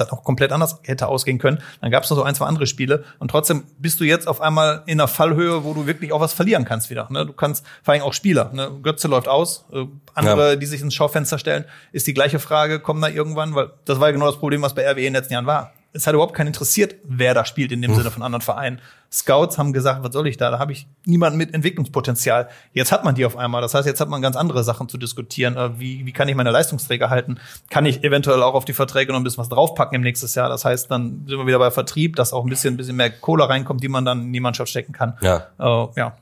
das 0.00 0.10
auch 0.12 0.24
komplett 0.24 0.52
anders 0.52 0.78
hätte 0.84 1.06
ausgehen 1.08 1.38
können. 1.38 1.58
Dann 1.80 1.90
gab 1.90 2.04
es 2.04 2.10
noch 2.10 2.16
so 2.16 2.22
ein, 2.22 2.34
zwei 2.34 2.46
andere 2.46 2.66
Spiele 2.66 3.04
und 3.18 3.30
trotzdem 3.30 3.64
bist 3.78 4.00
du 4.00 4.04
jetzt 4.04 4.26
auf 4.28 4.40
einmal 4.40 4.82
in 4.86 5.00
einer 5.00 5.08
Fallhöhe, 5.08 5.64
wo 5.64 5.74
du 5.74 5.86
wirklich 5.86 6.12
auch 6.12 6.20
was 6.20 6.32
verlieren 6.32 6.64
kannst 6.64 6.90
wieder. 6.90 7.08
Ne? 7.10 7.26
Du 7.26 7.32
kannst 7.32 7.64
vor 7.82 7.94
allem 7.94 8.02
auch 8.02 8.12
Spieler. 8.12 8.50
Ne? 8.52 8.70
Götze 8.82 9.08
läuft 9.08 9.28
aus, 9.28 9.64
äh, 9.72 9.84
andere, 10.14 10.50
Ja. 10.50 10.56
die 10.56 10.66
sich 10.66 10.80
ins 10.80 10.94
Schaufenster 10.94 11.38
stellen, 11.38 11.64
ist 11.92 12.06
die 12.06 12.14
gleiche 12.14 12.38
Frage, 12.38 12.80
kommen 12.80 13.00
da 13.02 13.08
irgendwann, 13.08 13.54
weil 13.54 13.70
das 13.84 14.00
war 14.00 14.08
ja 14.08 14.12
genau 14.12 14.26
das 14.26 14.38
Problem, 14.38 14.62
was 14.62 14.74
bei 14.74 14.82
RWE 14.84 14.98
in 15.00 15.04
den 15.06 15.14
letzten 15.14 15.32
Jahren 15.34 15.46
war. 15.46 15.72
Es 15.94 16.06
hat 16.06 16.12
überhaupt 16.14 16.34
keinen 16.34 16.48
interessiert, 16.48 16.96
wer 17.04 17.32
da 17.32 17.44
spielt 17.46 17.72
in 17.72 17.80
dem 17.80 17.94
Sinne 17.94 18.10
von 18.10 18.22
anderen 18.22 18.42
Vereinen. 18.42 18.80
Scouts 19.10 19.56
haben 19.56 19.72
gesagt, 19.72 20.04
was 20.04 20.12
soll 20.12 20.26
ich 20.28 20.36
da? 20.36 20.50
Da 20.50 20.58
habe 20.58 20.70
ich 20.70 20.86
niemanden 21.06 21.38
mit 21.38 21.54
Entwicklungspotenzial. 21.54 22.48
Jetzt 22.74 22.92
hat 22.92 23.04
man 23.04 23.14
die 23.14 23.24
auf 23.24 23.36
einmal. 23.38 23.62
Das 23.62 23.72
heißt, 23.72 23.86
jetzt 23.86 24.00
hat 24.00 24.08
man 24.10 24.20
ganz 24.20 24.36
andere 24.36 24.62
Sachen 24.64 24.88
zu 24.90 24.98
diskutieren. 24.98 25.56
Äh, 25.56 25.80
Wie, 25.80 26.04
wie 26.04 26.12
kann 26.12 26.28
ich 26.28 26.34
meine 26.34 26.50
Leistungsträger 26.50 27.08
halten? 27.08 27.38
Kann 27.70 27.86
ich 27.86 28.04
eventuell 28.04 28.42
auch 28.42 28.52
auf 28.54 28.66
die 28.66 28.74
Verträge 28.74 29.12
noch 29.12 29.18
ein 29.20 29.24
bisschen 29.24 29.38
was 29.38 29.48
draufpacken 29.48 29.96
im 29.96 30.02
nächsten 30.02 30.26
Jahr? 30.38 30.50
Das 30.50 30.64
heißt, 30.66 30.90
dann 30.90 31.24
sind 31.26 31.38
wir 31.38 31.46
wieder 31.46 31.58
bei 31.58 31.70
Vertrieb, 31.70 32.16
dass 32.16 32.34
auch 32.34 32.44
ein 32.44 32.50
bisschen, 32.50 32.74
ein 32.74 32.76
bisschen 32.76 32.96
mehr 32.96 33.10
Kohle 33.10 33.48
reinkommt, 33.48 33.82
die 33.82 33.88
man 33.88 34.04
dann 34.04 34.20
in 34.26 34.32
die 34.34 34.40
Mannschaft 34.40 34.68
stecken 34.70 34.92
kann. 34.92 35.16
Ja. 35.22 35.46
Äh, 35.58 35.86
ja. 35.96 36.16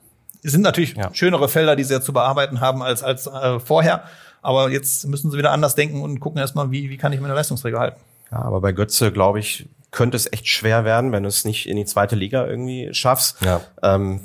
Es 0.44 0.52
sind 0.52 0.62
natürlich 0.62 0.94
Ja. 0.96 1.12
schönere 1.12 1.48
Felder, 1.48 1.74
die 1.74 1.82
sie 1.82 1.92
ja 1.94 2.00
zu 2.00 2.12
bearbeiten 2.12 2.60
haben 2.60 2.82
als, 2.82 3.02
als 3.02 3.26
äh, 3.26 3.58
vorher. 3.58 4.04
Aber 4.42 4.70
jetzt 4.70 5.08
müssen 5.08 5.32
sie 5.32 5.38
wieder 5.38 5.50
anders 5.50 5.74
denken 5.74 6.02
und 6.02 6.20
gucken 6.20 6.38
erstmal, 6.38 6.70
wie, 6.70 6.88
wie 6.88 6.96
kann 6.96 7.12
ich 7.12 7.20
meine 7.20 7.34
Leistungsträger 7.34 7.80
halten. 7.80 8.00
Ja, 8.30 8.42
aber 8.42 8.60
bei 8.60 8.72
Götze, 8.72 9.12
glaube 9.12 9.38
ich, 9.38 9.68
könnte 9.90 10.16
es 10.16 10.30
echt 10.32 10.48
schwer 10.48 10.84
werden, 10.84 11.12
wenn 11.12 11.22
du 11.22 11.28
es 11.28 11.44
nicht 11.44 11.68
in 11.68 11.76
die 11.76 11.84
zweite 11.84 12.16
Liga 12.16 12.46
irgendwie 12.46 12.92
schaffst. 12.92 13.40
Ja. 13.42 13.60
Ähm, 13.82 14.20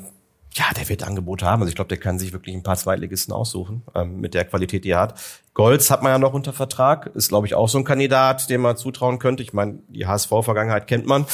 ja, 0.54 0.66
der 0.76 0.88
wird 0.88 1.02
Angebote 1.02 1.46
haben. 1.46 1.62
Also 1.62 1.70
ich 1.70 1.74
glaube, 1.74 1.88
der 1.88 1.98
kann 1.98 2.18
sich 2.18 2.32
wirklich 2.32 2.54
ein 2.54 2.62
paar 2.62 2.76
Zweitligisten 2.76 3.32
aussuchen 3.32 3.82
ähm, 3.94 4.20
mit 4.20 4.34
der 4.34 4.44
Qualität, 4.44 4.84
die 4.84 4.90
er 4.90 5.00
hat. 5.00 5.14
Golz 5.54 5.90
hat 5.90 6.02
man 6.02 6.12
ja 6.12 6.18
noch 6.18 6.34
unter 6.34 6.52
Vertrag. 6.52 7.06
Ist, 7.14 7.28
glaube 7.28 7.46
ich, 7.46 7.54
auch 7.54 7.68
so 7.68 7.78
ein 7.78 7.84
Kandidat, 7.84 8.50
dem 8.50 8.60
man 8.60 8.76
zutrauen 8.76 9.18
könnte. 9.18 9.42
Ich 9.42 9.52
meine, 9.52 9.78
die 9.88 10.06
HSV-Vergangenheit 10.06 10.86
kennt 10.86 11.06
man. 11.06 11.26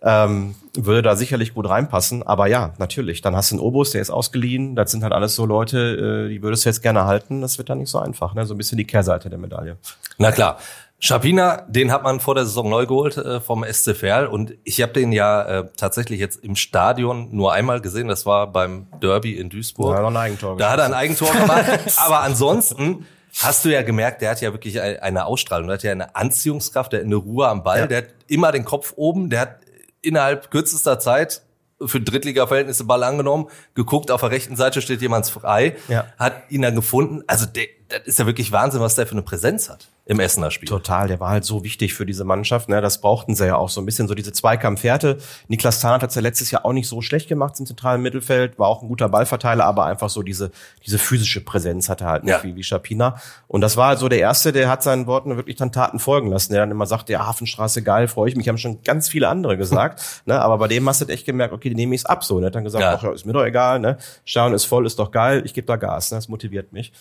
Ähm, 0.00 0.54
würde 0.74 1.02
da 1.02 1.16
sicherlich 1.16 1.54
gut 1.54 1.68
reinpassen. 1.68 2.22
Aber 2.22 2.46
ja, 2.46 2.74
natürlich. 2.78 3.20
Dann 3.22 3.34
hast 3.34 3.50
du 3.50 3.56
einen 3.56 3.64
Obus, 3.64 3.92
der 3.92 4.02
ist 4.02 4.10
ausgeliehen. 4.10 4.76
Das 4.76 4.90
sind 4.90 5.02
halt 5.02 5.12
alles 5.12 5.34
so 5.34 5.46
Leute, 5.46 6.26
äh, 6.26 6.28
die 6.28 6.42
würdest 6.42 6.64
du 6.64 6.68
jetzt 6.68 6.82
gerne 6.82 7.04
halten. 7.04 7.40
Das 7.40 7.58
wird 7.58 7.70
dann 7.70 7.78
nicht 7.78 7.90
so 7.90 7.98
einfach. 7.98 8.34
Ne? 8.34 8.44
So 8.44 8.54
ein 8.54 8.58
bisschen 8.58 8.78
die 8.78 8.86
Kehrseite 8.86 9.30
der 9.30 9.38
Medaille. 9.38 9.76
Na 10.18 10.30
klar. 10.30 10.58
Schapina, 11.00 11.62
den 11.68 11.92
hat 11.92 12.02
man 12.02 12.18
vor 12.18 12.34
der 12.34 12.44
Saison 12.44 12.68
neu 12.68 12.86
geholt 12.86 13.16
äh, 13.16 13.40
vom 13.40 13.64
SC 13.64 13.94
Verl 13.94 14.26
und 14.26 14.54
ich 14.64 14.82
habe 14.82 14.92
den 14.92 15.12
ja 15.12 15.42
äh, 15.60 15.66
tatsächlich 15.76 16.18
jetzt 16.18 16.42
im 16.42 16.56
Stadion 16.56 17.28
nur 17.30 17.52
einmal 17.52 17.80
gesehen, 17.80 18.08
das 18.08 18.26
war 18.26 18.48
beim 18.52 18.88
Derby 19.00 19.34
in 19.36 19.48
Duisburg. 19.48 19.92
Da 19.94 19.98
hat 19.98 20.04
er 20.04 20.08
ein 20.10 20.16
Eigentor 20.16 20.56
Da 20.56 20.70
hat 20.70 20.78
er 20.80 20.86
ein 20.86 20.94
Eigentor 20.94 21.30
gemacht, 21.32 21.66
aber 21.98 22.20
ansonsten 22.22 23.06
hast 23.40 23.64
du 23.64 23.68
ja 23.68 23.82
gemerkt, 23.82 24.22
der 24.22 24.30
hat 24.30 24.40
ja 24.40 24.52
wirklich 24.52 24.80
ein- 24.80 24.98
eine 24.98 25.26
Ausstrahlung, 25.26 25.68
der 25.68 25.74
hat 25.74 25.82
ja 25.84 25.92
eine 25.92 26.16
Anziehungskraft, 26.16 26.92
der 26.92 27.00
hat 27.00 27.06
eine 27.06 27.14
Ruhe 27.16 27.46
am 27.46 27.62
Ball, 27.62 27.80
Ja. 27.80 27.86
der 27.86 27.98
hat 27.98 28.08
immer 28.26 28.50
den 28.50 28.64
Kopf 28.64 28.94
oben, 28.96 29.30
der 29.30 29.40
hat 29.40 29.56
innerhalb 30.02 30.50
kürzester 30.50 30.98
Zeit 30.98 31.42
für 31.86 32.00
Drittliga-Verhältnisse 32.00 32.82
Ball 32.82 33.04
angenommen, 33.04 33.46
geguckt, 33.74 34.10
auf 34.10 34.20
der 34.22 34.32
rechten 34.32 34.56
Seite 34.56 34.82
steht 34.82 35.00
jemand 35.00 35.28
frei, 35.28 35.76
Ja. 35.86 36.06
hat 36.18 36.34
ihn 36.50 36.62
dann 36.62 36.74
gefunden. 36.74 37.22
Also 37.28 37.46
der, 37.46 37.66
das 37.88 38.00
ist 38.04 38.18
ja 38.18 38.26
wirklich 38.26 38.52
Wahnsinn, 38.52 38.80
was 38.80 38.94
der 38.94 39.06
für 39.06 39.12
eine 39.12 39.22
Präsenz 39.22 39.68
hat 39.70 39.88
im 40.04 40.20
Essener 40.20 40.50
Spiel. 40.50 40.68
Total, 40.68 41.06
der 41.08 41.20
war 41.20 41.30
halt 41.30 41.44
so 41.44 41.64
wichtig 41.64 41.92
für 41.92 42.06
diese 42.06 42.24
Mannschaft. 42.24 42.68
Ne? 42.70 42.80
Das 42.80 43.00
brauchten 43.02 43.34
sie 43.34 43.46
ja 43.46 43.56
auch 43.56 43.68
so 43.68 43.80
ein 43.82 43.84
bisschen, 43.86 44.08
so 44.08 44.14
diese 44.14 44.32
Zweikampfwerte. 44.32 45.18
Niklas 45.48 45.80
Tarnath 45.80 46.02
hat 46.02 46.14
ja 46.14 46.22
letztes 46.22 46.50
Jahr 46.50 46.64
auch 46.64 46.72
nicht 46.72 46.88
so 46.88 47.02
schlecht 47.02 47.28
gemacht 47.28 47.60
im 47.60 47.66
zentralen 47.66 48.00
Mittelfeld, 48.00 48.58
war 48.58 48.68
auch 48.68 48.80
ein 48.82 48.88
guter 48.88 49.08
Ballverteiler, 49.10 49.64
aber 49.66 49.84
einfach 49.84 50.08
so 50.08 50.22
diese, 50.22 50.50
diese 50.86 50.98
physische 50.98 51.42
Präsenz 51.44 51.88
hatte 51.90 52.04
er 52.04 52.10
halt 52.10 52.24
nicht 52.24 52.32
Ja. 52.32 52.42
wie, 52.42 52.56
wie 52.56 52.62
Schapina. 52.62 53.20
Und 53.48 53.60
das 53.60 53.76
war 53.76 53.88
halt 53.88 53.98
so 53.98 54.08
der 54.08 54.18
Erste, 54.20 54.52
der 54.52 54.70
hat 54.70 54.82
seinen 54.82 55.06
Worten 55.06 55.36
wirklich 55.36 55.56
dann 55.56 55.72
Taten 55.72 55.98
folgen 55.98 56.30
lassen, 56.30 56.52
der 56.52 56.62
dann 56.62 56.70
immer 56.70 56.86
sagte, 56.86 57.12
ja, 57.12 57.26
Hafenstraße 57.26 57.82
geil, 57.82 58.08
freue 58.08 58.30
ich 58.30 58.36
mich, 58.36 58.48
haben 58.48 58.56
schon 58.58 58.82
ganz 58.82 59.08
viele 59.10 59.28
andere 59.28 59.58
gesagt. 59.58 60.02
ne? 60.24 60.40
Aber 60.40 60.56
bei 60.56 60.68
dem 60.68 60.88
hast 60.88 61.02
du 61.02 61.06
echt 61.06 61.26
gemerkt, 61.26 61.52
okay, 61.52 61.68
die 61.68 61.74
nehme 61.74 61.94
ich 61.94 62.00
es 62.02 62.06
ab 62.06 62.24
so. 62.24 62.40
Ne? 62.40 62.46
Hat 62.46 62.54
dann 62.54 62.64
gesagt, 62.64 62.82
Ja. 62.82 62.94
ach 62.94 63.02
ja, 63.02 63.12
ist 63.12 63.26
mir 63.26 63.32
doch 63.34 63.44
egal, 63.44 63.78
ne? 63.78 63.98
Stadion 64.24 64.54
ist 64.54 64.64
voll, 64.64 64.86
ist 64.86 64.98
doch 64.98 65.10
geil, 65.10 65.42
ich 65.44 65.52
gebe 65.54 65.66
da 65.66 65.76
Gas, 65.76 66.10
ne? 66.10 66.16
das 66.16 66.28
motiviert 66.28 66.72
mich. 66.72 66.92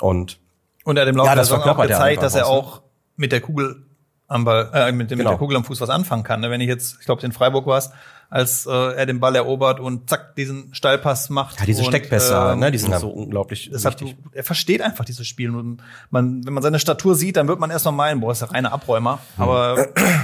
Und 0.00 0.38
Und 0.84 0.96
er 0.96 1.02
hat 1.02 1.08
im 1.08 1.16
Laufe 1.16 1.28
Ja, 1.28 1.34
der 1.34 1.44
Saison 1.44 1.62
auch 1.62 1.82
gezeigt, 1.82 2.22
dass 2.22 2.34
er 2.34 2.46
auch 2.46 2.82
mit 3.16 3.32
der 3.32 3.40
Kugel 3.40 3.84
am 4.28 4.44
Ball, 4.44 4.70
äh, 4.74 4.92
mit, 4.92 5.10
dem, 5.10 5.16
mit 5.16 5.24
Genau. 5.24 5.30
der 5.30 5.38
Kugel 5.38 5.56
am 5.56 5.64
Fuß 5.64 5.80
was 5.80 5.88
anfangen 5.90 6.22
kann. 6.22 6.40
ne? 6.40 6.50
Wenn 6.50 6.60
ich 6.60 6.68
jetzt, 6.68 6.98
ich 7.00 7.06
glaube, 7.06 7.22
in 7.22 7.32
Freiburg 7.32 7.66
war 7.66 7.78
es, 7.78 7.90
als 8.30 8.66
äh, 8.66 8.70
er 8.70 9.06
den 9.06 9.20
Ball 9.20 9.34
erobert 9.34 9.80
und 9.80 10.10
zack, 10.10 10.36
diesen 10.36 10.74
Steilpass 10.74 11.30
macht. 11.30 11.58
ja, 11.60 11.64
diese 11.64 11.80
und, 11.80 11.88
Steckpässe, 11.88 12.34
ähm, 12.52 12.58
ne? 12.58 12.70
die 12.70 12.76
sind 12.76 12.90
ja. 12.90 12.98
so 12.98 13.08
unglaublich 13.08 13.70
Das 13.72 13.86
hat, 13.86 14.02
wichtig. 14.02 14.18
er 14.32 14.44
versteht 14.44 14.82
einfach 14.82 15.06
dieses 15.06 15.26
Spiel. 15.26 15.54
Und 15.54 15.82
man, 16.10 16.44
wenn 16.44 16.52
man 16.52 16.62
seine 16.62 16.78
Statur 16.78 17.14
sieht, 17.14 17.38
dann 17.38 17.48
wird 17.48 17.58
man 17.58 17.70
erst 17.70 17.86
mal 17.86 17.92
meinen, 17.92 18.20
boah, 18.20 18.32
ist 18.32 18.42
der 18.42 18.50
reine 18.50 18.70
Abräumer. 18.70 19.18
Hm. 19.36 19.42
Aber 19.42 19.78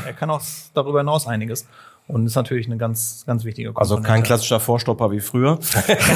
er 0.04 0.12
kann 0.12 0.28
auch 0.30 0.42
darüber 0.74 0.98
hinaus 1.00 1.26
einiges. 1.26 1.66
Und 2.06 2.26
ist 2.26 2.34
natürlich 2.34 2.66
eine 2.66 2.76
ganz, 2.76 3.24
ganz 3.26 3.44
wichtige 3.44 3.68
Also 3.70 3.94
Komponente. 3.94 4.06
kein 4.06 4.22
klassischer 4.24 4.60
Vorstopper 4.60 5.10
wie 5.10 5.20
früher 5.20 5.58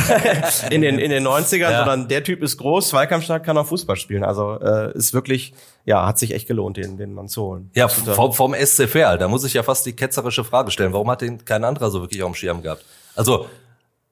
in 0.70 0.82
den 0.82 0.98
in 0.98 1.10
den 1.10 1.26
90ern, 1.26 1.56
Ja. 1.70 1.78
sondern 1.78 2.08
der 2.08 2.22
Typ 2.24 2.42
ist 2.42 2.58
groß, 2.58 2.88
zweikampfstark, 2.88 3.42
kann 3.42 3.56
auch 3.56 3.66
Fußball 3.66 3.96
spielen. 3.96 4.22
Also 4.22 4.58
äh, 4.60 4.92
ist 4.96 5.14
wirklich, 5.14 5.54
ja, 5.86 6.06
hat 6.06 6.18
sich 6.18 6.34
echt 6.34 6.46
gelohnt, 6.46 6.76
den 6.76 6.98
den 6.98 7.14
Mann 7.14 7.28
zu 7.28 7.42
holen. 7.42 7.70
Ja, 7.74 7.88
vom, 7.88 8.32
vom 8.34 8.54
SC 8.54 8.86
Verl, 8.86 9.16
da 9.16 9.28
muss 9.28 9.44
ich 9.44 9.54
ja 9.54 9.62
fast 9.62 9.86
die 9.86 9.94
ketzerische 9.94 10.44
Frage 10.44 10.70
stellen. 10.70 10.92
Warum 10.92 11.10
hat 11.10 11.22
den 11.22 11.44
kein 11.46 11.64
anderer 11.64 11.90
so 11.90 12.02
wirklich 12.02 12.22
auf 12.22 12.30
dem 12.32 12.34
Schirm 12.34 12.60
gehabt? 12.62 12.84
Also, 13.16 13.46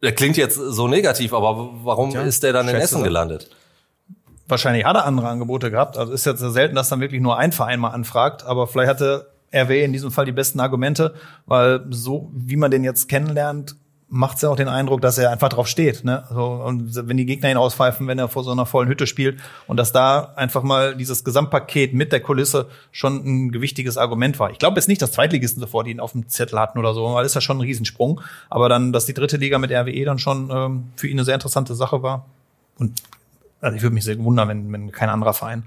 der 0.03 0.13
klingt 0.13 0.39
jetzt 0.39 0.57
so 0.57 0.89
negativ, 0.89 1.35
aber 1.35 1.71
warum 1.83 2.11
Tja, 2.11 2.23
ist 2.23 2.43
der 2.43 2.55
dann 2.55 2.69
in 2.69 2.77
Essen 2.77 3.03
gelandet? 3.03 3.51
Wahrscheinlich 4.49 4.85
hat 4.85 4.97
er 4.97 5.05
andere 5.05 5.29
Angebote 5.29 5.71
gehabt. 5.71 5.99
Also 5.99 6.13
ist 6.13 6.25
jetzt 6.25 6.39
sehr 6.41 6.51
selten, 6.51 6.75
dass 6.77 6.89
dann 6.89 7.01
wirklich 7.01 7.21
nur 7.21 7.37
ein 7.37 7.53
Verein 7.53 7.81
mal 7.81 7.91
anfragt. 7.91 8.45
Aber 8.47 8.67
vielleicht 8.67 8.89
hatte 8.89 9.27
RW 9.55 9.85
in 9.85 9.93
diesem 9.93 10.11
Fall 10.11 10.25
die 10.25 10.33
besten 10.33 10.61
Argumente, 10.61 11.15
weil 11.47 11.85
so 11.91 12.31
wie 12.35 12.57
man 12.57 12.71
den 12.71 12.85
jetzt 12.85 13.09
kennenlernt, 13.09 13.77
macht 14.09 14.37
es 14.37 14.43
ja 14.43 14.51
auch 14.51 14.57
den 14.57 14.69
Eindruck, 14.69 15.01
dass 15.01 15.19
er 15.19 15.31
einfach 15.31 15.49
drauf 15.49 15.67
steht. 15.67 16.05
Ne? 16.05 16.25
Also, 16.29 16.45
und 16.45 17.09
wenn 17.09 17.17
die 17.17 17.27
Gegner 17.27 17.51
ihn 17.51 17.57
auspfeifen, 17.57 18.07
wenn 18.07 18.19
er 18.19 18.29
vor 18.29 18.45
so 18.45 18.53
einer 18.53 18.65
vollen 18.65 18.89
Hütte 18.89 19.07
spielt 19.07 19.41
und 19.67 19.79
dass 19.79 19.91
da 19.91 20.33
einfach 20.37 20.63
mal 20.63 20.95
dieses 20.95 21.25
Gesamtpaket 21.25 21.93
mit 21.93 22.13
der 22.13 22.21
Kulisse 22.21 22.69
schon 22.93 23.25
ein 23.25 23.53
gewichtiges 23.53 23.99
Argument 23.99 24.39
war. 24.39 24.51
Ich 24.51 24.59
glaube 24.59 24.77
jetzt 24.77 24.87
nicht, 24.87 25.03
dass 25.03 25.13
Zweitligisten 25.13 25.61
sofort 25.61 25.89
ihn 25.89 25.99
auf 25.99 26.13
dem 26.13 26.29
Zettel 26.29 26.59
hatten 26.59 26.79
oder 26.79 26.95
so, 26.95 27.05
weil 27.15 27.25
das 27.25 27.33
ist 27.33 27.35
ja 27.35 27.41
schon 27.41 27.59
ein 27.59 27.63
Riesensprung. 27.63 28.21
Aber 28.49 28.69
dann, 28.69 28.93
dass 28.93 29.07
die 29.07 29.15
dritte 29.15 29.39
Liga 29.39 29.59
mit 29.59 29.73
RWE 29.73 30.05
dann 30.05 30.21
schon 30.21 30.51
ähm, 30.51 30.85
für 30.95 31.09
ihn 31.09 31.17
eine 31.17 31.25
sehr 31.25 31.35
interessante 31.35 31.75
Sache 31.75 32.03
war. 32.03 32.27
Und 32.79 33.03
also 33.61 33.77
ich 33.77 33.83
würde 33.83 33.95
mich 33.95 34.05
sehr 34.05 34.19
wundern, 34.19 34.49
wenn, 34.49 34.73
wenn 34.73 34.93
kein 34.93 35.09
anderer 35.09 35.35
Verein 35.35 35.65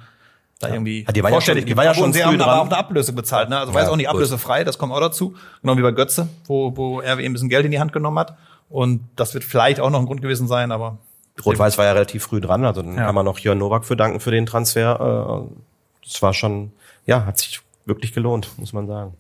da 0.60 0.68
irgendwie 0.70 1.04
Ja, 1.06 1.12
die 1.14 1.24
waren 1.24 1.34
ja 1.34 1.42
schon- 1.42 1.56
die 1.66 1.76
waren 1.78 1.86
ja 1.86 1.94
schon 1.94 2.14
früh 2.14 2.22
haben 2.22 2.40
aber 2.42 2.62
auch 2.62 2.66
eine 2.66 2.78
Ablöse 2.78 3.14
bezahlt, 3.14 3.50
ne? 3.50 3.58
Also 3.60 3.74
war 3.74 3.82
Ja, 3.84 3.90
auch 3.90 3.96
nicht 3.96 4.10
ablösefrei, 4.10 4.64
das 4.64 4.78
kommt 4.78 4.94
auch 4.94 5.00
dazu. 5.00 5.36
Genau 5.62 5.78
wie 5.78 5.82
bei 5.82 5.92
Götze, 5.92 6.28
wo, 6.46 6.76
wo 6.76 7.00
RWE 7.00 7.24
ein 7.26 7.34
bisschen 7.34 7.50
Geld 7.50 7.66
in 7.66 7.72
die 7.72 7.80
Hand 7.80 7.94
genommen 7.94 8.20
hat. 8.20 8.38
Und 8.70 9.02
das 9.16 9.34
wird 9.34 9.44
vielleicht 9.44 9.80
auch 9.80 9.90
noch 9.90 10.00
ein 10.00 10.06
Grund 10.06 10.22
gewesen 10.22 10.48
sein, 10.48 10.72
aber 10.72 10.98
Rot-Weiß 11.46 11.78
war 11.78 11.86
ja 11.86 11.94
relativ 11.94 12.24
früh 12.24 12.42
dran, 12.42 12.66
also 12.66 12.82
dann 12.82 12.98
Ja. 12.98 13.06
kann 13.06 13.16
man 13.16 13.24
noch 13.26 13.40
Jörn 13.40 13.58
Nowak 13.58 13.86
für 13.86 13.96
danken 13.96 14.20
für 14.20 14.32
den 14.32 14.46
Transfer. 14.46 15.48
Äh, 15.50 15.56
Das 16.06 16.22
war 16.22 16.34
schon, 16.34 16.72
ja, 17.06 17.26
hat 17.26 17.38
sich 17.38 17.62
wirklich 17.86 18.14
gelohnt, 18.14 18.50
muss 18.58 18.74
man 18.74 18.88
sagen. 18.88 19.14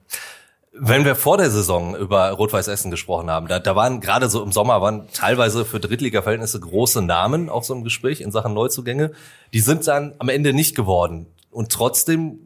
Wenn 0.82 1.04
wir 1.04 1.16
vor 1.16 1.38
der 1.38 1.50
Saison 1.52 1.96
über 1.96 2.32
Rot-Weiß 2.32 2.68
Essen 2.70 2.90
gesprochen 2.90 3.30
haben, 3.30 3.48
da, 3.48 3.60
da 3.60 3.76
waren 3.76 4.00
gerade 4.00 4.30
so 4.30 4.42
im 4.42 4.52
Sommer 4.52 4.82
waren 4.82 5.08
teilweise 5.14 5.66
für 5.66 5.80
Drittliga-Verhältnisse 5.80 6.60
große 6.60 7.02
Namen 7.02 7.50
auch 7.50 7.64
so 7.64 7.74
im 7.74 7.84
Gespräch 7.84 8.22
in 8.22 8.32
Sachen 8.32 8.54
Neuzugänge. 8.54 9.12
Die 9.54 9.60
sind 9.60 9.88
dann 9.88 10.14
am 10.20 10.30
Ende 10.30 10.54
nicht 10.54 10.76
geworden. 10.76 11.28
Und 11.52 11.72
trotzdem 11.72 12.40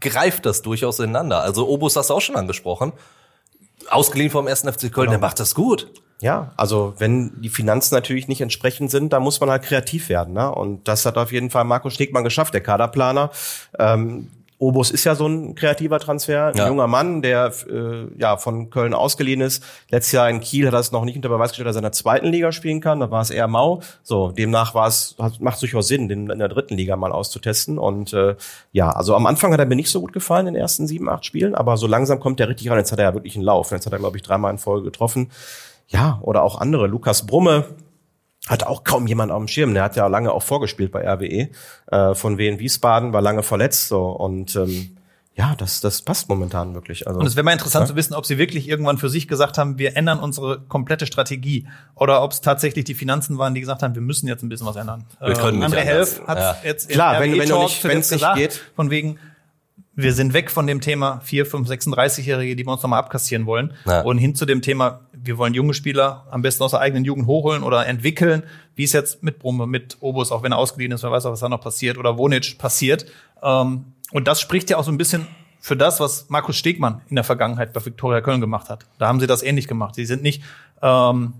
greift 0.00 0.46
das 0.46 0.62
durchaus 0.62 0.98
ineinander. 0.98 1.42
Also 1.42 1.68
Obus 1.68 1.96
hast 1.96 2.10
du 2.10 2.14
auch 2.14 2.20
schon 2.20 2.36
angesprochen. 2.36 2.92
Ausgeliehen 3.88 4.30
vom 4.30 4.46
1. 4.46 4.62
FC 4.62 4.92
Köln, 4.92 5.10
der 5.10 5.18
macht 5.18 5.38
das 5.38 5.54
gut. 5.54 5.92
Ja, 6.20 6.52
also 6.56 6.94
wenn 6.96 7.42
die 7.42 7.50
Finanzen 7.50 7.94
natürlich 7.94 8.26
nicht 8.26 8.40
entsprechend 8.40 8.90
sind, 8.90 9.12
dann 9.12 9.22
muss 9.22 9.38
man 9.40 9.50
halt 9.50 9.62
kreativ 9.62 10.08
werden. 10.08 10.32
Ne? 10.32 10.50
Und 10.50 10.88
das 10.88 11.04
hat 11.04 11.18
auf 11.18 11.30
jeden 11.30 11.50
Fall 11.50 11.64
Marco 11.64 11.90
Stegmann 11.90 12.24
geschafft, 12.24 12.54
der 12.54 12.62
Kaderplaner. 12.62 13.30
Ähm, 13.78 14.30
Obus 14.58 14.90
ist 14.90 15.04
ja 15.04 15.14
so 15.14 15.26
ein 15.26 15.54
kreativer 15.54 15.98
Transfer, 16.00 16.46
ein 16.46 16.56
Ja. 16.56 16.68
junger 16.68 16.86
Mann, 16.86 17.20
der 17.20 17.52
äh, 17.70 18.06
ja 18.18 18.38
von 18.38 18.70
Köln 18.70 18.94
ausgeliehen 18.94 19.42
ist. 19.42 19.62
Letztes 19.90 20.12
Jahr 20.12 20.30
in 20.30 20.40
Kiel 20.40 20.66
hat 20.66 20.72
er 20.72 20.80
es 20.80 20.92
noch 20.92 21.04
nicht 21.04 21.16
unter 21.16 21.28
Beweis 21.28 21.50
gestellt, 21.50 21.68
dass 21.68 21.76
er 21.76 21.80
in 21.80 21.84
der 21.84 21.92
zweiten 21.92 22.28
Liga 22.28 22.52
spielen 22.52 22.80
kann. 22.80 23.00
Da 23.00 23.10
war 23.10 23.20
es 23.20 23.28
eher 23.30 23.48
mau. 23.48 23.82
So, 24.02 24.30
demnach 24.30 24.74
war 24.74 24.86
es 24.88 25.14
macht 25.40 25.60
durchaus 25.60 25.88
Sinn, 25.88 26.08
den 26.08 26.30
in 26.30 26.38
der 26.38 26.48
dritten 26.48 26.74
Liga 26.74 26.96
mal 26.96 27.12
auszutesten. 27.12 27.78
Und 27.78 28.14
äh, 28.14 28.34
ja, 28.72 28.88
also 28.90 29.14
am 29.14 29.26
Anfang 29.26 29.52
hat 29.52 29.60
er 29.60 29.66
mir 29.66 29.76
nicht 29.76 29.90
so 29.90 30.00
gut 30.00 30.14
gefallen 30.14 30.46
in 30.46 30.54
den 30.54 30.60
ersten 30.62 30.86
sieben, 30.86 31.08
acht 31.10 31.26
Spielen, 31.26 31.54
aber 31.54 31.76
so 31.76 31.86
langsam 31.86 32.18
kommt 32.18 32.40
er 32.40 32.48
richtig 32.48 32.70
ran. 32.70 32.78
Jetzt 32.78 32.92
hat 32.92 32.98
er 32.98 33.04
ja 33.04 33.14
wirklich 33.14 33.34
einen 33.36 33.44
Lauf. 33.44 33.72
Jetzt 33.72 33.84
hat 33.84 33.92
er 33.92 33.98
glaube 33.98 34.16
ich 34.16 34.22
dreimal 34.22 34.50
in 34.52 34.58
Folge 34.58 34.84
getroffen. 34.84 35.30
Ja, 35.88 36.18
oder 36.22 36.42
auch 36.42 36.58
andere. 36.60 36.86
Lukas 36.86 37.26
Brumme, 37.26 37.64
hat 38.48 38.62
auch 38.64 38.84
kaum 38.84 39.06
jemand 39.06 39.32
auf 39.32 39.38
dem 39.42 39.48
Schirm. 39.48 39.74
Der 39.74 39.82
hat 39.82 39.96
ja 39.96 40.06
lange 40.06 40.32
auch 40.32 40.42
vorgespielt 40.42 40.92
bei 40.92 41.02
RWE. 41.06 41.48
Äh, 41.90 42.14
von 42.14 42.38
Wien 42.38 42.58
Wiesbaden, 42.58 43.12
war 43.12 43.20
lange 43.22 43.42
verletzt 43.42 43.88
so 43.88 44.06
und 44.10 44.54
ähm, 44.56 44.96
ja, 45.38 45.54
das, 45.54 45.82
das 45.82 46.00
passt 46.00 46.30
momentan 46.30 46.72
wirklich. 46.72 47.06
Also, 47.06 47.20
Und 47.20 47.26
es 47.26 47.36
wäre 47.36 47.44
mal 47.44 47.52
interessant 47.52 47.86
zu 47.88 47.94
wissen, 47.94 48.14
ob 48.14 48.24
sie 48.24 48.38
wirklich 48.38 48.68
irgendwann 48.70 48.96
für 48.96 49.10
sich 49.10 49.28
gesagt 49.28 49.58
haben, 49.58 49.78
wir 49.78 49.94
ändern 49.94 50.18
unsere 50.18 50.60
komplette 50.60 51.04
Strategie. 51.06 51.66
Oder 51.94 52.22
ob 52.22 52.32
es 52.32 52.40
tatsächlich 52.40 52.86
die 52.86 52.94
Finanzen 52.94 53.36
waren, 53.36 53.52
die 53.52 53.60
gesagt 53.60 53.82
haben, 53.82 53.94
wir 53.94 54.00
müssen 54.00 54.28
jetzt 54.28 54.42
ein 54.42 54.48
bisschen 54.48 54.66
was 54.66 54.76
ändern. 54.76 55.04
Wir 55.20 55.34
können 55.34 55.58
nicht 55.58 55.68
André. 55.74 55.80
Helf 55.80 56.22
hat 56.26 56.38
Ja. 56.38 56.56
jetzt 56.64 56.88
Klar, 56.88 57.20
wenn- 57.20 57.32
RWE 57.34 57.38
wenn 57.40 57.48
nicht- 57.48 57.82
zuletzt 57.82 57.84
wenn's 57.84 58.10
nicht 58.12 58.20
gesagt, 58.20 58.38
geht. 58.38 58.62
Von 58.76 58.88
wegen, 58.88 59.18
wir 59.94 60.14
sind 60.14 60.32
weg 60.32 60.50
von 60.50 60.66
dem 60.66 60.80
Thema 60.80 61.20
4, 61.22 61.44
5, 61.44 61.68
36-Jährige, 61.68 62.56
die 62.56 62.64
wir 62.66 62.72
uns 62.72 62.82
nochmal 62.82 63.00
abkassieren 63.00 63.44
wollen. 63.44 63.74
Ja. 63.84 64.00
Und 64.02 64.16
hin 64.16 64.34
zu 64.34 64.46
dem 64.46 64.62
Thema, 64.62 65.00
wir 65.26 65.38
wollen 65.38 65.54
junge 65.54 65.74
Spieler 65.74 66.26
am 66.30 66.42
besten 66.42 66.62
aus 66.62 66.72
der 66.72 66.80
eigenen 66.80 67.04
Jugend 67.04 67.26
hochholen 67.26 67.62
oder 67.62 67.86
entwickeln, 67.86 68.42
wie 68.74 68.84
es 68.84 68.92
jetzt 68.92 69.22
mit 69.22 69.38
Brumme, 69.38 69.66
mit 69.66 69.96
Obus, 70.00 70.32
auch 70.32 70.42
wenn 70.42 70.52
er 70.52 70.58
ausgeliehen 70.58 70.92
ist, 70.92 71.02
wer 71.02 71.10
weiß 71.10 71.26
auch, 71.26 71.32
was 71.32 71.40
da 71.40 71.48
noch 71.48 71.60
passiert, 71.60 71.98
oder 71.98 72.18
Wonic 72.18 72.58
passiert. 72.58 73.06
Ähm, 73.42 73.84
und 74.12 74.28
das 74.28 74.40
spricht 74.40 74.70
ja 74.70 74.76
auch 74.76 74.84
so 74.84 74.90
ein 74.90 74.98
bisschen 74.98 75.26
für 75.60 75.76
das, 75.76 75.98
was 75.98 76.28
Markus 76.28 76.56
Stegmann 76.56 77.00
in 77.08 77.16
der 77.16 77.24
Vergangenheit 77.24 77.72
bei 77.72 77.84
Viktoria 77.84 78.20
Köln 78.20 78.40
gemacht 78.40 78.68
hat. 78.68 78.86
Da 78.98 79.08
haben 79.08 79.20
sie 79.20 79.26
das 79.26 79.42
ähnlich 79.42 79.66
gemacht. 79.66 79.96
Sie 79.96 80.06
sind 80.06 80.22
nicht 80.22 80.42
ähm, 80.80 81.32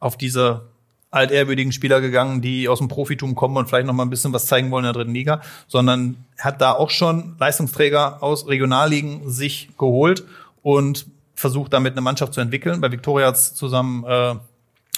auf 0.00 0.16
diese 0.16 0.62
altehrwürdigen 1.10 1.72
Spieler 1.72 2.00
gegangen, 2.00 2.40
die 2.42 2.68
aus 2.68 2.78
dem 2.78 2.88
Profitum 2.88 3.34
kommen 3.34 3.56
und 3.56 3.68
vielleicht 3.68 3.86
noch 3.86 3.94
mal 3.94 4.02
ein 4.02 4.10
bisschen 4.10 4.32
was 4.32 4.46
zeigen 4.46 4.70
wollen 4.70 4.84
in 4.84 4.92
der 4.92 4.94
dritten 4.94 5.14
Liga, 5.14 5.42
sondern 5.68 6.16
hat 6.38 6.60
da 6.60 6.72
auch 6.72 6.90
schon 6.90 7.36
Leistungsträger 7.38 8.22
aus 8.22 8.48
Regionalligen 8.48 9.30
sich 9.30 9.70
geholt 9.78 10.24
und 10.62 11.06
versucht 11.34 11.72
damit 11.72 11.92
eine 11.92 12.00
Mannschaft 12.00 12.34
zu 12.34 12.40
entwickeln. 12.40 12.80
Bei 12.80 12.90
Viktoria 12.92 13.26
hat 13.28 13.36
es 13.36 13.54
zusammen 13.54 14.04
äh, 14.04 14.34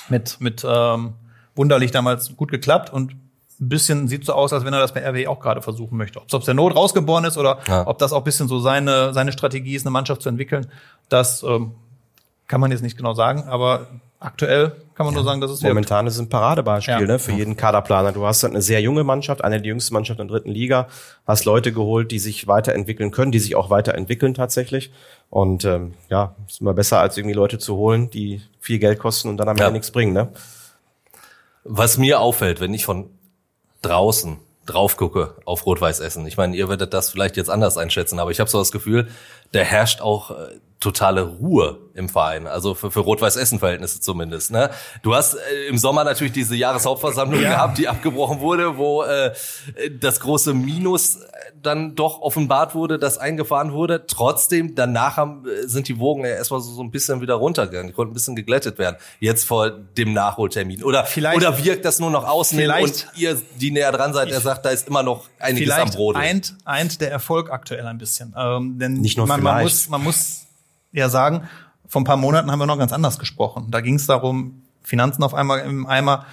mit, 0.09 0.41
mit 0.41 0.65
ähm, 0.69 1.15
Wunderlich 1.55 1.91
damals 1.91 2.37
gut 2.37 2.51
geklappt 2.51 2.93
und 2.93 3.13
ein 3.13 3.21
bisschen 3.71 4.09
sieht 4.09 4.27
so 4.27 4.35
aus, 4.35 4.53
als 4.53 4.67
wenn 4.67 4.75
er 4.75 4.81
das 4.81 4.93
bei 4.93 5.01
RW 5.03 5.27
auch 5.27 5.41
gerade 5.41 5.63
versuchen 5.63 5.97
möchte. 5.97 6.19
Ob 6.21 6.29
es 6.29 6.35
aus 6.35 6.45
der 6.45 6.53
Not 6.53 6.77
rausgeboren 6.77 7.25
ist 7.25 7.39
oder 7.39 7.61
Ja. 7.67 7.87
ob 7.87 7.97
das 7.99 8.13
auch 8.13 8.19
ein 8.19 8.25
bisschen 8.25 8.47
so 8.47 8.59
seine, 8.61 9.15
seine 9.15 9.33
Strategie 9.33 9.75
ist, 9.75 9.87
eine 9.87 9.91
Mannschaft 9.93 10.21
zu 10.21 10.29
entwickeln, 10.29 10.67
das 11.09 11.43
ähm, 11.43 11.73
kann 12.47 12.61
man 12.61 12.71
jetzt 12.71 12.83
nicht 12.83 12.99
genau 12.99 13.15
sagen, 13.15 13.45
aber 13.45 13.87
aktuell 14.21 14.73
kann 14.95 15.05
man 15.07 15.15
nur 15.15 15.25
sagen, 15.25 15.41
dass 15.43 15.51
es 15.51 15.63
wirkt. 15.63 15.75
Momentan 15.75 16.07
ist 16.07 16.15
es 16.15 16.21
ein 16.21 16.29
Paradebeispiel 16.29 16.95
Ja. 16.95 17.01
ne, 17.01 17.19
für 17.19 17.33
jeden 17.33 17.57
Kaderplaner. 17.57 18.13
Du 18.13 18.25
hast 18.27 18.43
halt 18.43 18.53
eine 18.55 18.63
sehr 18.63 18.81
junge 18.81 19.05
Mannschaft, 19.05 19.45
eine 19.45 19.59
der 19.61 19.67
jüngsten 19.67 19.93
Mannschaften 19.95 20.23
in 20.23 20.29
der 20.29 20.37
dritten 20.39 20.51
Liga, 20.51 20.89
hast 21.27 21.45
Leute 21.45 21.73
geholt, 21.73 22.11
die 22.11 22.19
sich 22.19 22.47
weiterentwickeln 22.47 23.11
können, 23.11 23.31
die 23.33 23.39
sich 23.39 23.57
auch 23.57 23.69
weiterentwickeln 23.69 24.33
tatsächlich. 24.35 24.91
Und 25.29 25.65
ähm, 25.67 25.95
ja, 26.09 26.35
ist 26.49 26.61
immer 26.61 26.73
besser, 26.73 27.01
als 27.01 27.17
irgendwie 27.19 27.35
Leute 27.35 27.59
zu 27.59 27.77
holen, 27.77 28.09
die 28.11 28.41
viel 28.61 28.79
Geld 28.79 28.99
kosten 28.99 29.29
und 29.29 29.37
dann 29.37 29.49
am 29.49 29.57
Ja. 29.59 29.67
Ende 29.67 29.79
nichts 29.79 29.91
bringen. 29.91 30.13
Ne? 30.15 30.29
Was 31.65 31.99
mir 31.99 32.21
auffällt, 32.21 32.61
wenn 32.61 32.73
ich 32.75 32.85
von 32.85 33.11
draußen 33.83 34.39
drauf 34.65 34.97
gucke 34.97 35.35
auf 35.45 35.65
Rot-Weiß 35.67 36.01
Essen. 36.01 36.27
Ich 36.27 36.37
meine, 36.37 36.57
ihr 36.57 36.69
werdet 36.69 36.93
das 36.93 37.11
vielleicht 37.11 37.37
jetzt 37.37 37.51
anders 37.51 37.77
einschätzen, 37.77 38.19
aber 38.19 38.33
ich 38.33 38.41
habe 38.41 38.51
so 38.51 38.59
das 38.59 38.73
Gefühl, 38.73 39.09
da 39.53 39.61
herrscht 39.61 40.01
auch 40.01 40.31
äh, 40.31 40.35
totale 40.81 41.23
Ruhe 41.23 41.79
im 41.95 42.11
Verein, 42.11 42.47
also 42.47 42.75
für, 42.75 42.91
für 42.91 43.01
Rot-Weiß 43.01 43.37
Essen 43.37 43.59
Verhältnisse 43.59 44.01
zumindest. 44.01 44.51
Ne? 44.51 44.69
Du 45.03 45.15
hast 45.15 45.35
äh, 45.35 45.67
im 45.69 45.79
Sommer 45.79 46.05
natürlich 46.05 46.35
diese 46.35 46.55
Jahreshauptversammlung 46.55 47.41
gehabt, 47.41 47.79
die 47.79 47.89
abgebrochen 47.89 48.41
wurde, 48.41 48.77
wo 48.77 49.03
äh, 49.03 49.33
das 49.99 50.21
große 50.21 50.53
Minus 50.53 51.21
dann 51.63 51.95
doch 51.97 52.21
offenbart 52.21 52.75
wurde, 52.75 52.99
das 52.99 53.17
eingefahren 53.17 53.73
wurde. 53.73 54.05
Trotzdem, 54.07 54.75
danach 54.75 55.17
haben, 55.17 55.45
äh, 55.49 55.67
sind 55.67 55.89
die 55.89 55.99
Wogen 55.99 56.23
ja 56.25 56.33
erstmal 56.33 56.61
so, 56.61 56.71
so 56.71 56.83
ein 56.83 56.91
bisschen 56.91 57.23
wieder 57.23 57.35
runtergegangen, 57.35 57.89
die 57.89 57.95
konnten 57.95 58.13
ein 58.13 58.15
bisschen 58.15 58.37
geglättet 58.37 58.79
werden. 58.79 58.97
Jetzt 59.19 59.45
vor 59.45 59.71
dem 59.71 60.13
Nachholtermin. 60.13 60.85
Oder, 60.85 61.05
Vielleicht- 61.07 61.39
oder 61.39 61.65
wirkt 61.65 61.87
das 61.87 61.99
nur 61.99 62.11
noch 62.11 62.29
außen 62.29 62.59
Vielleicht- 62.59 63.09
und 63.15 63.19
ihr, 63.21 63.41
die 63.59 63.71
näher 63.71 63.91
dran 63.93 64.13
seid, 64.13 64.31
der 64.31 64.43
sagt, 64.43 64.67
da 64.67 64.69
ist 64.71 64.87
immer 64.87 65.03
noch 65.03 65.25
einiges 65.39 65.71
am 65.71 65.77
vielleicht 65.79 65.97
Brodeln. 65.97 66.23
eint, 66.23 66.55
eint 66.67 67.01
der 67.01 67.11
Erfolg 67.11 67.51
aktuell 67.51 67.87
ein 67.87 67.97
bisschen. 67.97 68.35
Ähm, 68.37 68.79
denn 68.79 68.93
Nicht 69.01 69.17
nur 69.17 69.27
man, 69.27 69.36
man, 69.43 69.59
vielleicht. 69.59 69.75
muss, 69.75 69.89
man 69.89 70.03
muss 70.03 70.47
ja 70.93 71.09
sagen, 71.09 71.49
vor 71.89 72.01
ein 72.01 72.05
paar 72.05 72.17
Monaten 72.17 72.51
haben 72.51 72.59
wir 72.59 72.67
noch 72.67 72.79
ganz 72.79 72.93
anders 72.93 73.19
gesprochen. 73.19 73.67
Da 73.71 73.81
ging 73.81 73.95
es 73.95 74.07
darum, 74.07 74.63
Finanzen 74.83 75.23
auf 75.23 75.35
einmal 75.35 75.61
im 75.61 75.87
Eimer, 75.87 76.27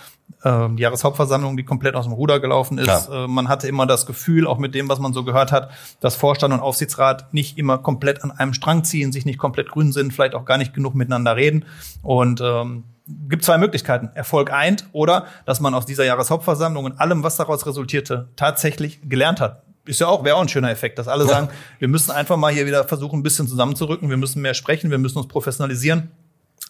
ähm, 0.44 0.78
die 0.78 0.84
Jahreshauptversammlung, 0.84 1.58
die 1.58 1.63
komplett 1.63 1.96
aus 1.96 2.06
dem 2.06 2.13
Ruder 2.13 2.39
gelaufen 2.39 2.78
ist. 2.78 3.10
Äh, 3.10 3.28
man 3.28 3.48
hatte 3.48 3.68
immer 3.68 3.86
das 3.86 4.06
Gefühl, 4.06 4.48
auch 4.48 4.58
mit 4.58 4.76
dem, 4.76 4.89
was 4.89 5.00
man 5.00 5.13
so 5.13 5.24
gehört 5.24 5.52
hat, 5.52 5.72
dass 6.00 6.16
Vorstand 6.16 6.54
und 6.54 6.60
Aufsichtsrat 6.60 7.34
nicht 7.34 7.58
immer 7.58 7.78
komplett 7.78 8.24
an 8.24 8.32
einem 8.32 8.54
Strang 8.54 8.84
ziehen, 8.84 9.12
sich 9.12 9.26
nicht 9.26 9.39
komplett 9.39 9.70
grün 9.70 9.92
sind, 9.92 10.13
vielleicht 10.13 10.36
auch 10.36 10.46
gar 10.46 10.58
nicht 10.58 10.74
genug 10.74 10.96
miteinander 10.96 11.36
reden. 11.36 11.66
Und 12.02 12.42
ähm, 12.42 12.84
gibt 13.28 13.44
zwei 13.44 13.58
Möglichkeiten. 13.58 14.10
Erfolg 14.13 14.52
eint 14.52 14.88
oder 14.92 15.26
dass 15.46 15.60
man 15.60 15.74
aus 15.74 15.86
dieser 15.86 16.06
Jahreshauptversammlung 16.06 16.86
und 16.86 17.00
allem, 17.00 17.24
was 17.24 17.36
daraus 17.36 17.66
resultierte, 17.66 18.30
tatsächlich 18.36 19.02
gelernt 19.10 19.42
hat. 19.42 19.63
Ist 19.86 20.00
ja 20.00 20.08
auch, 20.08 20.24
wäre 20.24 20.36
auch 20.36 20.41
ein 20.41 20.50
schöner 20.50 20.72
Effekt, 20.72 20.98
dass 20.98 21.08
alle 21.08 21.26
sagen, 21.28 21.50
wir 21.80 21.88
müssen 21.88 22.12
einfach 22.12 22.38
mal 22.38 22.52
hier 22.52 22.65
wieder 22.65 22.84
versuchen, 22.86 23.19
ein 23.19 23.24
bisschen 23.24 23.48
zusammenzurücken, 23.48 24.10
wir 24.10 24.17
müssen 24.17 24.41
mehr 24.41 24.54
sprechen, 24.54 24.91
wir 24.91 24.98
müssen 24.98 25.17
uns 25.17 25.28
professionalisieren. 25.28 26.12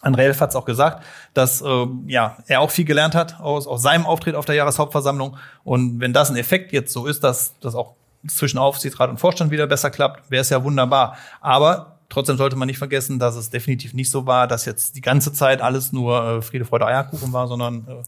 André 0.02 0.22
Elf 0.22 0.40
hat 0.40 0.50
es 0.50 0.56
auch 0.56 0.66
gesagt, 0.66 1.02
dass 1.32 1.62
ähm, 1.62 2.04
ja, 2.06 2.36
er 2.46 2.60
auch 2.60 2.70
viel 2.70 2.84
gelernt 2.84 3.14
hat 3.14 3.40
aus, 3.40 3.66
aus 3.66 3.82
seinem 3.82 4.04
Auftritt 4.04 4.34
auf 4.34 4.44
der 4.44 4.54
Jahreshauptversammlung. 4.54 5.36
Und 5.62 6.00
wenn 6.00 6.12
das 6.12 6.30
ein 6.30 6.36
Effekt 6.36 6.72
jetzt 6.72 6.92
so 6.92 7.06
ist, 7.06 7.24
dass 7.24 7.54
das 7.60 7.74
auch 7.74 7.94
zwischen 8.28 8.58
Aufsichtsrat 8.58 9.10
und 9.10 9.18
Vorstand 9.18 9.50
wieder 9.50 9.66
besser 9.66 9.90
klappt, 9.90 10.30
wäre 10.30 10.42
es 10.42 10.50
ja 10.50 10.62
wunderbar. 10.62 11.16
Aber 11.40 11.98
trotzdem 12.08 12.36
sollte 12.36 12.56
man 12.56 12.66
nicht 12.66 12.78
vergessen, 12.78 13.18
dass 13.18 13.36
es 13.36 13.50
definitiv 13.50 13.94
nicht 13.94 14.10
so 14.10 14.26
war, 14.26 14.46
dass 14.46 14.64
jetzt 14.66 14.96
die 14.96 15.00
ganze 15.00 15.32
Zeit 15.32 15.60
alles 15.60 15.92
nur 15.92 16.22
äh, 16.22 16.42
Friede, 16.42 16.64
Freude, 16.64 16.86
Eierkuchen 16.86 17.32
war, 17.32 17.48
sondern 17.48 17.86
äh, 17.88 18.02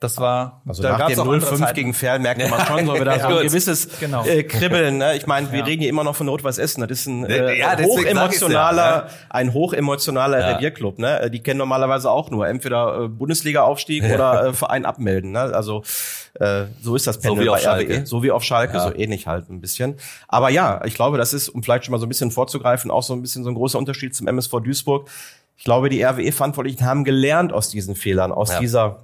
das 0.00 0.16
war 0.18 0.62
Also 0.66 0.82
da 0.82 0.96
nach 0.96 1.06
dem 1.08 1.20
auch 1.20 1.26
andere 1.26 1.46
0-5 1.54 1.58
Zeiten. 1.58 1.74
gegen 1.74 1.94
Ferl 1.94 2.18
merkt 2.20 2.48
man 2.50 2.60
schon 2.66 2.86
so 2.86 2.94
wieder 2.94 3.20
so 3.20 3.26
ein 3.26 3.46
gewisses 3.46 3.88
Genau. 4.00 4.24
äh, 4.24 4.42
Kribbeln. 4.44 4.96
Ne? 4.98 5.14
Ich 5.16 5.26
meine, 5.26 5.52
wir 5.52 5.58
Ja. 5.60 5.64
reden 5.66 5.80
hier 5.82 5.90
immer 5.90 6.04
noch 6.04 6.16
von 6.16 6.26
Rot-Weiß 6.28 6.56
Essen. 6.58 6.80
Das 6.80 6.90
ist 6.90 7.06
ein 7.06 7.26
äh, 7.26 7.58
Ja, 7.58 7.76
hochemotionaler, 7.78 8.82
ja, 8.82 9.08
ein 9.28 9.52
hochemotionaler 9.52 10.40
Ja. 10.40 10.46
Revierclub. 10.54 10.98
Ne? 10.98 11.30
Die 11.30 11.42
kennen 11.42 11.58
normalerweise 11.58 12.10
auch 12.10 12.30
nur 12.30 12.48
entweder 12.48 13.04
äh, 13.04 13.08
Bundesliga-Aufstieg 13.08 14.04
oder 14.04 14.46
äh, 14.46 14.52
Verein 14.54 14.84
abmelden. 14.86 15.32
Ne? 15.32 15.40
Also 15.40 15.82
äh, 16.34 16.64
so 16.80 16.96
ist 16.96 17.06
das 17.06 17.18
Pendel 17.20 17.46
bei 17.50 17.58
Schalke. 17.58 17.98
RWE. 17.98 18.06
So 18.06 18.22
wie 18.22 18.30
auf 18.30 18.42
Schalke, 18.42 18.80
so 18.80 18.94
ähnlich 18.94 19.26
halt 19.26 19.50
ein 19.50 19.60
bisschen. 19.60 19.96
Aber 20.28 20.48
ja, 20.48 20.82
ich 20.84 20.94
glaube, 20.94 21.18
das 21.18 21.32
ist, 21.34 21.48
um 21.50 21.62
vielleicht 21.62 21.84
schon 21.84 21.92
mal 21.92 21.98
so 21.98 22.06
ein 22.06 22.08
bisschen 22.08 22.30
vorzugreifen, 22.30 22.90
auch 22.90 23.02
so 23.02 23.12
ein 23.12 23.20
bisschen 23.22 23.44
so 23.44 23.50
ein 23.50 23.54
großer 23.54 23.78
Unterschied 23.78 24.14
zum 24.14 24.28
MSV 24.28 24.60
Duisburg. 24.64 25.08
Ich 25.58 25.64
glaube, 25.64 25.90
die 25.90 26.02
RWE-Verantwortlichen 26.02 26.86
haben 26.86 27.04
gelernt 27.04 27.52
aus 27.52 27.68
diesen 27.68 27.94
Fehlern, 27.94 28.32
aus 28.32 28.58
dieser 28.60 29.00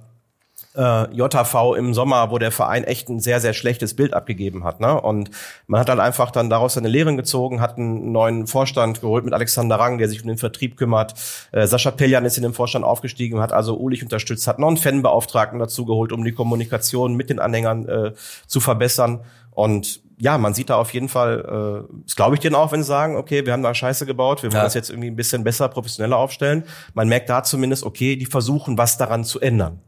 äh, 0.77 1.11
JV 1.13 1.73
im 1.75 1.93
Sommer, 1.93 2.31
wo 2.31 2.37
der 2.37 2.51
Verein 2.51 2.83
echt 2.83 3.09
ein 3.09 3.19
sehr, 3.19 3.39
sehr 3.41 3.53
schlechtes 3.53 3.95
Bild 3.95 4.13
abgegeben 4.13 4.63
hat. 4.63 4.79
Ne? 4.79 4.99
Und 5.01 5.31
man 5.65 5.81
hat 5.81 5.89
halt 5.89 5.99
einfach 5.99 6.31
dann 6.31 6.49
daraus 6.49 6.75
seine 6.75 6.87
Lehren 6.87 7.17
gezogen, 7.17 7.59
hat 7.59 7.77
einen 7.77 8.11
neuen 8.11 8.47
Vorstand 8.47 9.01
geholt 9.01 9.25
mit 9.25 9.33
Alexander 9.33 9.77
Rang, 9.77 9.97
der 9.97 10.07
sich 10.07 10.21
um 10.21 10.27
den 10.27 10.37
Vertrieb 10.37 10.77
kümmert. 10.77 11.15
Äh, 11.51 11.67
Sascha 11.67 11.91
Peljan 11.91 12.25
ist 12.25 12.37
in 12.37 12.43
den 12.43 12.53
Vorstand 12.53 12.85
aufgestiegen, 12.85 13.39
hat 13.41 13.51
also 13.53 13.77
Ulich 13.77 14.03
unterstützt, 14.03 14.47
hat 14.47 14.59
noch 14.59 14.67
einen 14.67 14.77
Fanbeauftragten 14.77 15.59
dazu 15.59 15.85
geholt, 15.85 16.11
um 16.11 16.23
die 16.23 16.31
Kommunikation 16.33 17.15
mit 17.15 17.29
den 17.29 17.39
Anhängern 17.39 17.87
äh, 17.87 18.11
zu 18.45 18.59
verbessern. 18.59 19.21
Und 19.51 20.01
ja, 20.19 20.37
man 20.37 20.53
sieht 20.53 20.69
da 20.69 20.75
auf 20.77 20.93
jeden 20.93 21.09
Fall, 21.09 21.85
äh, 21.89 21.93
das 22.05 22.15
glaube 22.15 22.35
ich 22.35 22.39
denen 22.41 22.55
auch, 22.55 22.71
wenn 22.71 22.83
sie 22.83 22.87
sagen, 22.87 23.15
okay, 23.17 23.45
wir 23.45 23.53
haben 23.53 23.63
da 23.63 23.73
Scheiße 23.73 24.05
gebaut, 24.05 24.43
wir 24.43 24.51
wollen 24.51 24.59
Ja. 24.59 24.63
das 24.63 24.73
jetzt 24.73 24.89
irgendwie 24.89 25.09
ein 25.09 25.15
bisschen 25.15 25.43
besser, 25.43 25.67
professioneller 25.67 26.17
aufstellen. 26.17 26.63
Man 26.93 27.07
merkt 27.07 27.29
da 27.29 27.43
zumindest, 27.43 27.83
okay, 27.83 28.15
die 28.15 28.25
versuchen, 28.25 28.77
was 28.77 28.97
daran 28.97 29.23
zu 29.23 29.39
ändern. 29.39 29.79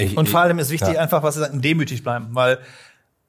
Ich- 0.00 0.16
Und 0.16 0.28
vor 0.28 0.40
allem 0.40 0.58
ist 0.58 0.70
wichtig 0.70 0.94
Ja. 0.94 1.00
einfach, 1.00 1.22
was 1.22 1.34
sie 1.34 1.40
sagen, 1.40 1.60
demütig 1.60 2.02
bleiben, 2.02 2.28
weil 2.32 2.58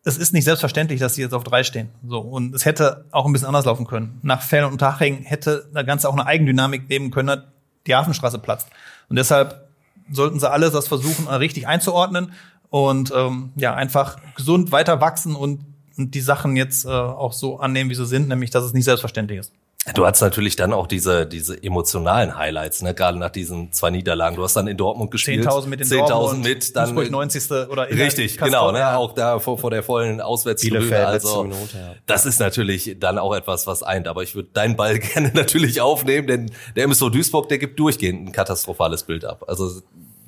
es 0.04 0.18
ist 0.18 0.34
nicht 0.34 0.46
selbstverständlich, 0.46 1.00
dass 1.00 1.16
sie 1.16 1.22
jetzt 1.22 1.34
auf 1.34 1.44
drei 1.44 1.64
stehen. 1.64 1.90
So 2.08 2.20
und 2.20 2.56
es 2.56 2.66
hätte 2.66 3.06
auch 3.12 3.26
ein 3.26 3.34
bisschen 3.34 3.48
anders 3.48 3.66
laufen 3.66 3.86
können. 3.86 4.20
Nach 4.24 4.42
Fell 4.42 4.64
und 4.64 4.80
Taching 4.80 5.24
hätte 5.24 5.68
das 5.74 5.86
Ganze 5.86 6.10
auch 6.10 6.14
eine 6.14 6.26
Eigendynamik 6.26 6.90
nehmen 6.90 7.12
können, 7.12 7.44
die 7.88 7.96
Hafenstraße 7.96 8.40
platzt. 8.40 8.68
Und 9.10 9.16
deshalb 9.18 9.68
sollten 10.12 10.40
sie 10.40 10.50
alle 10.50 10.72
das 10.72 10.88
versuchen, 10.88 11.28
richtig 11.28 11.68
einzuordnen 11.68 12.32
und 12.70 13.12
ähm, 13.16 13.52
ja 13.56 13.76
einfach 13.76 14.18
gesund 14.36 14.72
weiter 14.72 15.02
wachsen 15.02 15.36
und, 15.36 15.62
und 15.98 16.16
die 16.16 16.22
Sachen 16.22 16.56
jetzt 16.56 16.86
äh, 16.86 16.90
auch 16.90 17.34
so 17.34 17.60
annehmen, 17.60 17.90
wie 17.90 17.96
sie 17.96 18.06
sind, 18.06 18.28
nämlich 18.28 18.50
dass 18.50 18.64
es 18.64 18.74
nicht 18.74 18.86
selbstverständlich 18.86 19.40
ist. 19.40 19.52
Du 19.96 20.06
hast 20.06 20.22
natürlich 20.22 20.56
dann 20.56 20.74
auch 20.74 20.86
diese, 20.86 21.26
diese 21.26 21.62
emotionalen 21.62 22.38
Highlights, 22.38 22.84
ne? 22.84 22.94
gerade 22.94 23.18
nach 23.18 23.32
diesen 23.32 23.74
zwei 23.74 23.90
Niederlagen. 23.90 24.36
Du 24.36 24.44
hast 24.44 24.56
dann 24.56 24.68
in 24.68 24.78
Dortmund 24.78 25.10
gespielt. 25.10 25.48
10.000 25.48 25.68
mit 25.68 25.80
den 25.80 25.88
10.000 25.88 26.36
mit, 26.36 26.76
dann. 26.76 26.86
Duisburg 26.94 27.10
90. 27.10 27.52
oder 27.68 27.88
in 27.90 28.00
Richtig, 28.00 28.38
der 28.38 28.46
genau, 28.46 28.72
ne? 28.72 28.96
auch 28.96 29.14
da 29.14 29.40
vor, 29.40 29.58
vor 29.58 29.72
der 29.72 29.82
vollen. 29.82 30.22
Bielefeld, 30.62 31.08
Also, 31.08 31.42
Minute, 31.42 31.78
ja. 31.78 31.96
das 32.06 32.28
ist 32.28 32.40
natürlich 32.40 32.98
dann 33.00 33.18
auch 33.18 33.34
etwas, 33.34 33.66
was 33.66 33.82
eint. 33.82 34.08
Aber 34.08 34.22
ich 34.22 34.36
würde 34.36 34.50
deinen 34.54 34.76
Ball 34.76 35.00
gerne 35.00 35.32
natürlich 35.34 35.82
aufnehmen, 35.82 36.28
denn 36.28 36.52
der 36.76 36.84
MSV 36.84 37.10
Duisburg, 37.10 37.50
der 37.50 37.58
gibt 37.58 37.80
durchgehend 37.80 38.28
ein 38.28 38.32
katastrophales 38.32 39.02
Bild 39.02 39.26
ab. 39.26 39.46
Also 39.48 39.82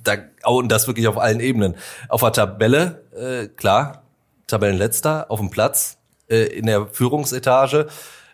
da, 0.03 0.15
und 0.45 0.71
das 0.71 0.87
wirklich 0.87 1.07
auf 1.07 1.19
allen 1.19 1.39
Ebenen. 1.39 1.75
Auf 2.09 2.21
der 2.21 2.33
Tabelle, 2.33 3.03
äh, 3.15 3.49
klar, 3.49 4.01
Tabellenletzter, 4.47 5.29
auf 5.29 5.39
dem 5.39 5.51
Platz, 5.51 5.97
äh, 6.27 6.45
in 6.45 6.65
der 6.65 6.87
Führungsetage 6.87 7.87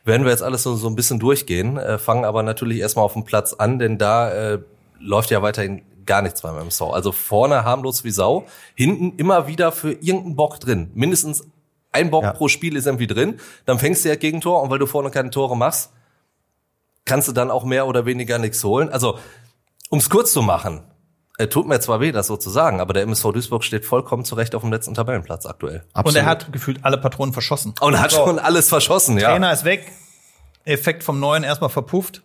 werden 0.09 0.23
wir 0.25 0.31
jetzt 0.31 0.43
alles 0.43 0.63
so, 0.63 0.75
so 0.75 0.87
ein 0.89 0.95
bisschen 0.95 1.19
durchgehen, 1.19 1.77
äh, 1.77 1.97
fangen 1.97 2.25
aber 2.25 2.43
natürlich 2.43 2.79
erstmal 2.79 3.05
auf 3.05 3.13
dem 3.13 3.23
Platz 3.23 3.53
an, 3.53 3.79
denn 3.79 3.97
da 3.97 4.29
äh, 4.31 4.59
läuft 4.99 5.31
ja 5.31 5.41
weiterhin 5.41 5.83
gar 6.05 6.21
nichts 6.21 6.41
beim 6.41 6.57
MSV. 6.57 6.81
Also 6.81 7.11
vorne 7.13 7.63
harmlos 7.63 8.03
wie 8.03 8.11
Sau, 8.11 8.45
hinten 8.75 9.13
immer 9.17 9.47
wieder 9.47 9.71
für 9.71 9.91
irgendeinen 9.93 10.35
Bock 10.35 10.59
drin. 10.59 10.91
Mindestens 10.93 11.45
ein 11.91 12.11
Bock 12.11 12.23
Ja. 12.23 12.33
pro 12.33 12.47
Spiel 12.49 12.75
ist 12.75 12.85
irgendwie 12.87 13.07
drin. 13.07 13.39
Dann 13.65 13.79
fängst 13.79 14.03
du 14.03 14.09
ja 14.09 14.15
Gegentor 14.15 14.61
und 14.61 14.69
weil 14.69 14.79
du 14.79 14.85
vorne 14.87 15.11
keine 15.11 15.29
Tore 15.29 15.55
machst, 15.55 15.91
kannst 17.05 17.27
du 17.27 17.31
dann 17.31 17.49
auch 17.51 17.63
mehr 17.63 17.87
oder 17.87 18.05
weniger 18.05 18.37
nichts 18.37 18.63
holen. 18.63 18.89
Also, 18.89 19.17
um 19.89 19.99
es 19.99 20.09
kurz 20.09 20.31
zu 20.33 20.41
machen, 20.41 20.81
tut 21.47 21.67
mir 21.67 21.79
zwar 21.79 22.01
weh, 22.01 22.11
das 22.11 22.27
so 22.27 22.37
zu 22.37 22.49
sagen, 22.49 22.81
aber 22.81 22.93
der 22.93 23.03
MSV 23.03 23.31
Duisburg 23.31 23.63
steht 23.63 23.85
vollkommen 23.85 24.25
zurecht 24.25 24.55
auf 24.55 24.61
dem 24.61 24.71
letzten 24.71 24.93
Tabellenplatz 24.93 25.45
aktuell. 25.45 25.83
Und 25.93 26.15
er 26.15 26.25
hat 26.25 26.51
gefühlt 26.51 26.83
alle 26.83 26.97
Patronen 26.97 27.33
verschossen. 27.33 27.73
Und 27.79 27.99
hat 27.99 28.11
So, 28.11 28.25
schon 28.25 28.39
alles 28.39 28.69
verschossen, 28.69 29.17
ja. 29.17 29.29
Trainer 29.31 29.53
ist 29.53 29.63
weg, 29.63 29.91
Effekt 30.65 31.03
vom 31.03 31.19
Neuen 31.19 31.43
erstmal 31.43 31.69
verpufft. 31.69 32.21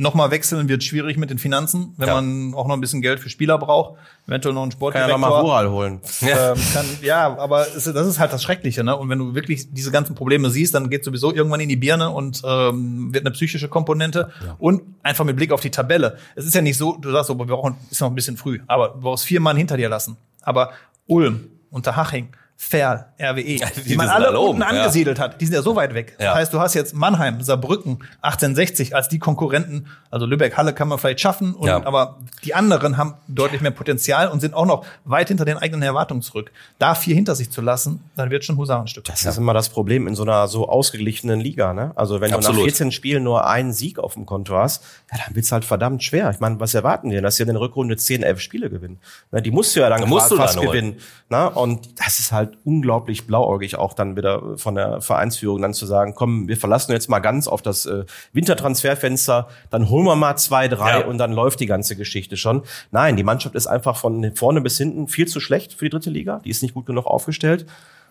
Nochmal 0.00 0.30
wechseln 0.30 0.68
wird 0.68 0.84
schwierig 0.84 1.16
mit 1.16 1.28
den 1.28 1.38
Finanzen, 1.38 1.92
wenn 1.96 2.06
Ja. 2.06 2.14
man 2.14 2.54
auch 2.54 2.68
noch 2.68 2.74
ein 2.76 2.80
bisschen 2.80 3.02
Geld 3.02 3.18
für 3.18 3.28
Spieler 3.28 3.58
braucht, 3.58 3.98
eventuell 4.28 4.54
noch 4.54 4.62
einen 4.62 4.70
Kann 4.70 4.76
ja 4.78 4.78
Sportdirektor. 4.78 5.18
nochmal 5.18 5.40
Rural 5.40 5.70
holen. 5.70 6.00
Ja. 6.20 6.52
Ähm, 6.52 6.58
kann, 6.72 6.86
ja, 7.02 7.36
aber 7.36 7.66
es, 7.76 7.82
das 7.82 8.06
ist 8.06 8.20
halt 8.20 8.32
das 8.32 8.42
Schreckliche, 8.44 8.84
ne? 8.84 8.96
Und 8.96 9.08
wenn 9.08 9.18
du 9.18 9.34
wirklich 9.34 9.72
diese 9.72 9.90
ganzen 9.90 10.14
Probleme 10.14 10.50
siehst, 10.50 10.72
dann 10.72 10.88
geht 10.88 11.02
sowieso 11.02 11.34
irgendwann 11.34 11.58
in 11.58 11.68
die 11.68 11.74
Birne 11.76 12.10
und 12.10 12.40
ähm, 12.44 13.12
wird 13.12 13.26
eine 13.26 13.32
psychische 13.32 13.66
Komponente 13.68 14.30
und 14.60 14.82
einfach 15.02 15.24
mit 15.24 15.34
Blick 15.36 15.50
auf 15.50 15.62
die 15.62 15.70
Tabelle. 15.70 16.16
Es 16.36 16.44
ist 16.46 16.54
ja 16.54 16.62
nicht 16.62 16.76
so, 16.78 16.96
du 16.96 17.10
sagst 17.10 17.26
so, 17.26 17.36
wir 17.36 17.46
brauchen, 17.46 17.74
ist 17.90 18.00
noch 18.00 18.08
ein 18.08 18.14
bisschen 18.14 18.36
früh, 18.36 18.60
aber 18.68 18.90
du 18.90 19.00
brauchst 19.00 19.24
vier 19.24 19.40
Mann 19.40 19.56
hinter 19.56 19.76
dir 19.76 19.88
lassen. 19.88 20.16
Aber 20.42 20.70
Ulm, 21.08 21.48
Unterhaching, 21.70 22.28
Ferl, 22.60 23.06
RWE, 23.20 23.60
die, 23.86 23.96
man 23.96 24.08
alle 24.08 24.36
oben, 24.36 24.60
unten 24.60 24.62
ja. 24.62 24.66
angesiedelt 24.66 25.20
hat, 25.20 25.40
die 25.40 25.46
sind 25.46 25.54
ja 25.54 25.62
so 25.62 25.76
weit 25.76 25.94
weg. 25.94 26.16
Ja. 26.18 26.26
Das 26.26 26.34
heißt, 26.34 26.52
du 26.52 26.58
hast 26.58 26.74
jetzt 26.74 26.92
Mannheim, 26.92 27.40
Saarbrücken, 27.40 28.00
1860 28.20 28.96
als 28.96 29.08
die 29.08 29.20
Konkurrenten, 29.20 29.86
also 30.10 30.26
Lübeck, 30.26 30.56
Halle 30.56 30.74
kann 30.74 30.88
man 30.88 30.98
vielleicht 30.98 31.20
schaffen, 31.20 31.54
und, 31.54 31.68
Ja. 31.68 31.86
aber 31.86 32.18
die 32.44 32.56
anderen 32.56 32.96
haben 32.96 33.14
deutlich 33.28 33.60
mehr 33.60 33.70
Potenzial 33.70 34.28
und 34.28 34.40
sind 34.40 34.54
auch 34.54 34.66
noch 34.66 34.84
weit 35.04 35.28
hinter 35.28 35.44
den 35.44 35.56
eigenen 35.56 35.82
Erwartungen 35.82 36.20
zurück. 36.20 36.50
Da 36.80 36.96
vier 36.96 37.14
hinter 37.14 37.36
sich 37.36 37.48
zu 37.52 37.60
lassen, 37.60 38.02
dann 38.16 38.30
wird 38.30 38.44
schon 38.44 38.56
Husarenstück. 38.56 39.04
Das 39.04 39.24
ist 39.24 39.38
immer 39.38 39.54
das 39.54 39.68
Problem 39.68 40.08
in 40.08 40.16
so 40.16 40.24
einer 40.24 40.48
so 40.48 40.68
ausgeglichenen 40.68 41.38
Liga, 41.38 41.72
ne? 41.72 41.92
Also 41.94 42.20
wenn 42.20 42.32
du 42.32 42.38
Absolut. 42.38 42.58
nach 42.58 42.64
14 42.64 42.90
Spielen 42.90 43.22
nur 43.22 43.46
einen 43.46 43.72
Sieg 43.72 44.00
auf 44.00 44.14
dem 44.14 44.26
Konto 44.26 44.56
hast, 44.56 44.82
ja, 45.12 45.18
dann 45.24 45.36
wird's 45.36 45.52
halt 45.52 45.64
verdammt 45.64 46.02
schwer. 46.02 46.28
Ich 46.30 46.40
meine, 46.40 46.58
was 46.58 46.74
erwarten 46.74 47.12
wir? 47.12 47.22
Dass 47.22 47.36
sie 47.36 47.44
in 47.44 47.50
der 47.50 47.60
Rückrunde 47.60 47.96
10, 47.96 48.24
11 48.24 48.40
Spiele 48.40 48.68
gewinnen. 48.68 48.98
Ne, 49.30 49.42
die 49.42 49.52
musst 49.52 49.76
du 49.76 49.80
ja 49.80 49.88
dann 49.88 50.00
Da 50.00 50.06
musst 50.06 50.30
du 50.32 50.36
fast 50.36 50.56
dann 50.56 50.66
gewinnen. 50.66 50.96
Ne? 51.30 51.50
Und 51.50 52.00
das 52.00 52.18
ist 52.18 52.32
halt 52.32 52.47
unglaublich 52.64 53.26
blauäugig 53.26 53.76
auch 53.76 53.92
dann 53.92 54.16
wieder 54.16 54.56
von 54.56 54.74
der 54.74 55.00
Vereinsführung 55.00 55.60
dann 55.62 55.74
zu 55.74 55.86
sagen, 55.86 56.14
komm, 56.14 56.48
wir 56.48 56.56
verlassen 56.56 56.92
jetzt 56.92 57.08
mal 57.08 57.18
ganz 57.20 57.48
auf 57.48 57.62
das 57.62 57.86
äh, 57.86 58.04
Wintertransferfenster, 58.32 59.48
dann 59.70 59.88
holen 59.88 60.04
wir 60.04 60.16
mal 60.16 60.36
zwei, 60.36 60.68
drei 60.68 61.00
Ja. 61.00 61.06
und 61.06 61.18
dann 61.18 61.32
läuft 61.32 61.60
die 61.60 61.66
ganze 61.66 61.96
Geschichte 61.96 62.36
schon. 62.36 62.62
Nein, 62.90 63.16
die 63.16 63.22
Mannschaft 63.24 63.54
ist 63.54 63.66
einfach 63.66 63.96
von 63.96 64.32
vorne 64.34 64.60
bis 64.60 64.78
hinten 64.78 65.08
viel 65.08 65.26
zu 65.26 65.40
schlecht 65.40 65.74
für 65.74 65.84
die 65.86 65.90
dritte 65.90 66.10
Liga. 66.10 66.40
Die 66.44 66.50
ist 66.50 66.62
nicht 66.62 66.74
gut 66.74 66.86
genug 66.86 67.06
aufgestellt. 67.06 67.66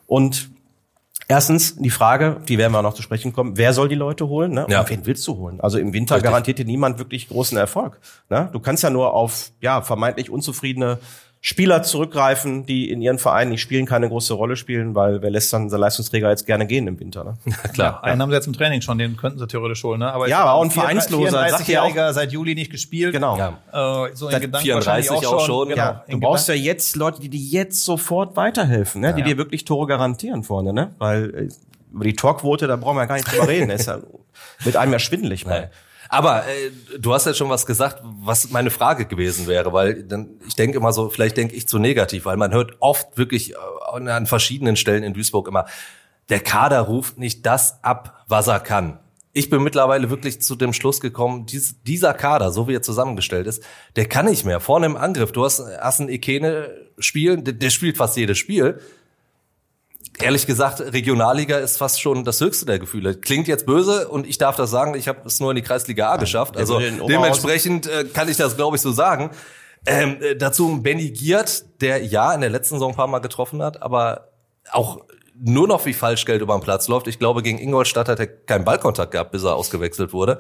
Und 0.05 0.49
Erstens 1.29 1.75
die 1.75 1.89
Frage, 1.89 2.37
die 2.47 2.57
werden 2.57 2.71
wir 2.71 2.81
noch 2.81 2.93
zu 2.93 3.01
sprechen 3.01 3.33
kommen, 3.33 3.57
wer 3.57 3.73
soll 3.73 3.89
die 3.89 3.95
Leute 3.95 4.29
holen? 4.29 4.53
Ne? 4.53 4.65
Ja. 4.69 4.81
Und 4.81 4.89
wen 4.89 5.05
willst 5.05 5.27
du 5.27 5.35
holen? 5.35 5.59
Also 5.59 5.77
im 5.77 5.91
Winter 5.91 6.15
Richtig. 6.15 6.29
garantiert 6.29 6.59
dir 6.59 6.63
niemand 6.65 6.99
wirklich 6.99 7.27
großen 7.27 7.57
Erfolg. 7.57 7.99
Ne? 8.29 8.49
Du 8.53 8.61
kannst 8.61 8.81
ja 8.83 8.89
nur 8.89 9.13
auf 9.13 9.51
ja 9.59 9.81
vermeintlich 9.81 10.29
unzufriedene 10.29 10.99
Spieler 11.39 11.83
zurückgreifen, 11.83 12.65
die 12.65 12.89
in 12.89 13.01
ihren 13.01 13.19
Vereinen 13.19 13.51
nicht 13.51 13.61
spielen, 13.61 13.85
keine 13.85 14.09
große 14.09 14.33
Rolle 14.33 14.55
spielen, 14.55 14.95
weil 14.95 15.21
wer 15.21 15.29
lässt 15.29 15.53
dann 15.53 15.69
seinen 15.69 15.81
Leistungsträger 15.81 16.29
jetzt 16.29 16.45
gerne 16.45 16.65
gehen 16.65 16.87
im 16.87 16.99
Winter? 16.99 17.23
Ne? 17.23 17.33
Klar. 17.73 18.03
Einen 18.03 18.21
haben 18.21 18.29
sie 18.31 18.35
jetzt 18.35 18.47
im 18.47 18.53
Training 18.53 18.81
schon, 18.81 18.97
den 18.97 19.15
könnten 19.17 19.37
sie 19.39 19.47
theoretisch 19.47 19.83
holen. 19.83 19.99
Ne? 19.99 20.11
Aber 20.11 20.27
Ja, 20.27 20.39
aber 20.39 20.53
auch 20.53 20.63
ein 20.63 20.71
Vereinsloser, 20.71 21.47
sagt 21.49 21.67
ja 21.67 21.83
auch- 21.83 21.89
34-Jähriger 21.91 22.13
seit 22.13 22.31
Juli 22.31 22.55
nicht 22.55 22.71
gespielt. 22.71 23.13
Genau. 23.13 23.37
Ja. 23.37 24.07
Äh, 24.07 24.15
so 24.15 24.27
in 24.29 24.39
Gedanken 24.39 24.65
34 24.65 25.11
wahrscheinlich 25.11 25.27
auch 25.27 25.45
schon, 25.45 25.69
Genau, 25.69 25.77
Ja, 25.81 26.03
du 26.07 26.11
in 26.11 26.19
brauchst 26.19 26.47
ja 26.47 26.55
Gedanken- 26.55 26.65
jetzt 26.67 26.95
Leute, 26.95 27.21
die 27.21 27.29
dir 27.29 27.39
jetzt 27.39 27.85
sofort 27.85 28.35
weiterhelfen, 28.35 29.01
ne? 29.01 29.13
die 29.13 29.21
dir 29.23 29.37
wirklich 29.37 29.63
Tore 29.63 29.87
garantieren 29.87 30.43
vorne, 30.43 30.73
ne? 30.73 30.95
Weil 30.97 31.33
äh, 31.35 31.49
über 31.93 32.03
die 32.03 32.13
Torquote, 32.15 32.67
da 32.67 32.75
brauchen 32.75 32.95
wir 32.97 33.01
ja 33.01 33.05
gar 33.07 33.15
nicht 33.15 33.31
drüber 33.31 33.47
reden. 33.47 33.69
Ist 33.69 33.85
ja 33.87 33.99
mit 34.65 34.75
einem 34.75 34.91
ja 34.91 34.99
schwindelig 34.99 35.45
mal. 35.45 35.71
Aber 36.09 36.47
äh, 36.47 36.71
du 36.99 37.13
hast 37.13 37.25
jetzt 37.25 37.37
schon 37.37 37.49
was 37.49 37.65
gesagt, 37.65 38.01
was 38.03 38.49
meine 38.51 38.69
Frage 38.69 39.05
gewesen 39.05 39.47
wäre, 39.47 39.73
weil 39.73 40.03
dann, 40.03 40.39
ich 40.47 40.55
denke 40.55 40.77
immer 40.77 40.93
so, 40.93 41.09
vielleicht 41.09 41.37
denke 41.37 41.55
ich 41.55 41.67
zu 41.67 41.79
negativ, 41.79 42.25
weil 42.25 42.37
man 42.37 42.53
hört 42.53 42.77
oft 42.79 43.17
wirklich 43.17 43.53
äh, 43.53 44.09
an 44.09 44.25
verschiedenen 44.25 44.75
Stellen 44.75 45.03
in 45.03 45.13
Duisburg 45.13 45.47
immer, 45.47 45.65
der 46.29 46.39
Kader 46.39 46.81
ruft 46.81 47.17
nicht 47.17 47.45
das 47.45 47.83
ab, 47.83 48.23
was 48.27 48.47
er 48.47 48.59
kann. 48.59 48.99
Ich 49.33 49.49
bin 49.49 49.61
mittlerweile 49.61 50.09
wirklich 50.09 50.41
zu 50.41 50.55
dem 50.55 50.73
Schluss 50.73 50.99
gekommen, 50.99 51.45
dies, 51.45 51.81
dieser 51.83 52.13
Kader, 52.13 52.51
so 52.51 52.67
wie 52.67 52.73
er 52.73 52.81
zusammengestellt 52.81 53.45
ist, 53.45 53.63
der 53.95 54.07
kann 54.07 54.25
nicht 54.25 54.45
mehr. 54.45 54.59
Vorne 54.59 54.87
im 54.87 54.97
Angriff, 54.97 55.31
du 55.31 55.45
hast, 55.45 55.61
hast 55.79 55.99
einen 55.99 56.09
Ekene 56.09 56.69
spielen, 56.97 57.43
der, 57.43 57.53
der 57.53 57.69
spielt 57.69 57.97
fast 57.97 58.17
jedes 58.17 58.37
Spiel. 58.37 58.79
Ehrlich 60.19 60.47
gesagt, 60.47 60.79
Regionalliga 60.79 61.57
ist 61.57 61.77
fast 61.77 62.01
schon 62.01 62.23
das 62.23 62.41
höchste 62.41 62.65
der 62.65 62.79
Gefühle. 62.79 63.15
Klingt 63.15 63.47
jetzt 63.47 63.65
böse 63.65 64.07
und 64.07 64.25
ich 64.25 64.37
darf 64.37 64.55
das 64.55 64.71
sagen, 64.71 64.95
ich 64.95 65.07
habe 65.07 65.19
es 65.25 65.39
nur 65.39 65.51
in 65.51 65.55
die 65.55 65.61
Kreisliga 65.61 66.11
A 66.11 66.17
geschafft. 66.17 66.57
Also 66.57 66.79
dementsprechend 66.79 67.87
äh, 67.87 68.05
kann 68.05 68.27
ich 68.27 68.37
das, 68.37 68.55
glaube 68.55 68.77
ich, 68.77 68.81
so 68.81 68.91
sagen. 68.91 69.29
Ähm, 69.85 70.17
äh, 70.21 70.35
dazu 70.35 70.81
Benny 70.81 71.11
Giert, 71.11 71.81
der 71.81 72.03
ja 72.03 72.33
in 72.33 72.41
der 72.41 72.49
letzten 72.49 72.75
Saison 72.75 72.91
ein 72.91 72.95
paar 72.97 73.07
Mal 73.07 73.19
getroffen 73.19 73.61
hat, 73.61 73.81
aber 73.81 74.29
auch 74.71 75.01
nur 75.39 75.67
noch 75.67 75.85
wie 75.85 75.93
Falschgeld 75.93 76.41
über 76.41 76.57
den 76.57 76.61
Platz 76.61 76.87
läuft. 76.87 77.07
Ich 77.07 77.19
glaube, 77.19 77.43
gegen 77.43 77.59
Ingolstadt 77.59 78.09
hat 78.09 78.19
er 78.19 78.27
keinen 78.27 78.65
Ballkontakt 78.65 79.11
gehabt, 79.11 79.31
bis 79.31 79.43
er 79.43 79.55
ausgewechselt 79.55 80.13
wurde. 80.13 80.39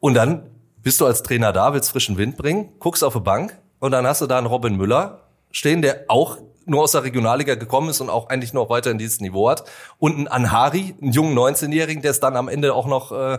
Und 0.00 0.14
dann 0.14 0.50
bist 0.82 1.00
du 1.00 1.06
als 1.06 1.22
Trainer 1.22 1.52
da, 1.52 1.72
willst 1.74 1.90
frischen 1.90 2.18
Wind 2.18 2.36
bringen, 2.36 2.70
guckst 2.80 3.04
auf 3.04 3.14
die 3.14 3.20
Bank 3.20 3.56
und 3.78 3.92
dann 3.92 4.06
hast 4.06 4.20
du 4.20 4.26
da 4.26 4.38
einen 4.38 4.48
Robin 4.48 4.76
Müller 4.76 5.28
stehen, 5.52 5.80
der 5.80 6.06
auch 6.08 6.38
nur 6.66 6.82
aus 6.82 6.92
der 6.92 7.04
Regionalliga 7.04 7.54
gekommen 7.54 7.90
ist 7.90 8.00
und 8.00 8.10
auch 8.10 8.28
eigentlich 8.28 8.52
noch 8.52 8.70
weiter 8.70 8.90
in 8.90 8.98
dieses 8.98 9.20
Niveau 9.20 9.48
hat. 9.48 9.64
Und 9.98 10.16
einen 10.16 10.28
Anhari, 10.28 10.94
einen 11.00 11.12
jungen 11.12 11.36
19-Jährigen, 11.36 12.02
der 12.02 12.12
es 12.12 12.20
dann 12.20 12.36
am 12.36 12.48
Ende 12.48 12.74
auch 12.74 12.86
noch 12.86 13.12
äh, 13.12 13.38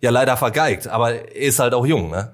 ja 0.00 0.10
leider 0.10 0.36
vergeigt. 0.36 0.88
Aber 0.88 1.12
er 1.12 1.34
ist 1.34 1.58
halt 1.58 1.74
auch 1.74 1.86
jung, 1.86 2.10
ne? 2.10 2.32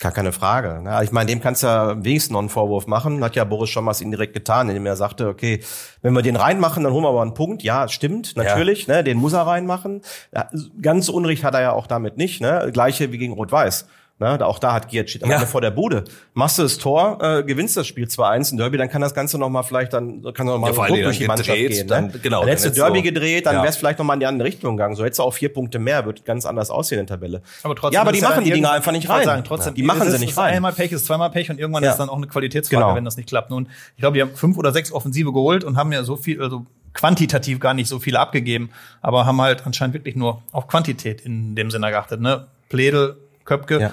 Gar 0.00 0.12
keine 0.12 0.32
Frage. 0.32 0.80
Ne? 0.82 0.98
Ich 1.04 1.12
meine, 1.12 1.26
dem 1.26 1.42
kannst 1.42 1.62
du 1.62 1.66
ja 1.66 2.02
wenigstens 2.02 2.32
noch 2.32 2.38
einen 2.38 2.48
Vorwurf 2.48 2.86
machen. 2.86 3.22
Hat 3.22 3.36
ja 3.36 3.44
Boris 3.44 3.68
schon 3.68 3.84
mal 3.84 3.94
indirekt 4.00 4.32
getan, 4.32 4.70
indem 4.70 4.86
er 4.86 4.96
sagte, 4.96 5.28
okay, 5.28 5.60
wenn 6.00 6.14
wir 6.14 6.22
den 6.22 6.36
reinmachen, 6.36 6.82
dann 6.82 6.94
holen 6.94 7.04
wir 7.04 7.10
aber 7.10 7.20
einen 7.20 7.34
Punkt. 7.34 7.62
Ja, 7.62 7.86
stimmt, 7.86 8.34
natürlich. 8.34 8.88
Ne? 8.88 9.04
Den 9.04 9.18
muss 9.18 9.34
er 9.34 9.46
reinmachen. 9.46 10.00
Ja, 10.34 10.48
ganz 10.80 11.10
Unrecht 11.10 11.44
hat 11.44 11.52
er 11.52 11.60
ja 11.60 11.72
auch 11.72 11.86
damit 11.86 12.16
nicht. 12.16 12.40
Ne? 12.40 12.70
Gleiche 12.72 13.12
wie 13.12 13.18
gegen 13.18 13.34
Rot-Weiß. 13.34 13.86
Ne, 14.20 14.36
da- 14.36 14.44
auch 14.44 14.58
da 14.58 14.74
hat 14.74 14.88
Giert 14.90 15.08
steht 15.08 15.24
am 15.24 15.30
Ja. 15.30 15.36
Ende 15.36 15.46
vor 15.48 15.62
der 15.62 15.70
Bude. 15.70 16.04
Machst 16.34 16.58
du 16.58 16.62
das 16.62 16.76
Tor, 16.76 17.18
äh, 17.22 17.42
gewinnst 17.42 17.76
das 17.78 17.86
Spiel 17.86 18.06
2-1 18.06 18.52
in 18.52 18.58
Derby, 18.58 18.76
dann 18.76 18.90
kann 18.90 19.00
das 19.00 19.14
Ganze 19.14 19.38
noch 19.38 19.48
mal 19.48 19.62
vielleicht 19.62 19.94
dann 19.94 20.22
kann 20.34 20.46
noch 20.46 20.58
mal 20.58 20.68
Ja, 20.68 20.74
so 20.74 20.82
durch 20.94 21.16
die 21.16 21.22
dann 21.24 21.28
Mannschaft 21.28 21.48
gedreht, 21.48 21.70
gehen. 21.70 21.88
dann- 21.88 22.06
ne? 22.08 22.12
genau, 22.22 22.40
dann 22.40 22.40
dann 22.40 22.48
hättest 22.50 22.64
du 22.64 22.68
hättest 22.68 22.82
Derby 22.82 22.98
du- 22.98 23.04
gedreht, 23.14 23.46
dann 23.46 23.54
ja. 23.56 23.62
wär's 23.62 23.78
vielleicht 23.78 23.98
noch 23.98 24.04
mal 24.04 24.12
in 24.14 24.20
die 24.20 24.26
andere 24.26 24.46
Richtung 24.46 24.76
gegangen. 24.76 24.94
So 24.94 25.04
hättest 25.04 25.20
du 25.20 25.22
auch 25.22 25.32
vier 25.32 25.50
Punkte 25.50 25.78
mehr, 25.78 26.04
wird 26.04 26.26
ganz 26.26 26.44
anders 26.44 26.68
aussehen 26.70 27.00
in 27.00 27.06
der 27.06 27.16
Tabelle. 27.16 27.40
Aber 27.62 27.74
trotzdem 27.74 27.94
ja, 27.94 28.02
aber 28.02 28.12
die 28.12 28.20
machen 28.20 28.34
dann 28.36 28.44
die 28.44 28.50
Dinger 28.50 28.72
einfach 28.72 28.92
nicht 28.92 29.08
rein. 29.08 29.24
Sagen, 29.24 29.42
trotzdem, 29.42 29.74
die 29.74 29.82
machen 29.82 30.10
sie 30.10 30.18
nicht 30.18 30.32
ist 30.32 30.38
rein. 30.38 30.54
Einmal 30.56 30.72
Pech 30.74 30.92
ist 30.92 31.06
zweimal 31.06 31.30
Pech 31.30 31.48
und 31.50 31.58
irgendwann 31.58 31.82
Ja. 31.82 31.92
ist 31.92 31.96
dann 31.96 32.10
auch 32.10 32.16
eine 32.18 32.26
Qualitätsfrage, 32.26 32.82
Genau. 32.84 32.94
wenn 32.94 33.06
das 33.06 33.16
nicht 33.16 33.30
klappt. 33.30 33.48
Nun, 33.48 33.68
ich 33.96 34.00
glaube, 34.02 34.16
die 34.16 34.20
haben 34.22 34.34
fünf 34.34 34.58
oder 34.58 34.72
sechs 34.72 34.92
Offensive 34.92 35.32
geholt 35.32 35.64
und 35.64 35.78
haben 35.78 35.92
ja 35.92 36.02
so 36.04 36.16
viel, 36.16 36.42
also 36.42 36.66
quantitativ 36.92 37.58
gar 37.58 37.72
nicht 37.72 37.88
so 37.88 37.98
viele 38.00 38.18
abgegeben, 38.20 38.68
aber 39.00 39.24
haben 39.24 39.40
halt 39.40 39.64
anscheinend 39.64 39.94
wirklich 39.94 40.14
nur 40.16 40.42
auf 40.52 40.66
Quantität 40.68 41.22
in 41.22 41.54
dem 41.54 41.70
Sinne 41.70 41.88
geachtet. 41.90 42.20
Ne? 42.20 42.46
Pledel, 42.68 43.16
Köpke, 43.44 43.80
Ja. 43.80 43.92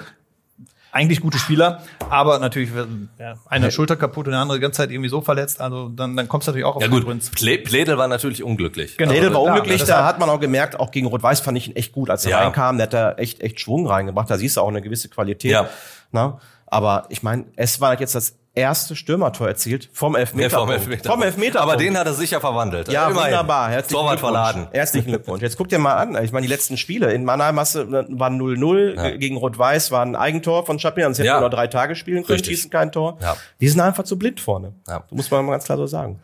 Eigentlich 0.92 1.20
gute 1.20 1.38
Spieler, 1.38 1.82
aber 2.08 2.38
natürlich 2.38 2.70
ja, 3.18 3.34
eine 3.46 3.70
Schulter 3.70 3.96
kaputt 3.96 4.26
und 4.26 4.32
der 4.32 4.40
andere 4.40 4.58
die 4.58 4.62
ganze 4.62 4.78
Zeit 4.78 4.90
irgendwie 4.90 5.10
so 5.10 5.20
verletzt. 5.20 5.60
Also 5.60 5.88
dann, 5.90 6.16
dann 6.16 6.28
kommst 6.28 6.46
du 6.46 6.50
natürlich 6.50 6.64
auch 6.64 6.76
auf 6.76 6.82
Ja 6.82 6.88
gut. 6.88 7.06
Ple 7.36 7.58
Pledel 7.58 7.98
war 7.98 8.08
natürlich 8.08 8.42
unglücklich. 8.42 8.96
Genau. 8.96 9.12
Redel 9.12 9.32
war 9.34 9.42
unglücklich, 9.42 9.84
da 9.84 9.98
hat- 9.98 10.04
hat 10.14 10.18
man 10.18 10.30
auch 10.30 10.40
gemerkt, 10.40 10.80
auch 10.80 10.90
gegen 10.90 11.06
Rot-Weiß 11.06 11.40
fand 11.40 11.58
ich 11.58 11.68
ihn 11.68 11.76
echt 11.76 11.92
gut, 11.92 12.08
als 12.10 12.24
er 12.24 12.30
Ja. 12.32 12.38
reinkam, 12.40 12.78
der 12.78 12.86
hat 12.86 12.94
da 12.94 13.12
echt, 13.12 13.40
echt 13.42 13.60
Schwung 13.60 13.86
reingebracht, 13.86 14.30
da 14.30 14.38
siehst 14.38 14.56
du 14.56 14.60
auch 14.62 14.68
eine 14.68 14.80
gewisse 14.82 15.08
Qualität. 15.08 15.50
Ja. 15.52 15.68
Na? 16.10 16.38
Aber 16.66 17.06
ich 17.08 17.22
meine, 17.22 17.44
es 17.56 17.80
war 17.80 17.98
jetzt 17.98 18.14
das 18.14 18.37
erste 18.58 18.96
Stürmertor 18.96 19.48
erzielt 19.48 19.88
vom 19.92 20.16
Elfmeter. 20.16 20.50
Ja, 20.50 20.58
vom 20.58 20.70
Elfmeter. 20.70 21.10
Vom 21.10 21.22
Elfmeter. 21.22 21.60
Aber 21.60 21.76
den 21.76 21.96
hat 21.96 22.06
er 22.06 22.14
sicher 22.14 22.40
verwandelt. 22.40 22.88
Ja, 22.88 23.08
Immerhin. 23.08 23.30
wunderbar. 23.30 23.70
Herzlichen 23.70 24.00
Torwart 24.00 24.20
verladen. 24.20 24.68
Herzlichen 24.72 25.08
Glückwunsch. 25.08 25.42
Jetzt 25.42 25.56
guck 25.56 25.68
dir 25.68 25.78
mal 25.78 25.94
an. 25.94 26.22
Ich 26.22 26.32
meine, 26.32 26.46
die 26.46 26.52
letzten 26.52 26.76
Spiele 26.76 27.12
in 27.12 27.24
Mannheim 27.24 27.56
du, 27.56 28.18
waren 28.18 28.40
0-0 28.40 28.94
ja. 28.96 29.16
gegen 29.16 29.36
Rot-Weiß, 29.36 29.90
war 29.90 30.04
ein 30.04 30.16
Eigentor 30.16 30.66
von 30.66 30.78
Chaplin. 30.78 31.06
Sonst 31.06 31.18
hätten 31.18 31.28
ja. 31.28 31.38
wir 31.38 31.42
noch 31.42 31.50
drei 31.50 31.66
Tage 31.66 31.96
spielen 31.96 32.24
können, 32.24 32.34
Richtig. 32.34 32.56
schießen 32.56 32.70
kein 32.70 32.92
Tor. 32.92 33.18
Ja. 33.20 33.36
Die 33.60 33.68
sind 33.68 33.80
einfach 33.80 34.04
zu 34.04 34.18
blind 34.18 34.40
vorne. 34.40 34.72
Ja. 34.86 35.04
Das 35.08 35.16
muss 35.16 35.30
man 35.30 35.44
mal 35.44 35.52
ganz 35.52 35.64
klar 35.64 35.78
so 35.78 35.86
sagen. 35.86 36.20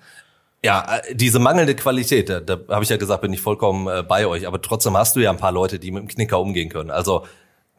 Ja, 0.64 1.00
äh, 1.02 1.14
diese 1.14 1.38
mangelnde 1.38 1.74
Qualität, 1.74 2.30
da, 2.30 2.40
da 2.40 2.58
habe 2.70 2.84
ich 2.84 2.90
ja 2.90 2.96
gesagt, 2.96 3.20
bin 3.20 3.32
ich 3.32 3.40
vollkommen 3.40 3.86
äh, 3.86 4.02
bei 4.02 4.26
euch. 4.26 4.46
Aber 4.46 4.62
trotzdem 4.62 4.96
hast 4.96 5.14
du 5.14 5.20
ja 5.20 5.30
ein 5.30 5.36
paar 5.36 5.52
Leute, 5.52 5.78
die 5.78 5.90
mit 5.90 6.02
dem 6.02 6.08
Knicker 6.08 6.40
umgehen 6.40 6.70
können. 6.70 6.90
Also 6.90 7.26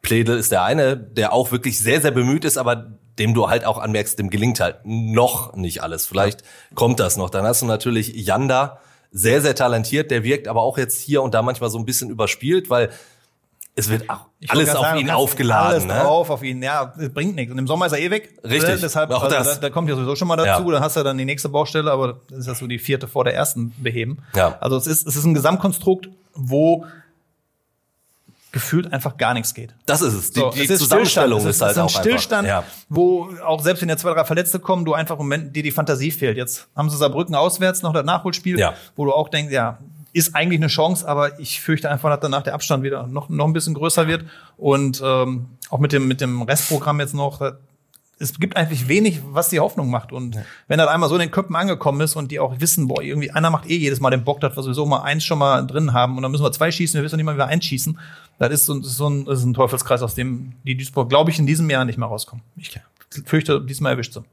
Pledel 0.02 0.38
ist 0.38 0.52
der 0.52 0.62
eine, 0.62 0.96
der 0.96 1.32
auch 1.32 1.50
wirklich 1.50 1.80
sehr, 1.80 2.00
sehr 2.00 2.12
bemüht 2.12 2.44
ist, 2.44 2.56
aber 2.56 2.86
dem 3.18 3.34
du 3.34 3.48
halt 3.48 3.64
auch 3.64 3.78
anmerkst, 3.78 4.18
dem 4.18 4.30
gelingt 4.30 4.60
halt 4.60 4.78
noch 4.84 5.54
nicht 5.54 5.82
alles. 5.82 6.06
Vielleicht 6.06 6.42
kommt 6.74 7.00
das 7.00 7.16
noch. 7.16 7.30
Dann 7.30 7.44
hast 7.44 7.62
du 7.62 7.66
natürlich 7.66 8.14
Yanda, 8.14 8.80
sehr, 9.10 9.40
sehr 9.40 9.54
talentiert, 9.54 10.10
der 10.10 10.24
wirkt 10.24 10.48
aber 10.48 10.62
auch 10.62 10.78
jetzt 10.78 11.00
hier 11.00 11.22
und 11.22 11.32
da 11.32 11.42
manchmal 11.42 11.70
so 11.70 11.78
ein 11.78 11.86
bisschen 11.86 12.10
überspielt, 12.10 12.68
weil 12.68 12.90
es 13.78 13.90
wird 13.90 14.08
auch 14.08 14.26
alles 14.48 14.74
auf 14.74 14.86
sagen, 14.86 15.00
ihn 15.00 15.10
aufgeladen. 15.10 15.68
Alles 15.68 15.84
ne? 15.84 16.00
drauf 16.00 16.30
auf 16.30 16.42
ihn, 16.42 16.62
ja, 16.62 16.94
bringt 17.12 17.36
nichts. 17.36 17.52
Und 17.52 17.58
im 17.58 17.66
Sommer 17.66 17.86
ist 17.86 17.92
er 17.92 17.98
eh 17.98 18.10
weg. 18.10 18.38
Richtig. 18.42 18.70
Äh, 18.70 18.78
deshalb, 18.78 19.10
auch 19.10 19.22
also, 19.22 19.36
das. 19.36 19.54
Da, 19.54 19.68
da, 19.68 19.70
kommt 19.70 19.90
ja 19.90 19.94
sowieso 19.94 20.16
schon 20.16 20.28
mal 20.28 20.36
dazu. 20.36 20.64
Ja. 20.64 20.72
Dann 20.72 20.82
hast 20.82 20.96
du 20.96 21.02
dann 21.02 21.18
die 21.18 21.26
nächste 21.26 21.50
Baustelle, 21.50 21.90
aber 21.90 22.20
das 22.30 22.40
ist 22.40 22.46
ja 22.46 22.54
so 22.54 22.66
die 22.66 22.78
vierte 22.78 23.06
vor 23.06 23.24
der 23.24 23.34
ersten 23.34 23.74
beheben. 23.78 24.18
Ja. 24.34 24.56
Also 24.60 24.76
es 24.76 24.86
ist, 24.86 25.06
es 25.06 25.14
ist 25.14 25.24
ein 25.24 25.34
Gesamtkonstrukt, 25.34 26.08
wo 26.34 26.86
gefühlt 28.56 28.90
einfach 28.90 29.18
gar 29.18 29.34
nichts 29.34 29.52
geht. 29.52 29.74
Das 29.84 30.00
ist 30.00 30.14
es. 30.14 30.30
Die, 30.30 30.40
so, 30.40 30.48
die 30.48 30.62
es 30.62 30.70
ist 30.70 30.78
Zusammenstellung 30.78 31.40
ist, 31.40 31.44
ist, 31.44 31.60
halt 31.60 31.72
ist 31.72 31.78
ein 31.78 31.88
Stillstand, 31.90 32.48
einfach, 32.48 32.62
ja. 32.62 32.72
wo 32.88 33.28
auch 33.44 33.62
selbst 33.62 33.82
wenn 33.82 33.90
ja 33.90 33.98
zwei, 33.98 34.14
drei 34.14 34.24
Verletzte 34.24 34.60
kommen, 34.60 34.86
du 34.86 34.94
einfach 34.94 35.16
im 35.16 35.26
Moment 35.26 35.54
dir 35.54 35.62
die 35.62 35.70
Fantasie 35.70 36.10
fehlt. 36.10 36.38
Jetzt 36.38 36.68
haben 36.74 36.88
sie 36.88 36.96
Saarbrücken 36.96 37.34
auswärts 37.34 37.82
noch 37.82 37.92
das 37.92 38.06
Nachholspiel, 38.06 38.58
ja. 38.58 38.72
wo 38.96 39.04
du 39.04 39.12
auch 39.12 39.28
denkst, 39.28 39.52
ja, 39.52 39.76
ist 40.14 40.34
eigentlich 40.34 40.58
eine 40.58 40.68
Chance, 40.68 41.06
aber 41.06 41.38
ich 41.38 41.60
fürchte 41.60 41.90
einfach, 41.90 42.08
dass 42.08 42.20
danach 42.20 42.42
der 42.42 42.54
Abstand 42.54 42.82
wieder 42.82 43.06
noch, 43.06 43.28
noch 43.28 43.44
ein 43.44 43.52
bisschen 43.52 43.74
größer 43.74 44.08
wird. 44.08 44.24
Und 44.56 45.02
ähm, 45.04 45.50
auch 45.68 45.78
mit 45.78 45.92
dem, 45.92 46.08
mit 46.08 46.22
dem 46.22 46.40
Restprogramm 46.40 46.98
jetzt 47.00 47.12
noch, 47.12 47.42
es 48.18 48.38
gibt 48.38 48.56
eigentlich 48.56 48.88
wenig, 48.88 49.20
was 49.30 49.50
die 49.50 49.60
Hoffnung 49.60 49.90
macht. 49.90 50.12
Und 50.12 50.36
ja. 50.36 50.42
wenn 50.68 50.78
das 50.78 50.88
einmal 50.88 51.08
so 51.08 51.16
in 51.16 51.20
den 51.20 51.30
Köpfen 51.30 51.54
angekommen 51.54 52.00
ist 52.00 52.16
und 52.16 52.30
die 52.30 52.40
auch 52.40 52.60
wissen, 52.60 52.88
boah, 52.88 53.02
irgendwie 53.02 53.30
einer 53.30 53.50
macht 53.50 53.68
eh 53.68 53.76
jedes 53.76 54.00
Mal 54.00 54.10
den 54.10 54.24
Bock, 54.24 54.40
dass 54.40 54.56
wir 54.56 54.62
sowieso 54.62 54.86
mal 54.86 55.02
eins 55.02 55.24
schon 55.24 55.38
mal 55.38 55.66
drin 55.66 55.92
haben 55.92 56.16
und 56.16 56.22
dann 56.22 56.32
müssen 56.32 56.44
wir 56.44 56.52
zwei 56.52 56.70
schießen, 56.70 56.98
wir 56.98 57.04
wissen 57.04 57.16
nicht 57.16 57.26
mal, 57.26 57.34
wie 57.34 57.38
wir 57.38 57.46
eins 57.46 57.64
schießen. 57.64 57.98
Das 58.38 58.50
ist 58.52 58.66
so, 58.66 58.82
so 58.82 59.08
ein, 59.08 59.26
ist 59.26 59.44
ein 59.44 59.54
Teufelskreis, 59.54 60.02
aus 60.02 60.14
dem 60.14 60.52
die 60.64 60.76
Duisburg, 60.76 61.08
glaube 61.08 61.30
ich, 61.30 61.38
in 61.38 61.46
diesem 61.46 61.68
Jahr 61.68 61.84
nicht 61.84 61.98
mehr 61.98 62.08
rauskommen. 62.08 62.42
Ich 62.56 62.78
fürchte, 63.24 63.60
diesmal 63.60 63.92
erwischt 63.92 64.14
sie. 64.14 64.24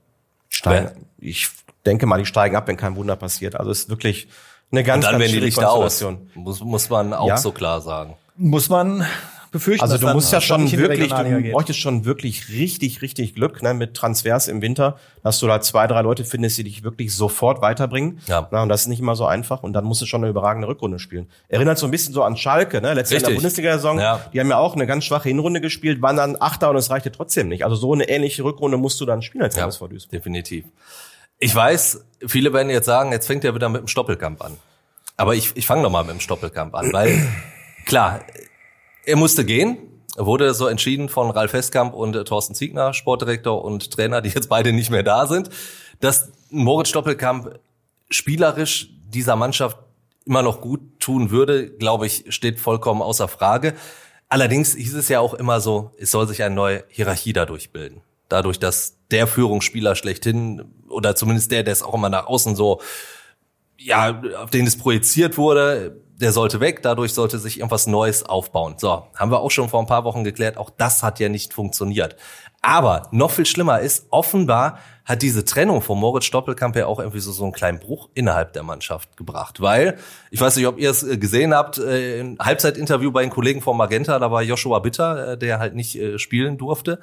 Steigen. 0.50 1.08
Ich 1.18 1.50
denke 1.86 2.06
mal, 2.06 2.20
die 2.20 2.26
steigen 2.26 2.56
ab, 2.56 2.68
wenn 2.68 2.78
kein 2.78 2.96
Wunder 2.96 3.16
passiert. 3.16 3.56
Also 3.56 3.72
es 3.72 3.82
ist 3.82 3.90
wirklich 3.90 4.28
eine 4.72 4.84
ganz, 4.84 5.06
und 5.06 5.12
dann 5.12 5.20
ganz 5.20 5.32
werden 5.32 5.40
die 5.40 5.46
Lichter 5.46 5.72
aus. 5.72 6.06
Muss, 6.36 6.62
muss 6.62 6.90
man 6.90 7.14
auch 7.14 7.28
ja. 7.28 7.38
so 7.38 7.52
klar 7.52 7.82
sagen. 7.82 8.16
Muss 8.38 8.70
man 8.70 9.06
befürchten. 9.54 9.82
Also 9.82 9.98
du 9.98 10.12
musst 10.12 10.34
ja 10.34 10.42
schon 10.42 10.70
wirklich, 10.70 11.14
du 11.14 11.52
bräuchtest 11.52 11.80
schon 11.80 12.04
wirklich 12.04 12.50
richtig, 12.50 13.02
richtig 13.02 13.36
Glück 13.36 13.64
ne, 13.64 13.74
mit 13.74 13.94
Transfers 13.94 14.50
im 14.50 14.62
Winter, 14.62 14.98
dass 15.24 15.40
du 15.40 15.48
da 15.48 15.62
zwei, 15.62 15.88
drei 15.88 16.02
Leute 16.02 16.26
findest, 16.26 16.58
die 16.58 16.66
dich 16.66 16.84
wirklich 16.84 17.16
sofort 17.16 17.62
weiterbringen. 17.62 18.20
Ja. 18.28 18.50
Na, 18.52 18.64
und 18.64 18.70
das 18.70 18.82
ist 18.82 18.88
nicht 18.88 19.00
immer 19.00 19.16
so 19.16 19.26
einfach. 19.26 19.64
Und 19.64 19.72
dann 19.72 19.86
musst 19.86 20.02
du 20.02 20.06
schon 20.06 20.22
eine 20.22 20.30
überragende 20.30 20.68
Rückrunde 20.68 21.00
spielen. 21.00 21.30
Erinnert 21.48 21.78
so 21.78 21.88
ein 21.88 21.92
bisschen 21.92 22.14
so 22.14 22.24
an 22.24 22.36
Schalke, 22.36 22.82
ne? 22.82 22.94
Letztes 22.94 23.22
Jahr 23.22 23.30
in 23.30 23.36
der 23.36 23.42
Bundesliga-Saison. 23.42 24.00
Ja. 24.00 24.20
Die 24.34 24.40
haben 24.42 24.50
ja 24.50 24.58
auch 24.58 24.76
eine 24.76 24.86
ganz 24.86 25.06
schwache 25.06 25.30
Hinrunde 25.30 25.62
gespielt, 25.62 26.02
waren 26.02 26.18
dann 26.18 26.36
Achter 26.40 26.70
und 26.72 26.76
es 26.76 26.90
reichte 26.90 27.12
trotzdem 27.12 27.48
nicht. 27.48 27.64
Also 27.64 27.78
so 27.78 27.94
eine 27.94 28.10
ähnliche 28.10 28.44
Rückrunde 28.44 28.78
musst 28.78 29.00
du 29.00 29.06
dann 29.06 29.22
spielen 29.22 29.44
als 29.44 29.56
ja, 29.56 29.64
MSV 29.64 29.80
Duisburg. 29.88 30.12
Definitiv. 30.12 30.66
Ich 31.40 31.56
weiß, 31.56 32.04
viele 32.26 32.52
werden 32.54 32.70
jetzt 32.70 32.86
sagen, 32.86 33.12
jetzt 33.12 33.28
fängt 33.28 33.46
er 33.46 33.56
wieder 33.56 33.70
mit 33.70 33.82
dem 33.82 33.88
Stoppelkampf 33.88 34.42
an. 34.42 34.58
Aber 35.16 35.36
ich, 35.36 35.52
ich 35.56 35.66
fange 35.68 35.84
nochmal 35.84 36.04
mit 36.04 36.14
dem 36.14 36.20
Stoppelkampf 36.20 36.74
an, 36.74 36.92
weil 36.92 37.28
klar, 37.86 38.22
er 39.06 39.16
musste 39.16 39.46
gehen, 39.46 39.78
wurde 40.16 40.54
so 40.54 40.68
entschieden 40.68 41.10
von 41.10 41.32
Ralf 41.32 41.52
Festkamp 41.52 41.94
und 41.94 42.16
äh, 42.16 42.24
Thorsten 42.24 42.56
Ziegner, 42.56 42.94
Sportdirektor 42.94 43.64
und 43.64 43.92
Trainer, 43.92 44.22
die 44.22 44.30
jetzt 44.30 44.50
beide 44.50 44.74
nicht 44.74 44.90
mehr 44.90 45.04
da 45.04 45.26
sind, 45.28 45.50
dass 46.00 46.32
Moritz 46.50 46.90
Stoppelkamp 46.90 47.60
spielerisch 48.10 48.90
dieser 49.08 49.36
Mannschaft 49.36 49.78
immer 50.26 50.42
noch 50.42 50.62
gut 50.62 51.00
tun 51.00 51.32
würde, 51.32 51.70
glaube 51.70 52.06
ich, 52.06 52.26
steht 52.30 52.60
vollkommen 52.60 53.02
außer 53.02 53.28
Frage. 53.28 53.74
Allerdings 54.30 54.76
hieß 54.76 54.96
es 54.96 55.10
ja 55.10 55.20
auch 55.20 55.34
immer 55.34 55.60
so, 55.60 55.92
es 55.98 56.12
soll 56.12 56.28
sich 56.28 56.44
eine 56.44 56.56
neue 56.56 56.84
Hierarchie 56.90 57.34
dadurch 57.34 57.72
bilden. 57.72 58.02
Dadurch, 58.30 58.58
dass 58.60 58.98
der 59.12 59.28
Führungsspieler 59.28 59.96
schlechthin 59.96 60.64
oder 60.88 61.16
zumindest 61.16 61.52
der, 61.52 61.64
der 61.64 61.74
es 61.74 61.84
auch 61.84 61.94
immer 61.94 62.10
nach 62.10 62.28
außen 62.28 62.56
so, 62.56 62.82
ja, 63.78 64.22
auf 64.42 64.50
den 64.50 64.66
es 64.66 64.78
projiziert 64.78 65.38
wurde, 65.38 66.03
der 66.20 66.32
sollte 66.32 66.60
weg, 66.60 66.82
dadurch 66.82 67.14
sollte 67.14 67.40
sich 67.40 67.58
irgendwas 67.58 67.88
Neues 67.88 68.24
aufbauen. 68.24 68.76
So, 68.78 69.08
haben 69.16 69.32
wir 69.32 69.40
auch 69.40 69.52
schon 69.52 69.70
vor 69.70 69.80
ein 69.80 69.88
paar 69.88 70.04
Wochen 70.04 70.24
geklärt, 70.24 70.58
auch 70.58 70.70
das 70.70 71.04
hat 71.04 71.20
ja 71.20 71.30
nicht 71.30 71.54
funktioniert. 71.54 72.16
Aber 72.62 73.10
noch 73.12 73.32
viel 73.32 73.46
schlimmer 73.46 73.82
ist, 73.82 74.08
offenbar 74.10 74.80
hat 75.06 75.22
diese 75.22 75.44
Trennung 75.44 75.82
von 75.82 76.00
Moritz 76.00 76.24
Stoppelkamp 76.26 76.78
ja 76.78 76.86
auch 76.86 77.00
irgendwie 77.00 77.20
so, 77.20 77.34
so 77.34 77.44
einen 77.44 77.52
kleinen 77.52 77.80
Bruch 77.80 78.10
innerhalb 78.14 78.54
der 78.54 78.64
Mannschaft 78.64 79.18
gebracht. 79.18 79.60
Weil, 79.60 79.98
ich 80.32 80.40
weiß 80.40 80.56
nicht, 80.56 80.68
ob 80.68 80.80
ihr 80.80 80.90
es 80.90 81.04
äh, 81.04 81.18
gesehen 81.18 81.54
habt, 81.54 81.78
äh, 81.78 82.20
im 82.20 82.38
Halbzeitinterview 82.40 83.12
bei 83.12 83.22
den 83.22 83.30
Kollegen 83.30 83.62
von 83.62 83.76
Magenta, 83.76 84.18
da 84.18 84.32
war 84.32 84.42
Joshua 84.42 84.80
Bitter, 84.80 85.34
äh, 85.34 85.38
der 85.38 85.60
halt 85.60 85.76
nicht 85.76 86.00
spielen 86.22 86.58
durfte. 86.58 87.00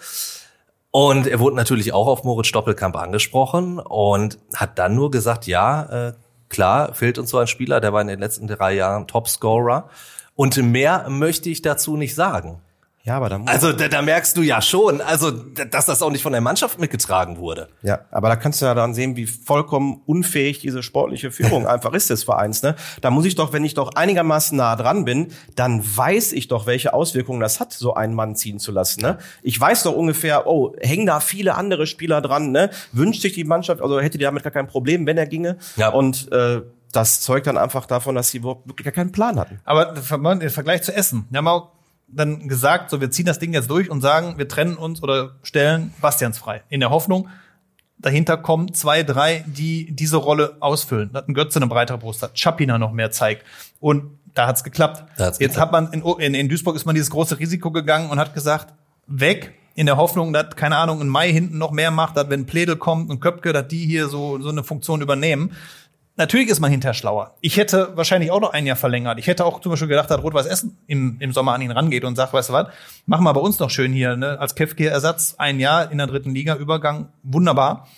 Und 0.90 1.26
er 1.26 1.38
wurde 1.40 1.56
natürlich 1.56 1.92
auch 1.92 2.06
auf 2.06 2.24
Moritz 2.24 2.46
Stoppelkamp 2.46 2.96
angesprochen 2.96 3.78
und 3.78 4.38
hat 4.56 4.78
dann 4.78 4.94
nur 4.94 5.10
gesagt, 5.10 5.46
ja, 5.46 6.14
Klar, 6.50 6.92
fehlt 6.94 7.16
uns 7.18 7.30
so 7.30 7.38
ein 7.38 7.46
Spieler, 7.46 7.80
der 7.80 7.94
war 7.94 8.02
in 8.02 8.08
den 8.08 8.20
letzten 8.20 8.46
drei 8.46 8.74
Jahren 8.74 9.06
Topscorer. 9.06 9.88
Und 10.34 10.56
mehr 10.58 11.08
möchte 11.08 11.48
ich 11.48 11.62
dazu 11.62 11.96
nicht 11.96 12.14
sagen. 12.14 12.60
Ja, 13.02 13.16
aber 13.16 13.30
da 13.30 13.38
muss 13.38 13.48
Also 13.48 13.72
da, 13.72 13.88
da 13.88 14.02
merkst 14.02 14.36
du 14.36 14.42
ja 14.42 14.60
schon, 14.60 15.00
also 15.00 15.30
dass 15.30 15.86
das 15.86 16.02
auch 16.02 16.10
nicht 16.10 16.22
von 16.22 16.32
der 16.32 16.42
Mannschaft 16.42 16.78
mitgetragen 16.78 17.38
wurde. 17.38 17.68
Ja, 17.82 18.00
aber 18.10 18.28
da 18.28 18.36
kannst 18.36 18.60
du 18.60 18.66
ja 18.66 18.74
dann 18.74 18.92
sehen, 18.92 19.16
wie 19.16 19.26
vollkommen 19.26 20.02
unfähig 20.04 20.58
diese 20.58 20.82
sportliche 20.82 21.30
Führung 21.30 21.66
einfach 21.68 21.94
ist 21.94 22.10
des 22.10 22.24
Vereins. 22.24 22.62
Ne? 22.62 22.76
Da 23.00 23.10
muss 23.10 23.24
ich 23.24 23.36
doch, 23.36 23.54
wenn 23.54 23.64
ich 23.64 23.72
doch 23.72 23.94
einigermaßen 23.94 24.56
nah 24.56 24.76
dran 24.76 25.06
bin, 25.06 25.28
dann 25.56 25.82
weiß 25.82 26.32
ich 26.32 26.48
doch, 26.48 26.66
welche 26.66 26.92
Auswirkungen 26.92 27.40
das 27.40 27.58
hat, 27.58 27.72
so 27.72 27.94
einen 27.94 28.14
Mann 28.14 28.36
ziehen 28.36 28.58
zu 28.58 28.70
lassen. 28.70 29.00
Ne? 29.00 29.18
Ich 29.42 29.58
weiß 29.58 29.84
doch 29.84 29.94
ungefähr, 29.96 30.46
oh, 30.46 30.74
hängen 30.80 31.06
da 31.06 31.20
viele 31.20 31.54
andere 31.54 31.86
Spieler 31.86 32.20
dran. 32.20 32.52
Ne? 32.52 32.68
Wünscht 32.92 33.22
sich 33.22 33.32
die 33.32 33.44
Mannschaft, 33.44 33.80
also 33.80 33.98
hätte 34.00 34.18
die 34.18 34.24
damit 34.24 34.42
gar 34.42 34.52
kein 34.52 34.66
Problem, 34.66 35.06
wenn 35.06 35.16
er 35.16 35.26
ginge. 35.26 35.56
Ja. 35.76 35.88
Und 35.88 36.30
äh, 36.32 36.60
das 36.92 37.22
zeugt 37.22 37.46
dann 37.46 37.56
einfach 37.56 37.86
davon, 37.86 38.14
dass 38.14 38.30
sie 38.30 38.38
überhaupt 38.38 38.68
wirklich 38.68 38.84
gar 38.84 38.92
keinen 38.92 39.12
Plan 39.12 39.38
hatten. 39.38 39.60
Aber 39.64 39.94
im 39.96 40.50
Vergleich 40.50 40.82
zu 40.82 40.94
Essen, 40.94 41.26
haben 41.34 41.48
auch 41.48 41.79
dann 42.12 42.48
gesagt, 42.48 42.90
so 42.90 43.00
wir 43.00 43.10
ziehen 43.10 43.26
das 43.26 43.38
Ding 43.38 43.52
jetzt 43.52 43.70
durch 43.70 43.90
und 43.90 44.00
sagen, 44.00 44.38
wir 44.38 44.48
trennen 44.48 44.76
uns 44.76 45.02
oder 45.02 45.36
stellen 45.42 45.92
Bastians 46.00 46.38
frei. 46.38 46.62
In 46.68 46.80
der 46.80 46.90
Hoffnung, 46.90 47.28
dahinter 47.98 48.36
kommen 48.36 48.74
zwei, 48.74 49.02
drei, 49.02 49.44
die 49.46 49.92
diese 49.92 50.16
Rolle 50.16 50.56
ausfüllen. 50.60 51.10
Da 51.12 51.18
hat 51.18 51.28
ein 51.28 51.34
Götze 51.34 51.58
eine 51.58 51.66
breitere 51.66 51.98
Brust, 51.98 52.22
hat 52.22 52.38
Chapina 52.38 52.78
noch 52.78 52.92
mehr 52.92 53.10
zeigt. 53.10 53.44
Und 53.78 54.18
da 54.34 54.46
hat's 54.46 54.64
geklappt. 54.64 55.04
hat's 55.18 55.38
jetzt 55.38 55.54
geklappt. 55.54 55.72
hat 55.72 55.72
man 55.72 55.92
in, 55.92 56.02
in, 56.18 56.34
in 56.34 56.48
Duisburg 56.48 56.76
ist 56.76 56.86
man 56.86 56.94
dieses 56.94 57.10
große 57.10 57.38
Risiko 57.38 57.70
gegangen 57.70 58.10
und 58.10 58.18
hat 58.18 58.34
gesagt, 58.34 58.72
weg, 59.06 59.54
in 59.74 59.86
der 59.86 59.96
Hoffnung, 59.96 60.32
dass, 60.32 60.56
keine 60.56 60.76
Ahnung, 60.76 61.00
in 61.00 61.08
Mai 61.08 61.32
hinten 61.32 61.58
noch 61.58 61.70
mehr 61.70 61.90
macht, 61.90 62.16
dass 62.16 62.28
wenn 62.28 62.46
Pledel 62.46 62.76
kommt 62.76 63.10
und 63.10 63.20
Köpke, 63.20 63.52
dass 63.52 63.68
die 63.68 63.86
hier 63.86 64.08
so, 64.08 64.40
so 64.40 64.48
eine 64.48 64.64
Funktion 64.64 65.00
übernehmen. 65.00 65.52
Natürlich 66.20 66.48
ist 66.50 66.60
man 66.60 66.70
hinterher 66.70 66.92
schlauer. 66.92 67.34
Ich 67.40 67.56
hätte 67.56 67.96
wahrscheinlich 67.96 68.30
auch 68.30 68.42
noch 68.42 68.52
ein 68.52 68.66
Jahr 68.66 68.76
verlängert. 68.76 69.18
Ich 69.18 69.26
hätte 69.26 69.46
auch 69.46 69.62
zum 69.62 69.70
Beispiel 69.70 69.88
gedacht, 69.88 70.10
dass 70.10 70.22
Rot-Weiß 70.22 70.44
Essen 70.44 70.76
im, 70.86 71.16
im 71.18 71.32
Sommer 71.32 71.54
an 71.54 71.62
ihn 71.62 71.70
rangeht 71.70 72.04
und 72.04 72.14
sagt, 72.14 72.34
weißt 72.34 72.50
du 72.50 72.52
was, 72.52 72.66
machen 73.06 73.24
wir 73.24 73.32
bei 73.32 73.40
uns 73.40 73.58
noch 73.58 73.70
schön 73.70 73.90
hier, 73.90 74.16
ne? 74.16 74.38
als 74.38 74.54
Kefke-Ersatz 74.54 75.36
ein 75.38 75.58
Jahr 75.58 75.90
in 75.90 75.96
der 75.96 76.06
dritten 76.06 76.34
Liga, 76.34 76.56
Übergang, 76.56 77.08
wunderbar. 77.22 77.88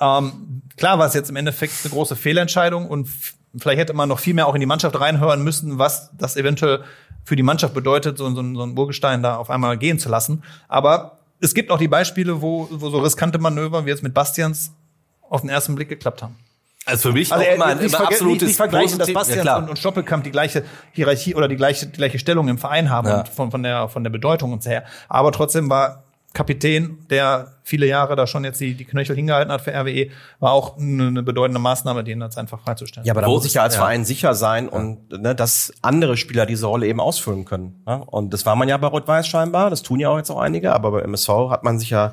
Ähm, 0.00 0.62
klar 0.76 0.98
war 0.98 1.06
es 1.06 1.14
jetzt 1.14 1.30
im 1.30 1.36
Endeffekt 1.36 1.72
eine 1.84 1.92
große 1.92 2.16
Fehlentscheidung 2.16 2.88
und 2.88 3.08
vielleicht 3.56 3.78
hätte 3.78 3.94
man 3.94 4.08
noch 4.08 4.18
viel 4.18 4.34
mehr 4.34 4.48
auch 4.48 4.56
in 4.56 4.60
die 4.60 4.66
Mannschaft 4.66 4.98
reinhören 4.98 5.44
müssen, 5.44 5.78
was 5.78 6.10
das 6.18 6.36
eventuell 6.36 6.80
für 7.22 7.36
die 7.36 7.44
Mannschaft 7.44 7.74
bedeutet, 7.74 8.18
so, 8.18 8.28
so, 8.30 8.42
so 8.42 8.62
ein 8.64 8.76
Urgestein 8.76 9.22
da 9.22 9.36
auf 9.36 9.50
einmal 9.50 9.78
gehen 9.78 10.00
zu 10.00 10.08
lassen. 10.08 10.42
Aber 10.66 11.18
es 11.40 11.54
gibt 11.54 11.70
auch 11.70 11.78
die 11.78 11.86
Beispiele, 11.86 12.42
wo, 12.42 12.66
wo 12.72 12.90
so 12.90 12.98
riskante 12.98 13.38
Manöver 13.38 13.86
wie 13.86 13.90
jetzt 13.90 14.02
mit 14.02 14.14
Bastians 14.14 14.72
auf 15.30 15.42
den 15.42 15.50
ersten 15.50 15.76
Blick 15.76 15.88
geklappt 15.88 16.24
haben. 16.24 16.34
Also 16.88 17.10
für 17.10 17.12
mich 17.12 17.30
also 17.30 17.44
auch 17.44 17.54
immer 17.54 17.66
ein 17.66 17.78
immer 17.80 18.00
absolutes 18.00 18.28
nicht, 18.28 18.42
nicht 18.42 18.56
vergleichen, 18.56 18.98
dass 18.98 19.12
Bastian 19.12 19.46
ja, 19.46 19.58
und, 19.58 19.68
und 19.68 19.78
Stoppelkamp 19.78 20.24
die 20.24 20.30
gleiche 20.30 20.64
Hierarchie 20.92 21.34
oder 21.34 21.46
die 21.46 21.56
gleiche, 21.56 21.86
die 21.86 21.96
gleiche 21.96 22.18
Stellung 22.18 22.48
im 22.48 22.58
Verein 22.58 22.88
haben 22.88 23.08
ja. 23.08 23.18
und 23.18 23.28
von, 23.28 23.50
von, 23.50 23.62
der, 23.62 23.88
von 23.88 24.04
der 24.04 24.10
Bedeutung 24.10 24.52
und 24.52 24.62
so 24.62 24.70
her. 24.70 24.84
Aber 25.08 25.30
trotzdem 25.32 25.68
war 25.68 26.04
Kapitän, 26.32 26.98
der 27.10 27.54
viele 27.62 27.86
Jahre 27.86 28.14
da 28.14 28.26
schon 28.26 28.44
jetzt 28.44 28.60
die, 28.60 28.74
die 28.74 28.84
Knöchel 28.84 29.16
hingehalten 29.16 29.50
hat 29.50 29.60
für 29.60 29.72
RWE, 29.72 30.10
war 30.40 30.52
auch 30.52 30.76
eine, 30.76 31.08
eine 31.08 31.22
bedeutende 31.22 31.58
Maßnahme, 31.58 32.04
den 32.04 32.20
jetzt 32.20 32.38
einfach 32.38 32.60
freizustellen. 32.60 33.06
Ja, 33.06 33.12
aber 33.12 33.22
da 33.22 33.28
muss 33.28 33.44
ich 33.44 33.54
ja 33.54 33.62
als 33.62 33.74
ja. 33.74 33.80
Verein 33.80 34.04
sicher 34.04 34.34
sein 34.34 34.68
und 34.68 35.10
ne, 35.10 35.34
dass 35.34 35.72
andere 35.82 36.16
Spieler 36.16 36.46
diese 36.46 36.66
Rolle 36.66 36.86
eben 36.86 37.00
ausfüllen 37.00 37.44
können. 37.44 37.82
Ne? 37.86 38.02
Und 38.06 38.32
das 38.32 38.46
war 38.46 38.56
man 38.56 38.68
ja 38.68 38.76
bei 38.76 38.86
Rot-Weiß 38.86 39.26
scheinbar, 39.26 39.70
das 39.70 39.82
tun 39.82 40.00
ja 40.00 40.10
auch 40.10 40.16
jetzt 40.16 40.30
auch 40.30 40.40
einige, 40.40 40.74
aber 40.74 40.90
bei 40.92 41.00
MSV 41.00 41.28
hat 41.50 41.64
man 41.64 41.78
sich 41.78 41.90
ja 41.90 42.12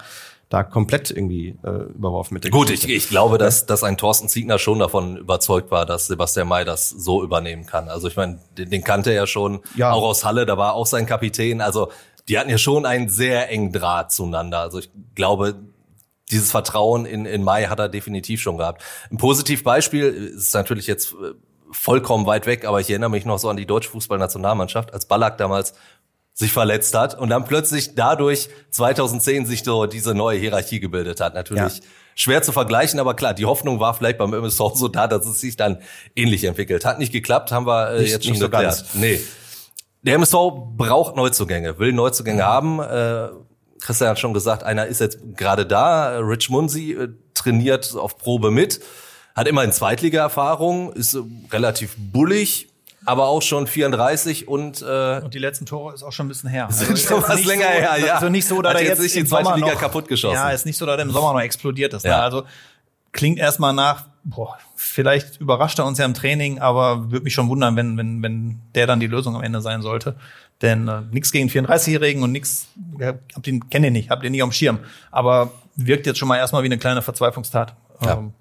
da 0.49 0.63
komplett 0.63 1.09
irgendwie 1.09 1.57
äh, 1.63 1.69
überworfen 1.69 2.35
mit 2.35 2.43
der 2.43 2.51
Gut, 2.51 2.69
ich, 2.69 2.87
ich 2.87 3.09
glaube, 3.09 3.37
dass, 3.37 3.65
dass 3.65 3.83
ein 3.83 3.97
Thorsten 3.97 4.29
Ziegner 4.29 4.59
schon 4.59 4.79
davon 4.79 5.17
überzeugt 5.17 5.71
war, 5.71 5.85
dass 5.85 6.07
Sebastian 6.07 6.47
May 6.47 6.65
das 6.65 6.89
so 6.89 7.23
übernehmen 7.23 7.65
kann. 7.65 7.89
Also 7.89 8.07
ich 8.07 8.15
meine, 8.15 8.39
den, 8.57 8.69
den 8.69 8.83
kannte 8.83 9.09
er 9.09 9.15
ja 9.15 9.27
schon, 9.27 9.61
ja. 9.75 9.91
auch 9.91 10.03
aus 10.03 10.23
Halle, 10.23 10.45
da 10.45 10.57
war 10.57 10.73
auch 10.73 10.85
sein 10.85 11.07
Kapitän. 11.07 11.61
Also 11.61 11.91
die 12.27 12.37
hatten 12.37 12.49
ja 12.49 12.57
schon 12.57 12.85
einen 12.85 13.09
sehr 13.09 13.49
engen 13.49 13.71
Draht 13.71 14.11
zueinander. 14.11 14.59
Also 14.59 14.79
ich 14.79 14.91
glaube, 15.15 15.55
dieses 16.31 16.51
Vertrauen 16.51 17.05
in, 17.05 17.25
in 17.25 17.43
Mai 17.43 17.65
hat 17.65 17.79
er 17.79 17.89
definitiv 17.89 18.41
schon 18.41 18.57
gehabt. 18.57 18.83
Ein 19.11 19.17
Positivbeispiel 19.17 20.05
ist 20.05 20.53
natürlich 20.53 20.87
jetzt 20.87 21.13
äh, 21.13 21.33
vollkommen 21.71 22.25
weit 22.25 22.45
weg, 22.45 22.65
aber 22.65 22.79
ich 22.79 22.89
erinnere 22.89 23.09
mich 23.09 23.25
noch 23.25 23.37
so 23.37 23.49
an 23.49 23.57
die 23.57 23.65
deutsche 23.65 23.89
Fußballnationalmannschaft, 23.89 24.93
als 24.93 25.05
Ballack 25.05 25.37
damals 25.37 25.73
sich 26.35 26.51
verletzt 26.51 26.93
hat 26.95 27.17
und 27.17 27.29
dann 27.29 27.45
plötzlich 27.45 27.95
dadurch 27.95 28.49
2010 28.69 29.45
sich 29.45 29.63
so 29.63 29.85
diese 29.85 30.13
neue 30.13 30.37
Hierarchie 30.37 30.81
gebildet 30.81 31.21
hat. 31.21 31.33
Natürlich 31.33 31.77
ja. 31.77 31.83
schwer 32.13 32.41
zu 32.43 32.51
vergleichen, 32.51 32.99
aber 32.99 33.13
klar, 33.13 33.33
die 33.33 33.45
Hoffnung 33.45 33.79
war 33.79 33.93
vielleicht 33.93 34.17
beim 34.17 34.33
MSV 34.33 34.59
so 34.75 34.89
da, 34.89 35.07
dass 35.07 35.25
es 35.25 35.39
sich 35.39 35.55
dann 35.55 35.81
ähnlich 36.13 36.43
entwickelt. 36.43 36.83
Hat 36.83 36.99
nicht 36.99 37.13
geklappt, 37.13 37.53
haben 37.53 37.65
wir 37.65 37.91
äh, 37.91 38.01
nicht, 38.01 38.11
jetzt 38.11 38.25
schon 38.25 38.33
nicht 38.33 38.41
geklärt. 38.41 38.73
So 38.73 38.83
ganz. 38.83 38.95
Nee. 38.95 39.21
Der 40.03 40.15
MSV 40.15 40.35
braucht 40.75 41.15
Neuzugänge, 41.15 41.79
will 41.79 41.93
Neuzugänge 41.93 42.43
mhm. 42.43 42.45
haben. 42.45 42.79
Äh, 42.81 43.29
Christian 43.79 44.09
hat 44.09 44.19
schon 44.19 44.33
gesagt, 44.33 44.63
einer 44.63 44.87
ist 44.87 44.99
jetzt 44.99 45.19
gerade 45.37 45.65
da. 45.65 46.19
Rich 46.19 46.49
Munsi 46.49 46.91
äh, 46.91 47.07
trainiert 47.33 47.95
auf 47.95 48.17
Probe 48.17 48.51
mit, 48.51 48.81
hat 49.35 49.47
immerhin 49.47 49.71
Zweitliga-Erfahrung, 49.71 50.91
ist 50.91 51.13
äh, 51.13 51.21
relativ 51.53 51.95
bullig, 51.97 52.67
aber 53.05 53.27
auch 53.27 53.41
schon 53.41 53.67
34 53.67 54.47
und 54.47 54.81
äh, 54.81 55.21
und 55.23 55.33
die 55.33 55.39
letzten 55.39 55.65
Tore 55.65 55.93
ist 55.93 56.03
auch 56.03 56.11
schon 56.11 56.25
ein 56.25 56.29
bisschen 56.29 56.49
her. 56.49 56.67
Also 56.67 56.85
sind 56.85 56.99
schon 56.99 57.21
was 57.21 57.45
länger 57.45 57.65
so, 57.65 57.69
her, 57.69 57.97
ja. 58.05 58.13
Also 58.15 58.29
nicht 58.29 58.47
so, 58.47 58.61
dass 58.61 58.73
er 58.73 58.83
jetzt, 58.83 59.01
jetzt 59.01 59.15
die 59.15 59.25
zweite 59.25 59.53
Liga 59.55 59.73
noch, 59.73 59.79
kaputt 59.79 60.07
geschossen. 60.07 60.35
Ja, 60.35 60.49
ist 60.49 60.65
nicht 60.65 60.77
so, 60.77 60.85
dass 60.85 60.97
er 60.97 61.03
im 61.03 61.11
Sommer 61.11 61.33
noch 61.33 61.41
explodiert 61.41 61.93
ist. 61.93 62.03
Ne? 62.03 62.11
Ja. 62.11 62.17
Ne? 62.17 62.23
Also 62.23 62.43
klingt 63.11 63.39
erstmal 63.39 63.73
nach, 63.73 64.05
boah, 64.23 64.57
vielleicht 64.75 65.39
überrascht 65.39 65.79
er 65.79 65.85
uns 65.85 65.97
ja 65.99 66.05
im 66.05 66.13
Training, 66.13 66.59
aber 66.59 67.11
würde 67.11 67.23
mich 67.23 67.33
schon 67.33 67.47
wundern, 67.47 67.75
wenn 67.75 67.97
wenn 67.97 68.21
wenn 68.23 68.59
der 68.73 68.87
dann 68.87 68.99
die 68.99 69.07
Lösung 69.07 69.35
am 69.35 69.43
Ende 69.43 69.61
sein 69.61 69.81
sollte. 69.81 70.15
Denn 70.61 70.87
äh, 70.87 71.01
nichts 71.11 71.31
gegen 71.31 71.49
34-Jährigen 71.49 72.23
und 72.23 72.31
nichts, 72.31 72.67
hab 73.01 73.43
den 73.43 73.69
kenne 73.69 73.87
ich 73.87 73.93
nicht, 73.93 74.09
hab 74.09 74.21
den 74.21 74.31
nicht 74.31 74.41
am 74.41 74.53
Schirm, 74.53 74.79
aber 75.11 75.51
wirkt 75.75 76.05
jetzt 76.05 76.17
schon 76.17 76.29
mal 76.29 76.37
erstmal 76.37 76.63
wie 76.63 76.67
eine 76.67 76.77
kleine 76.77 77.01
Verzweiflungstat. 77.01 77.75
Ja. 78.01 78.13
Ähm, 78.13 78.33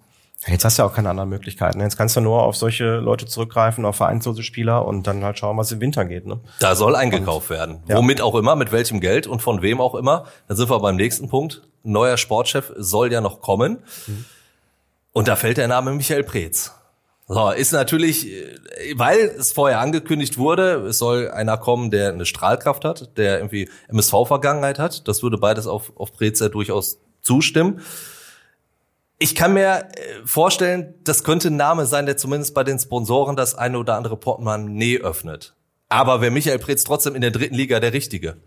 Jetzt 0.47 0.65
hast 0.65 0.79
du 0.79 0.83
ja 0.83 0.89
auch 0.89 0.95
keine 0.95 1.11
anderen 1.11 1.31
Möglichkeiten. 1.31 1.81
Jetzt 1.81 1.97
kannst 1.97 2.17
du 2.17 2.21
nur 2.21 2.43
auf 2.43 2.57
solche 2.57 2.97
Leute 2.97 3.27
zurückgreifen, 3.27 3.85
auf 3.85 3.97
vereinslose 3.97 4.43
Spieler 4.43 4.85
und 4.85 5.07
dann 5.07 5.25
halt 5.25 5.39
schauen, 5.39 5.57
was 5.57 5.73
im 5.73 5.81
Winter 5.81 6.05
geht. 6.05 6.27
Ne? 6.27 6.39
Da 6.61 6.75
soll 6.75 6.97
eingekauft 6.97 7.51
und, 7.51 7.57
werden. 7.57 7.83
Ja. 7.89 7.97
Womit 7.97 8.21
auch 8.21 8.35
immer, 8.35 8.55
mit 8.55 8.71
welchem 8.71 9.01
Geld 9.01 9.27
und 9.27 9.41
von 9.41 9.63
wem 9.63 9.81
auch 9.81 9.95
immer. 9.95 10.27
Da 10.47 10.55
sind 10.55 10.69
wir 10.69 10.79
beim 10.81 10.97
nächsten 10.97 11.29
Punkt. 11.29 11.63
neuer 11.83 12.19
Sportchef 12.19 12.73
soll 12.77 13.11
ja 13.13 13.21
noch 13.21 13.41
kommen. 13.41 13.79
Mhm. 14.07 14.25
Und 15.13 15.29
da 15.29 15.37
fällt 15.37 15.57
der 15.57 15.69
Name 15.69 15.93
Michael 15.93 16.25
Preetz. 16.25 16.73
So, 17.27 17.51
ist 17.51 17.73
natürlich, 17.73 18.29
weil 18.97 19.19
es 19.39 19.53
vorher 19.53 19.81
angekündigt 19.81 20.37
wurde, 20.37 20.87
es 20.89 20.99
soll 20.99 21.31
einer 21.31 21.57
kommen, 21.57 21.91
der 21.91 22.13
eine 22.13 22.27
Strahlkraft 22.27 22.85
hat, 22.85 23.17
der 23.17 23.39
irgendwie 23.39 23.71
MSV-Vergangenheit 23.89 24.79
hat. 24.79 25.09
Das 25.09 25.23
würde 25.23 25.39
beides 25.39 25.67
auf, 25.67 25.93
auf 25.97 26.13
Preetz 26.13 26.41
ja 26.41 26.51
durchaus 26.51 26.99
zustimmen. 27.23 27.81
Ich 29.19 29.35
kann 29.35 29.55
mir 29.55 29.89
äh, 29.95 30.25
vorstellen, 30.25 30.95
das 31.05 31.25
könnte 31.25 31.49
ein 31.49 31.57
Name 31.57 31.87
sein, 31.87 32.07
der 32.07 32.17
zumindest 32.17 32.55
bei 32.55 32.65
den 32.65 32.79
Sponsoren 32.79 33.37
das 33.37 33.55
eine 33.55 33.79
oder 33.79 33.97
andere 33.97 34.17
Portemonnaie 34.17 34.99
öffnet. 34.99 35.55
Aber 35.89 36.21
wäre 36.21 36.33
Michael 36.33 36.59
Preetz 36.59 36.85
trotzdem 36.85 37.15
in 37.15 37.21
der 37.21 37.31
dritten 37.31 37.55
Liga 37.55 37.79
der 37.79 37.93
Richtige? 37.93 38.39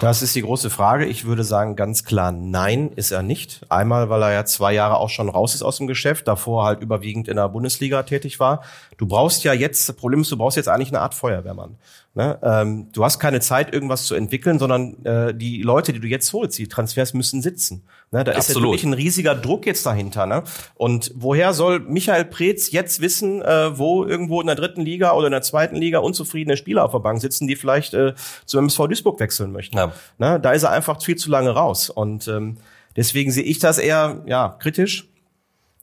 Das 0.00 0.20
ist 0.20 0.34
die 0.34 0.42
große 0.42 0.68
Frage. 0.68 1.06
Ich 1.06 1.24
würde 1.24 1.44
sagen 1.44 1.74
ganz 1.74 2.04
klar, 2.04 2.30
nein, 2.30 2.92
ist 2.94 3.10
er 3.10 3.22
nicht. 3.22 3.64
Einmal, 3.70 4.10
weil 4.10 4.22
er 4.22 4.32
ja 4.32 4.44
zwei 4.44 4.74
Jahre 4.74 4.98
auch 4.98 5.08
schon 5.08 5.30
raus 5.30 5.54
ist 5.54 5.62
aus 5.62 5.78
dem 5.78 5.86
Geschäft, 5.86 6.28
davor 6.28 6.64
halt 6.64 6.82
überwiegend 6.82 7.26
in 7.26 7.36
der 7.36 7.48
Bundesliga 7.48 8.02
tätig 8.02 8.38
war. 8.38 8.62
Du 8.98 9.06
brauchst 9.06 9.44
ja 9.44 9.52
jetzt, 9.52 9.88
das 9.88 9.94
Problem 9.94 10.22
ist, 10.22 10.32
du 10.32 10.36
brauchst 10.36 10.56
jetzt 10.56 10.68
eigentlich 10.68 10.88
eine 10.88 11.00
Art 11.00 11.14
Feuerwehrmann. 11.14 11.76
Ne? 12.14 12.36
Ähm, 12.42 12.88
du 12.92 13.04
hast 13.04 13.20
keine 13.20 13.38
Zeit, 13.38 13.72
irgendwas 13.72 14.06
zu 14.06 14.16
entwickeln, 14.16 14.58
sondern 14.58 15.04
äh, 15.04 15.32
die 15.32 15.62
Leute, 15.62 15.92
die 15.92 16.00
du 16.00 16.08
jetzt 16.08 16.32
holst, 16.32 16.58
die 16.58 16.66
Transfers 16.66 17.14
müssen 17.14 17.40
sitzen. 17.40 17.84
Ne? 18.10 18.24
Da 18.24 18.32
Absolut. 18.32 18.38
ist 18.38 18.48
jetzt 18.48 18.62
wirklich 18.62 18.84
ein 18.84 18.92
riesiger 18.94 19.34
Druck 19.36 19.66
jetzt 19.66 19.86
dahinter. 19.86 20.26
Ne? 20.26 20.42
Und 20.74 21.12
woher 21.14 21.54
soll 21.54 21.78
Michael 21.78 22.24
Preetz 22.24 22.72
jetzt 22.72 23.00
wissen, 23.00 23.40
äh, 23.40 23.78
wo 23.78 24.04
irgendwo 24.04 24.40
in 24.40 24.48
der 24.48 24.56
dritten 24.56 24.80
Liga 24.80 25.12
oder 25.12 25.28
in 25.28 25.32
der 25.32 25.42
zweiten 25.42 25.76
Liga 25.76 26.00
unzufriedene 26.00 26.56
Spieler 26.56 26.84
auf 26.84 26.90
der 26.90 26.98
Bank 26.98 27.20
sitzen, 27.20 27.46
die 27.46 27.54
vielleicht 27.54 27.94
äh, 27.94 28.14
zum 28.46 28.64
MSV 28.64 28.88
Duisburg 28.88 29.20
wechseln 29.20 29.52
möchten? 29.52 29.76
Ja. 29.76 29.92
Ne? 30.18 30.40
Da 30.40 30.50
ist 30.50 30.64
er 30.64 30.72
einfach 30.72 31.00
viel 31.00 31.16
zu 31.16 31.30
lange 31.30 31.50
raus. 31.50 31.88
Und 31.88 32.26
ähm, 32.26 32.56
deswegen 32.96 33.30
sehe 33.30 33.44
ich 33.44 33.60
das 33.60 33.78
eher 33.78 34.24
ja 34.26 34.56
kritisch. 34.58 35.06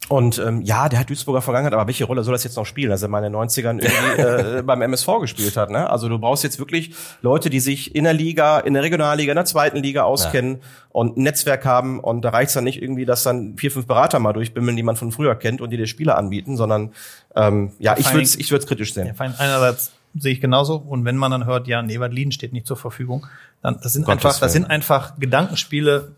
Und 0.08 0.38
ähm, 0.38 0.62
ja, 0.62 0.88
der 0.88 1.00
hat 1.00 1.10
Duisburger 1.10 1.42
Vergangenheit, 1.42 1.74
aber 1.74 1.88
welche 1.88 2.04
Rolle 2.04 2.24
soll 2.24 2.34
das 2.34 2.44
jetzt 2.44 2.58
noch 2.58 2.66
spielen, 2.66 2.92
dass 2.92 3.02
er 3.02 3.08
mal 3.08 3.24
in 3.24 3.34
den 3.34 3.42
90ern 3.42 3.82
irgendwie 3.82 4.22
äh, 4.60 4.62
beim 4.62 4.82
MSV 4.84 5.08
gespielt 5.22 5.58
hat? 5.58 5.72
Ne? 5.72 5.90
Also 5.90 6.10
du 6.10 6.20
brauchst 6.20 6.44
jetzt 6.44 6.60
wirklich 6.60 6.94
Leute, 7.22 7.50
die 7.50 7.60
sich 7.60 7.96
in 7.96 8.04
der 8.04 8.14
Liga, 8.14 8.60
in 8.60 8.76
der 8.76 8.84
Regionalliga, 8.84 9.32
in 9.32 9.36
der 9.36 9.46
zweiten 9.46 9.78
Liga 9.78 10.04
auskennen 10.04 10.58
ja. 10.58 10.68
und 10.92 11.18
ein 11.18 11.24
Netzwerk 11.24 11.66
haben. 11.66 12.00
Und 12.00 12.22
da 12.22 12.30
reicht's 12.30 12.54
dann 12.54 12.66
nicht 12.66 12.84
irgendwie, 12.84 13.06
dass 13.06 13.24
dann 13.24 13.58
vier, 13.58 13.72
fünf 13.72 13.88
Berater 13.88 14.20
mal 14.20 14.34
durchbimmeln, 14.34 14.78
die 14.78 14.84
man 14.84 14.96
von 14.96 15.12
früher 15.12 15.34
kennt 15.36 15.60
und 15.60 15.72
die 15.72 15.78
dir 15.78 15.88
Spiele 15.88 16.16
anbieten, 16.16 16.56
sondern 16.56 16.92
ähm, 17.36 17.72
ja, 17.80 17.98
ich 17.98 18.12
würde 18.12 18.24
es 18.24 18.36
ich 18.36 18.52
würd's 18.52 18.68
kritisch 18.68 18.94
sehen. 18.94 19.08
Ja, 19.08 19.14
einerseits 19.40 19.92
sehe 20.14 20.34
ich 20.34 20.42
genauso. 20.42 20.76
Und 20.76 21.04
wenn 21.06 21.18
man 21.18 21.32
dann 21.32 21.46
hört, 21.46 21.68
ja, 21.68 21.82
Nebert 21.82 22.14
Lieden 22.14 22.32
steht 22.32 22.54
nicht 22.54 22.68
zur 22.68 22.78
Verfügung, 22.78 23.26
dann 23.64 23.80
das 23.82 23.94
sind 23.94 24.06
Gottes 24.06 24.24
einfach, 24.24 24.40
das 24.40 24.54
sind 24.54 24.66
einfach 24.66 25.20
Gedankenspiele, 25.20 26.12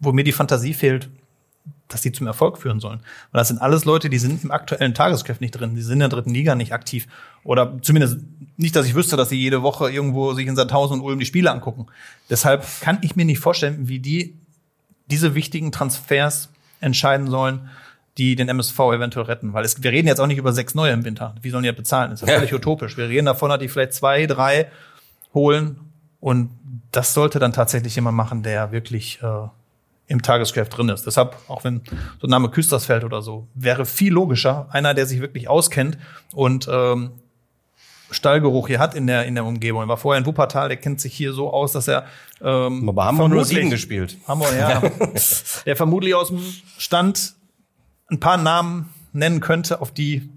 wo 0.00 0.12
mir 0.12 0.24
die 0.24 0.32
Fantasie 0.32 0.72
fehlt, 0.72 1.10
dass 1.88 2.00
die 2.00 2.12
zum 2.12 2.26
Erfolg 2.26 2.58
führen 2.58 2.80
sollen. 2.80 2.98
Und 2.98 3.34
das 3.34 3.48
sind 3.48 3.60
alles 3.60 3.84
Leute, 3.84 4.08
die 4.08 4.18
sind 4.18 4.42
im 4.42 4.50
aktuellen 4.50 4.94
Tagesgeschäft 4.94 5.40
nicht 5.40 5.52
drin, 5.52 5.74
die 5.74 5.82
sind 5.82 5.94
in 5.94 5.98
der 6.00 6.08
dritten 6.08 6.30
Liga 6.30 6.54
nicht 6.54 6.72
aktiv. 6.72 7.06
Oder 7.44 7.78
zumindest 7.82 8.18
nicht, 8.56 8.74
dass 8.74 8.86
ich 8.86 8.94
wüsste, 8.94 9.16
dass 9.16 9.28
sie 9.28 9.38
jede 9.38 9.62
Woche 9.62 9.90
irgendwo 9.90 10.32
sich 10.32 10.46
in 10.46 10.56
Sandhausen 10.56 11.00
und 11.00 11.04
Ulm 11.04 11.18
die 11.18 11.26
Spiele 11.26 11.50
angucken. 11.50 11.86
Deshalb 12.30 12.64
kann 12.80 12.98
ich 13.02 13.16
mir 13.16 13.24
nicht 13.24 13.40
vorstellen, 13.40 13.88
wie 13.88 13.98
die 13.98 14.36
diese 15.06 15.34
wichtigen 15.34 15.72
Transfers 15.72 16.50
entscheiden 16.80 17.28
sollen, 17.28 17.68
die 18.16 18.36
den 18.36 18.48
MSV 18.48 18.78
eventuell 18.78 19.26
retten. 19.26 19.52
Weil 19.52 19.64
es, 19.64 19.82
wir 19.82 19.90
reden 19.90 20.08
jetzt 20.08 20.20
auch 20.20 20.26
nicht 20.26 20.38
über 20.38 20.52
sechs 20.52 20.74
neue 20.74 20.92
im 20.92 21.04
Winter. 21.04 21.34
Wie 21.42 21.50
sollen 21.50 21.64
die 21.64 21.68
ja 21.68 21.72
bezahlen? 21.72 22.10
Das 22.10 22.22
ist 22.22 22.28
ja 22.28 22.36
völlig 22.36 22.54
utopisch. 22.54 22.96
Wir 22.96 23.08
reden 23.08 23.26
davon, 23.26 23.50
dass 23.50 23.58
die 23.58 23.68
vielleicht 23.68 23.92
zwei, 23.92 24.26
drei 24.26 24.70
holen. 25.34 25.80
Und 26.20 26.50
das 26.92 27.12
sollte 27.12 27.38
dann 27.38 27.52
tatsächlich 27.52 27.94
jemand 27.96 28.16
machen, 28.16 28.42
der 28.42 28.72
wirklich 28.72 29.20
äh, 29.22 29.48
im 30.06 30.22
Tagesgeschäft 30.22 30.76
drin 30.76 30.88
ist. 30.90 31.06
Deshalb, 31.06 31.36
auch 31.48 31.64
wenn 31.64 31.82
so 32.20 32.26
ein 32.26 32.30
Name 32.30 32.50
Küstersfeld 32.50 33.04
oder 33.04 33.22
so, 33.22 33.48
wäre 33.54 33.86
viel 33.86 34.12
logischer, 34.12 34.68
einer, 34.70 34.94
der 34.94 35.06
sich 35.06 35.20
wirklich 35.20 35.48
auskennt 35.48 35.98
und 36.32 36.68
ähm, 36.70 37.12
Stallgeruch 38.10 38.68
hier 38.68 38.78
hat 38.78 38.94
in 38.94 39.06
der, 39.06 39.24
in 39.24 39.34
der 39.34 39.44
Umgebung. 39.44 39.82
Er 39.82 39.88
war 39.88 39.96
vorher 39.96 40.20
in 40.20 40.26
Wuppertal, 40.26 40.68
der 40.68 40.76
kennt 40.76 41.00
sich 41.00 41.14
hier 41.14 41.32
so 41.32 41.52
aus, 41.52 41.72
dass 41.72 41.88
er 41.88 42.06
ähm, 42.42 42.88
Aber 42.88 43.04
haben 43.04 43.16
wir 43.16 43.28
nur 43.28 43.44
sieben 43.44 43.70
gespielt. 43.70 44.18
Hamburg, 44.28 44.52
ja. 44.56 44.82
der 45.66 45.76
vermutlich 45.76 46.14
aus 46.14 46.28
dem 46.28 46.40
Stand 46.78 47.34
ein 48.10 48.20
paar 48.20 48.36
Namen 48.36 48.90
nennen 49.12 49.40
könnte, 49.40 49.80
auf 49.80 49.92
die, 49.92 50.28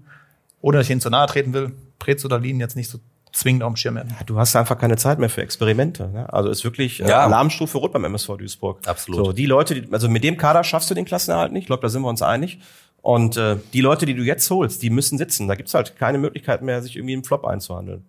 ohne 0.60 0.78
dass 0.78 0.86
ich 0.86 0.90
ihnen 0.90 1.00
zu 1.00 1.10
nahe 1.10 1.26
treten 1.26 1.52
will, 1.52 1.72
Prez 1.98 2.24
oder 2.24 2.38
Lien 2.38 2.60
jetzt 2.60 2.76
nicht 2.76 2.90
so 2.90 2.98
zwingend 3.32 3.62
auf 3.62 3.72
dem 3.72 3.76
Schirm 3.76 3.96
hätten. 3.96 4.10
Ja, 4.10 4.24
du 4.24 4.38
hast 4.38 4.54
einfach 4.56 4.78
keine 4.78 4.96
Zeit 4.96 5.18
mehr 5.18 5.30
für 5.30 5.42
Experimente. 5.42 6.08
Ne? 6.08 6.32
Also 6.32 6.48
ist 6.48 6.64
wirklich 6.64 7.00
äh, 7.00 7.08
ja. 7.08 7.24
Alarmstufe 7.24 7.78
rot 7.78 7.92
beim 7.92 8.04
MSV 8.04 8.36
Duisburg. 8.38 8.86
Absolut. 8.86 9.26
So, 9.26 9.32
die 9.32 9.46
Leute, 9.46 9.80
die, 9.80 9.92
also 9.92 10.08
mit 10.08 10.24
dem 10.24 10.36
Kader 10.36 10.64
schaffst 10.64 10.90
du 10.90 10.94
den 10.94 11.04
Klassenerhalt 11.04 11.52
nicht. 11.52 11.62
Ich 11.62 11.66
glaube, 11.66 11.82
da 11.82 11.88
sind 11.88 12.02
wir 12.02 12.08
uns 12.08 12.22
einig. 12.22 12.58
Und 13.00 13.36
äh, 13.36 13.56
die 13.72 13.80
Leute, 13.80 14.06
die 14.06 14.14
du 14.14 14.22
jetzt 14.22 14.50
holst, 14.50 14.82
die 14.82 14.90
müssen 14.90 15.18
sitzen. 15.18 15.48
Da 15.48 15.54
gibt's 15.54 15.74
halt 15.74 15.96
keine 15.96 16.18
Möglichkeit 16.18 16.62
mehr, 16.62 16.82
sich 16.82 16.96
irgendwie 16.96 17.14
im 17.14 17.24
Flop 17.24 17.44
einzuhandeln. 17.44 18.04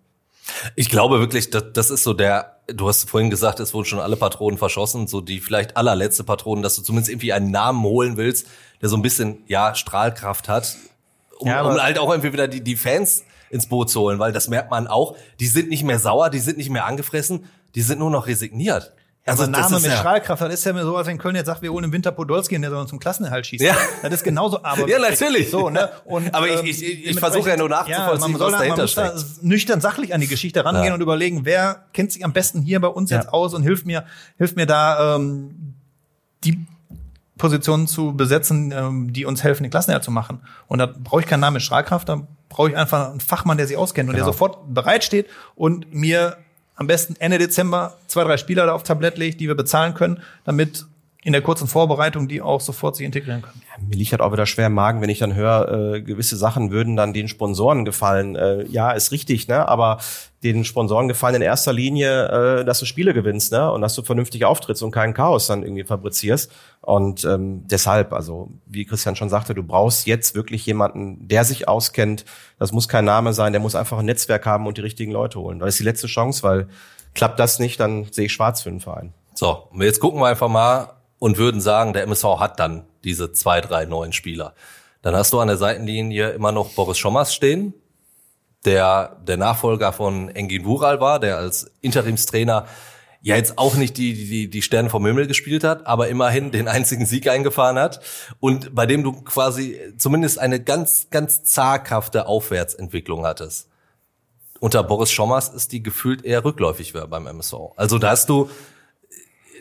Ich 0.74 0.88
glaube 0.88 1.20
wirklich, 1.20 1.50
das, 1.50 1.64
das 1.72 1.90
ist 1.90 2.02
so 2.02 2.12
der, 2.12 2.56
du 2.66 2.88
hast 2.88 3.08
vorhin 3.08 3.30
gesagt, 3.30 3.60
es 3.60 3.72
wurden 3.72 3.86
schon 3.86 4.00
alle 4.00 4.16
Patronen 4.16 4.58
verschossen, 4.58 5.06
so 5.06 5.20
die 5.20 5.40
vielleicht 5.40 5.76
allerletzte 5.76 6.24
Patronen, 6.24 6.62
dass 6.62 6.76
du 6.76 6.82
zumindest 6.82 7.10
irgendwie 7.10 7.32
einen 7.32 7.50
Namen 7.50 7.82
holen 7.82 8.16
willst, 8.16 8.46
der 8.82 8.88
so 8.88 8.96
ein 8.96 9.02
bisschen, 9.02 9.42
ja, 9.46 9.74
Strahlkraft 9.74 10.48
hat, 10.48 10.76
um, 11.38 11.48
ja, 11.48 11.62
um 11.62 11.80
halt 11.80 11.98
auch 11.98 12.10
irgendwie 12.10 12.32
wieder 12.32 12.48
die, 12.48 12.62
die 12.62 12.76
Fans 12.76 13.24
ins 13.50 13.66
Boot 13.66 13.90
zu 13.90 14.00
holen, 14.00 14.18
weil 14.18 14.32
das 14.32 14.48
merkt 14.48 14.70
man 14.70 14.86
auch. 14.86 15.16
Die 15.38 15.46
sind 15.46 15.68
nicht 15.68 15.84
mehr 15.84 15.98
sauer, 15.98 16.30
die 16.30 16.38
sind 16.38 16.56
nicht 16.56 16.70
mehr 16.70 16.86
angefressen, 16.86 17.44
die 17.74 17.82
sind 17.82 17.98
nur 17.98 18.10
noch 18.10 18.26
resigniert. 18.26 18.94
Also, 19.26 19.42
also 19.42 19.52
Name 19.52 19.80
mit 19.80 19.90
ja 19.90 19.98
Strahlkraft, 19.98 20.42
das 20.42 20.54
ist 20.54 20.64
ja 20.64 20.82
so, 20.82 20.96
als 20.96 21.06
wenn 21.06 21.18
Köln 21.18 21.36
jetzt 21.36 21.46
sagt, 21.46 21.60
wir 21.60 21.70
holen 21.70 21.84
im 21.84 21.92
Winter 21.92 22.10
Podolski 22.10 22.56
und 22.56 22.62
der 22.62 22.70
soll 22.70 22.80
uns 22.80 22.90
zum 22.90 22.98
Klassenerhalt 22.98 23.46
schießen. 23.46 23.66
Ja. 23.66 23.76
Das 24.02 24.12
ist 24.14 24.24
genauso, 24.24 24.60
aber. 24.64 24.88
ja, 24.88 24.98
natürlich. 24.98 25.50
So, 25.50 25.68
ne? 25.68 25.90
Und, 26.04 26.34
aber 26.34 26.48
ich, 26.48 26.62
ich, 26.62 26.82
ich, 26.82 27.06
ich 27.06 27.20
versuche 27.20 27.50
ja 27.50 27.56
nur 27.56 27.68
nachzuvollziehen, 27.68 28.32
ja, 28.32 28.40
was 28.40 28.52
dahinter 28.52 28.88
steckt. 28.88 29.16
Da 29.16 29.22
nüchtern 29.42 29.80
sachlich 29.82 30.14
an 30.14 30.22
die 30.22 30.26
Geschichte 30.26 30.64
rangehen 30.64 30.86
ja. 30.86 30.94
und 30.94 31.02
überlegen, 31.02 31.44
wer 31.44 31.84
kennt 31.92 32.12
sich 32.12 32.24
am 32.24 32.32
besten 32.32 32.62
hier 32.62 32.80
bei 32.80 32.88
uns 32.88 33.10
ja. 33.10 33.18
jetzt 33.18 33.32
aus 33.32 33.52
und 33.52 33.62
hilft 33.62 33.84
mir, 33.84 34.04
hilft 34.38 34.56
mir 34.56 34.66
da, 34.66 35.16
ähm, 35.16 35.74
die 36.44 36.66
Positionen 37.40 37.86
zu 37.86 38.14
besetzen, 38.14 38.72
ähm, 38.72 39.12
die 39.12 39.24
uns 39.24 39.42
helfen, 39.42 39.64
den 39.64 39.70
Klassenerhalt 39.70 40.04
zu 40.04 40.10
machen. 40.10 40.40
Und 40.68 40.78
da 40.78 40.86
brauche 40.86 41.20
ich 41.20 41.26
keinen 41.26 41.40
Namen 41.40 41.54
mit 41.54 41.62
Strahlkraft, 41.62 42.08
da 42.08 42.22
brauche 42.48 42.70
ich 42.70 42.76
einfach 42.76 43.10
einen 43.10 43.20
Fachmann, 43.20 43.56
der 43.56 43.66
sich 43.66 43.76
auskennt 43.76 44.08
und 44.08 44.14
genau. 44.14 44.26
der 44.26 44.32
sofort 44.32 44.72
bereitsteht 44.72 45.26
und 45.54 45.92
mir 45.92 46.36
am 46.76 46.86
besten 46.86 47.16
Ende 47.18 47.38
Dezember 47.38 47.96
zwei, 48.06 48.24
drei 48.24 48.36
Spieler 48.36 48.66
da 48.66 48.72
auf 48.72 48.82
Tablett 48.82 49.18
legt, 49.18 49.40
die 49.40 49.48
wir 49.48 49.54
bezahlen 49.54 49.94
können, 49.94 50.22
damit 50.44 50.86
in 51.22 51.32
der 51.32 51.42
kurzen 51.42 51.68
Vorbereitung, 51.68 52.28
die 52.28 52.40
auch 52.40 52.62
sofort 52.62 52.96
sich 52.96 53.04
integrieren 53.04 53.42
können. 53.42 53.60
Ja, 53.68 53.84
mir 53.86 53.96
liegt 53.96 54.12
halt 54.12 54.22
auch 54.22 54.32
wieder 54.32 54.46
schwer 54.46 54.68
im 54.68 54.74
Magen, 54.74 55.02
wenn 55.02 55.10
ich 55.10 55.18
dann 55.18 55.34
höre, 55.34 55.94
äh, 55.94 56.02
gewisse 56.02 56.36
Sachen 56.36 56.70
würden 56.70 56.96
dann 56.96 57.12
den 57.12 57.28
Sponsoren 57.28 57.84
gefallen. 57.84 58.36
Äh, 58.36 58.64
ja, 58.68 58.92
ist 58.92 59.12
richtig, 59.12 59.46
ne? 59.46 59.68
Aber 59.68 59.98
den 60.42 60.64
Sponsoren 60.64 61.08
gefallen 61.08 61.34
in 61.34 61.42
erster 61.42 61.74
Linie, 61.74 62.60
äh, 62.60 62.64
dass 62.64 62.78
du 62.78 62.86
Spiele 62.86 63.12
gewinnst, 63.12 63.52
ne? 63.52 63.70
Und 63.70 63.82
dass 63.82 63.94
du 63.94 64.02
vernünftig 64.02 64.46
auftrittst 64.46 64.82
und 64.82 64.92
keinen 64.92 65.12
Chaos 65.12 65.46
dann 65.46 65.62
irgendwie 65.62 65.84
fabrizierst. 65.84 66.50
Und 66.80 67.24
ähm, 67.26 67.66
deshalb, 67.66 68.14
also 68.14 68.48
wie 68.64 68.86
Christian 68.86 69.14
schon 69.14 69.28
sagte, 69.28 69.52
du 69.54 69.62
brauchst 69.62 70.06
jetzt 70.06 70.34
wirklich 70.34 70.64
jemanden, 70.64 71.28
der 71.28 71.44
sich 71.44 71.68
auskennt. 71.68 72.24
Das 72.58 72.72
muss 72.72 72.88
kein 72.88 73.04
Name 73.04 73.34
sein, 73.34 73.52
der 73.52 73.60
muss 73.60 73.74
einfach 73.74 73.98
ein 73.98 74.06
Netzwerk 74.06 74.46
haben 74.46 74.66
und 74.66 74.78
die 74.78 74.82
richtigen 74.82 75.12
Leute 75.12 75.38
holen. 75.38 75.58
Das 75.58 75.68
ist 75.68 75.80
die 75.80 75.84
letzte 75.84 76.06
Chance, 76.06 76.42
weil 76.42 76.68
klappt 77.12 77.38
das 77.38 77.58
nicht, 77.58 77.78
dann 77.78 78.06
sehe 78.10 78.26
ich 78.26 78.32
schwarz 78.32 78.62
für 78.62 78.70
den 78.70 78.80
Verein. 78.80 79.12
So, 79.34 79.68
jetzt 79.74 80.00
gucken 80.00 80.20
wir 80.20 80.26
einfach 80.26 80.48
mal, 80.48 80.99
und 81.20 81.38
würden 81.38 81.60
sagen, 81.60 81.92
der 81.92 82.02
MSV 82.02 82.24
hat 82.40 82.58
dann 82.58 82.86
diese 83.04 83.32
zwei, 83.32 83.60
drei 83.60 83.84
neuen 83.84 84.12
Spieler. 84.12 84.54
Dann 85.02 85.14
hast 85.14 85.32
du 85.32 85.38
an 85.38 85.46
der 85.46 85.58
Seitenlinie 85.58 86.30
immer 86.30 86.50
noch 86.50 86.70
Boris 86.70 86.98
Schommers 86.98 87.32
stehen, 87.32 87.74
der 88.64 89.16
der 89.26 89.36
Nachfolger 89.36 89.92
von 89.92 90.28
Engin 90.30 90.64
Wural 90.64 91.00
war, 91.00 91.20
der 91.20 91.36
als 91.36 91.70
Interimstrainer 91.82 92.66
ja 93.22 93.36
jetzt 93.36 93.58
auch 93.58 93.74
nicht 93.74 93.98
die, 93.98 94.14
die, 94.14 94.48
die 94.48 94.62
Sterne 94.62 94.88
vom 94.88 95.04
Himmel 95.04 95.26
gespielt 95.26 95.62
hat, 95.62 95.86
aber 95.86 96.08
immerhin 96.08 96.52
den 96.52 96.68
einzigen 96.68 97.04
Sieg 97.04 97.28
eingefahren 97.28 97.78
hat 97.78 98.00
und 98.40 98.74
bei 98.74 98.86
dem 98.86 99.04
du 99.04 99.12
quasi 99.12 99.78
zumindest 99.98 100.38
eine 100.38 100.58
ganz, 100.62 101.08
ganz 101.10 101.44
zaghafte 101.44 102.26
Aufwärtsentwicklung 102.26 103.26
hattest. 103.26 103.68
Unter 104.58 104.82
Boris 104.82 105.10
Schommers 105.10 105.50
ist 105.50 105.72
die 105.72 105.82
gefühlt 105.82 106.24
eher 106.24 106.44
rückläufig 106.44 106.94
beim 106.94 107.26
MSV. 107.26 107.54
Also 107.76 107.98
da 107.98 108.10
hast 108.10 108.30
du 108.30 108.48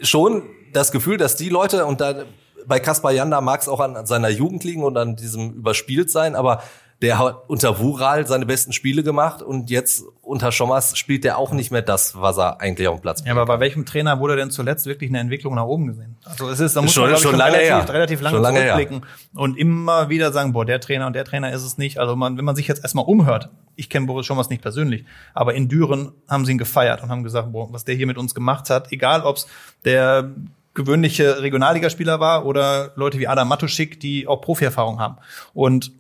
schon 0.02 0.44
das 0.74 0.92
Gefühl, 0.92 1.18
dass 1.18 1.36
die 1.36 1.50
Leute, 1.50 1.86
und 1.86 2.02
da 2.02 2.24
bei 2.66 2.80
Kaspar 2.80 3.12
Janda 3.12 3.42
mag 3.42 3.62
es 3.62 3.68
auch 3.68 3.80
an 3.80 4.06
seiner 4.06 4.30
Jugend 4.30 4.64
liegen 4.64 4.84
und 4.84 4.98
an 4.98 5.16
diesem 5.16 5.52
überspielt 5.52 6.12
sein, 6.12 6.36
aber 6.36 6.62
der 7.02 7.18
hat 7.18 7.44
unter 7.48 7.80
Wural 7.80 8.28
seine 8.28 8.46
besten 8.46 8.74
Spiele 8.74 9.04
gemacht 9.04 9.42
und 9.42 9.70
jetzt 9.70 10.04
unter 10.22 10.52
Schommers 10.52 10.98
spielt 10.98 11.24
der 11.24 11.38
auch 11.38 11.54
nicht 11.54 11.72
mehr 11.72 11.82
das, 11.82 12.20
was 12.20 12.38
er 12.38 12.60
eigentlich 12.60 12.90
auf 12.90 12.98
dem 12.98 13.02
Platz 13.02 13.24
Ja, 13.26 13.32
aber 13.32 13.46
bei 13.46 13.62
welchem 13.62 13.86
Trainer 13.86 14.20
wurde 14.20 14.36
denn 14.36 14.52
zuletzt 14.52 14.86
wirklich 14.86 15.10
eine 15.10 15.20
Entwicklung 15.20 15.56
nach 15.56 15.64
oben 15.64 15.88
gesehen? 15.88 16.18
Also 16.26 16.50
es 16.50 16.60
ist, 16.60 16.76
da 16.76 16.82
muss 16.82 16.94
schon, 16.94 17.10
man 17.10 17.14
schon, 17.14 17.32
schon 17.32 17.40
lange 17.40 17.54
relativ, 17.54 17.88
her. 17.88 17.94
relativ 17.94 18.22
lange 18.22 18.36
schon 18.36 18.44
lange 18.44 18.60
zurückblicken 18.60 18.98
her. 18.98 19.42
und 19.42 19.58
immer 19.58 20.10
wieder 20.10 20.34
sagen, 20.34 20.52
boah, 20.52 20.66
der 20.66 20.82
Trainer 20.82 21.08
und 21.08 21.14
der 21.14 21.24
Trainer 21.24 21.54
ist 21.54 21.64
es 21.64 21.78
nicht. 21.78 22.00
Also 22.00 22.18
man, 22.18 22.38
wenn 22.38 22.46
man 22.46 22.58
sich 22.58 22.68
jetzt 22.68 22.84
erstmal 22.84 23.06
umhört, 23.06 23.50
ich 23.78 23.90
kenne 23.90 24.06
Boris 24.06 24.26
Schommers 24.26 24.50
nicht 24.50 24.62
persönlich, 24.62 25.06
aber 25.34 25.54
in 25.54 25.70
Düren 25.70 26.12
haben 26.28 26.46
sie 26.46 26.52
ihn 26.52 26.58
gefeiert 26.58 27.02
und 27.02 27.10
haben 27.10 27.24
gesagt, 27.24 27.54
boah, 27.54 27.72
was 27.72 27.86
der 27.86 27.96
hier 27.96 28.08
mit 28.08 28.18
uns 28.18 28.36
gemacht 28.36 28.70
hat, 28.70 28.92
egal 28.92 29.24
ob's 29.24 29.48
der 29.86 30.32
gewöhnliche 30.74 31.42
Regionalligaspieler 31.42 32.20
war 32.20 32.46
oder 32.46 32.92
Leute 32.96 33.20
wie 33.20 33.28
Adam 33.28 33.48
Matuschik, 33.48 34.00
die 34.00 34.28
auch 34.28 34.42
Profierfahrung 34.42 35.00
haben. 35.00 35.18
Und 35.54 35.92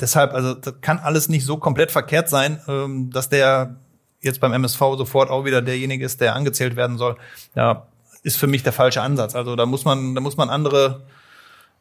deshalb, 0.00 0.34
also 0.34 0.54
das 0.54 0.80
kann 0.80 0.98
alles 0.98 1.28
nicht 1.28 1.44
so 1.44 1.56
komplett 1.56 1.90
verkehrt 1.90 2.28
sein, 2.28 2.60
ähm, 2.68 3.10
dass 3.10 3.28
der 3.28 3.76
jetzt 4.20 4.40
beim 4.40 4.52
MSV 4.52 4.78
sofort 4.96 5.30
auch 5.30 5.44
wieder 5.44 5.62
derjenige 5.62 6.04
ist, 6.04 6.20
der 6.20 6.36
angezählt 6.36 6.76
werden 6.76 6.98
soll. 6.98 7.16
Ja, 7.54 7.86
ist 8.22 8.36
für 8.36 8.46
mich 8.46 8.62
der 8.62 8.72
falsche 8.72 9.02
Ansatz. 9.02 9.34
Also 9.34 9.56
da 9.56 9.66
muss 9.66 9.84
man, 9.84 10.14
da 10.14 10.20
muss 10.20 10.36
man 10.36 10.48
andere 10.48 11.02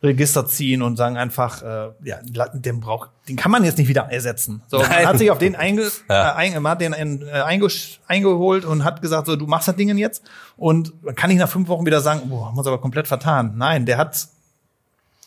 Register 0.04 0.48
ziehen 0.48 0.82
und 0.82 0.98
sagen 0.98 1.16
einfach, 1.18 1.62
äh, 1.62 1.92
ja, 2.04 2.18
den 2.54 2.80
braucht, 2.80 3.12
den 3.30 3.36
kann 3.36 3.52
man 3.52 3.64
jetzt 3.64 3.78
nicht 3.78 3.88
wieder 3.88 4.12
ersetzen. 4.12 4.64
So, 4.68 4.80
man 4.80 4.90
Nein. 4.90 5.08
hat 5.08 5.18
sich 5.20 5.30
auf 5.30 5.38
den 5.38 5.56
einge, 5.56 5.92
Ja. 6.10 6.32
äh, 6.32 6.36
ein, 6.36 6.62
man 6.62 6.72
hat 6.72 6.82
den 6.82 6.94
äh, 6.94 7.30
einge, 7.46 7.68
eingeholt 8.08 8.66
und 8.66 8.84
hat 8.84 9.02
gesagt, 9.04 9.28
so, 9.28 9.36
du 9.36 9.46
machst 9.46 9.68
das 9.68 9.76
Ding 9.76 9.96
jetzt 9.98 10.24
und 10.58 11.04
man 11.04 11.14
kann 11.14 11.30
nicht 11.30 11.38
nach 11.40 11.50
fünf 11.50 11.68
Wochen 11.68 11.86
wieder 11.86 12.02
sagen, 12.02 12.30
boah, 12.30 12.48
haben 12.48 12.56
wir 12.56 12.60
uns 12.60 12.68
aber 12.68 12.80
komplett 12.82 13.08
vertan. 13.08 13.54
Nein, 13.58 13.86
der 13.86 13.98
hat, 14.00 14.28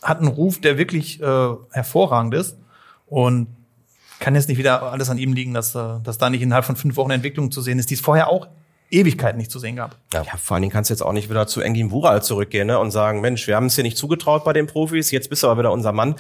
hat 0.02 0.18
einen 0.18 0.28
Ruf, 0.28 0.60
der 0.60 0.76
wirklich 0.76 1.22
äh, 1.22 1.48
hervorragend 1.70 2.34
ist 2.34 2.56
und 3.06 3.46
kann 4.18 4.34
jetzt 4.34 4.48
nicht 4.48 4.58
wieder 4.58 4.82
alles 4.82 5.08
an 5.08 5.18
ihm 5.18 5.34
liegen, 5.34 5.54
dass, 5.54 5.76
äh, 5.76 6.00
dass 6.02 6.18
da 6.18 6.30
nicht 6.30 6.42
innerhalb 6.42 6.64
von 6.64 6.74
fünf 6.74 6.96
Wochen 6.96 7.12
Entwicklung 7.12 7.52
zu 7.52 7.60
sehen 7.60 7.78
ist, 7.78 7.90
die 7.90 7.94
es 7.94 8.00
vorher 8.00 8.28
auch 8.28 8.48
Ewigkeiten 8.94 9.38
nicht 9.38 9.50
zu 9.50 9.58
sehen 9.58 9.76
gab. 9.76 9.96
Ja, 10.12 10.24
vor 10.42 10.54
allen 10.54 10.62
Dingen 10.62 10.72
kannst 10.72 10.90
du 10.90 10.94
jetzt 10.94 11.02
auch 11.02 11.12
nicht 11.12 11.28
wieder 11.30 11.46
zu 11.46 11.60
Engin 11.60 11.90
Wural 11.90 12.22
zurückgehen 12.22 12.66
ne, 12.66 12.78
und 12.78 12.90
sagen, 12.90 13.20
Mensch, 13.20 13.46
wir 13.46 13.56
haben 13.56 13.66
es 13.66 13.74
hier 13.74 13.84
nicht 13.84 13.96
zugetraut 13.98 14.44
bei 14.44 14.52
den 14.52 14.66
Profis, 14.66 15.10
jetzt 15.10 15.30
bist 15.30 15.42
du 15.42 15.48
aber 15.48 15.60
wieder 15.60 15.72
unser 15.72 15.92
Mann. 15.92 16.14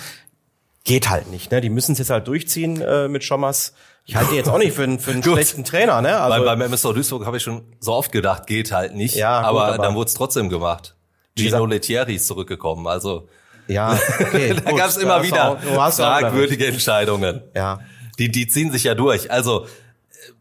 Geht 0.84 1.08
halt 1.08 1.30
nicht, 1.30 1.50
ne? 1.50 1.62
Die 1.62 1.70
müssen 1.70 1.92
es 1.92 1.98
jetzt 1.98 2.10
halt 2.10 2.28
durchziehen 2.28 2.80
äh, 2.82 3.08
mit 3.08 3.24
Schommers. 3.24 3.72
Ich 4.04 4.16
halte 4.16 4.32
ihn 4.32 4.36
jetzt 4.36 4.50
auch 4.50 4.58
nicht 4.58 4.74
für, 4.74 4.82
einen- 4.82 4.98
für 4.98 5.12
einen 5.12 5.22
Gut. 5.22 5.32
schlechten 5.32 5.64
Trainer, 5.64 6.02
ne? 6.02 6.08
Weil 6.08 6.32
Also, 6.32 6.44
beim 6.44 6.60
MSV 6.60 6.92
Duisburg 6.92 7.24
habe 7.24 7.38
ich 7.38 7.42
schon 7.42 7.62
so 7.80 7.94
oft 7.94 8.12
gedacht, 8.12 8.46
geht 8.46 8.70
halt 8.70 8.94
nicht. 8.94 9.14
Ja, 9.14 9.38
gut, 9.40 9.48
aber, 9.48 9.64
aber- 9.74 9.82
dann 9.82 9.94
wurde 9.94 10.08
es 10.08 10.14
trotzdem 10.14 10.50
gemacht. 10.50 10.94
Gino 11.38 11.64
Lettieri 11.64 12.16
ist 12.16 12.26
zurückgekommen. 12.26 12.86
Also 12.86 13.28
ja, 13.66 13.98
okay, 14.20 14.54
da 14.64 14.72
gab 14.72 14.90
es 14.90 14.98
immer 14.98 15.22
wieder 15.22 15.52
auch- 15.52 15.92
fragwürdige 15.92 16.66
Entscheidungen. 16.66 17.40
Ja. 17.56 17.80
Die, 18.18 18.30
die 18.30 18.46
ziehen 18.46 18.70
sich 18.70 18.84
ja 18.84 18.94
durch. 18.94 19.30
Also 19.30 19.66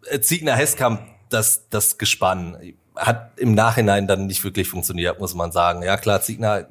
äh, 0.10 0.20
Ziegner 0.20 0.56
Hesskamp, 0.58 1.00
das, 1.34 1.68
das 1.70 1.98
Gespann, 1.98 2.58
hat 2.96 3.32
im 3.38 3.54
Nachhinein 3.56 4.08
dann 4.08 4.28
nicht 4.28 4.44
wirklich 4.44 4.70
funktioniert, 4.70 5.20
muss 5.20 5.34
man 5.34 5.52
sagen. 5.52 5.82
Ja 5.84 5.98
klar, 5.98 6.22
Ziegner 6.22 6.68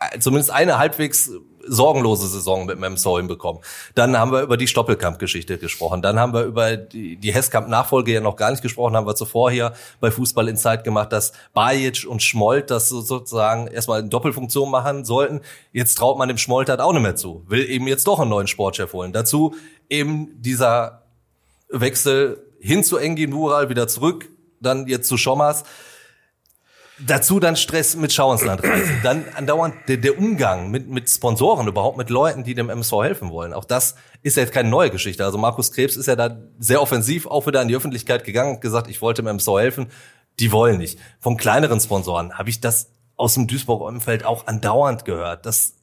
äh, 0.00 0.18
zumindest 0.18 0.50
eine 0.50 0.78
halbwegs 0.78 1.30
sorgenlose 1.68 2.28
Saison 2.28 2.64
mit 2.64 2.76
MSV 2.80 3.16
hinbekommen. 3.16 3.60
Dann 3.96 4.16
haben 4.16 4.30
wir 4.30 4.40
über 4.42 4.56
die 4.56 4.68
Stoppelkamp-Geschichte 4.68 5.58
gesprochen. 5.58 6.00
Dann 6.00 6.16
haben 6.18 6.32
wir 6.32 6.44
über 6.44 6.76
die, 6.76 7.16
die 7.16 7.34
Hesskamp-Nachfolge 7.34 8.12
ja 8.12 8.20
noch 8.20 8.36
gar 8.36 8.52
nicht 8.52 8.62
gesprochen, 8.62 8.94
haben 8.94 9.06
wir 9.06 9.16
zuvor 9.16 9.50
hier 9.50 9.72
bei 10.00 10.12
Fußball 10.12 10.46
in 10.48 10.56
Zeit 10.56 10.84
gemacht, 10.84 11.12
dass 11.12 11.32
Bajic 11.54 12.06
und 12.08 12.22
Schmolt 12.22 12.70
das 12.70 12.88
so- 12.88 13.00
sozusagen 13.00 13.66
erstmal 13.66 13.98
in 13.98 14.10
Doppelfunktion 14.10 14.70
machen 14.70 15.04
sollten. 15.04 15.40
Jetzt 15.72 15.96
traut 15.96 16.18
man 16.18 16.28
dem 16.28 16.38
Schmolt 16.38 16.68
halt 16.68 16.80
auch 16.80 16.92
nicht 16.92 17.02
mehr 17.02 17.16
zu. 17.16 17.42
Will 17.48 17.68
eben 17.68 17.88
jetzt 17.88 18.06
doch 18.06 18.20
einen 18.20 18.30
neuen 18.30 18.46
Sportchef 18.46 18.92
holen. 18.92 19.12
Dazu 19.12 19.56
eben 19.90 20.40
dieser 20.40 21.02
Wechsel 21.68 22.45
hin 22.60 22.84
zu 22.84 22.96
Engin 22.96 23.30
Mural, 23.30 23.68
wieder 23.68 23.88
zurück, 23.88 24.28
dann 24.60 24.86
jetzt 24.86 25.08
zu 25.08 25.16
Schommers. 25.16 25.64
Dazu 26.98 27.40
dann 27.40 27.56
Stress 27.56 27.94
mit 27.94 28.12
Schauensland 28.12 28.62
reisen. 28.62 29.00
Dann 29.02 29.26
andauernd 29.34 29.74
der, 29.86 29.98
der 29.98 30.16
Umgang 30.16 30.70
mit, 30.70 30.88
mit 30.88 31.10
Sponsoren, 31.10 31.68
überhaupt 31.68 31.98
mit 31.98 32.08
Leuten, 32.08 32.42
die 32.42 32.54
dem 32.54 32.70
MSV 32.70 32.92
helfen 33.02 33.30
wollen. 33.30 33.52
Auch 33.52 33.66
das 33.66 33.96
ist 34.22 34.38
ja 34.38 34.42
jetzt 34.42 34.54
keine 34.54 34.70
neue 34.70 34.88
Geschichte. 34.88 35.22
Also 35.22 35.36
Markus 35.36 35.72
Krebs 35.72 35.96
ist 35.96 36.06
ja 36.06 36.16
da 36.16 36.38
sehr 36.58 36.80
offensiv 36.80 37.26
auch 37.26 37.46
wieder 37.46 37.60
in 37.60 37.68
die 37.68 37.76
Öffentlichkeit 37.76 38.24
gegangen 38.24 38.54
und 38.54 38.60
gesagt, 38.62 38.88
ich 38.88 39.02
wollte 39.02 39.20
dem 39.20 39.26
MSV 39.26 39.48
helfen. 39.58 39.88
Die 40.38 40.52
wollen 40.52 40.78
nicht. 40.78 40.98
Von 41.20 41.36
kleineren 41.36 41.80
Sponsoren 41.80 42.38
habe 42.38 42.48
ich 42.48 42.60
das 42.60 42.88
aus 43.16 43.34
dem 43.34 43.46
Duisburger 43.46 43.84
Umfeld 43.84 44.24
auch 44.24 44.46
andauernd 44.46 45.04
gehört. 45.04 45.44
Das, 45.44 45.74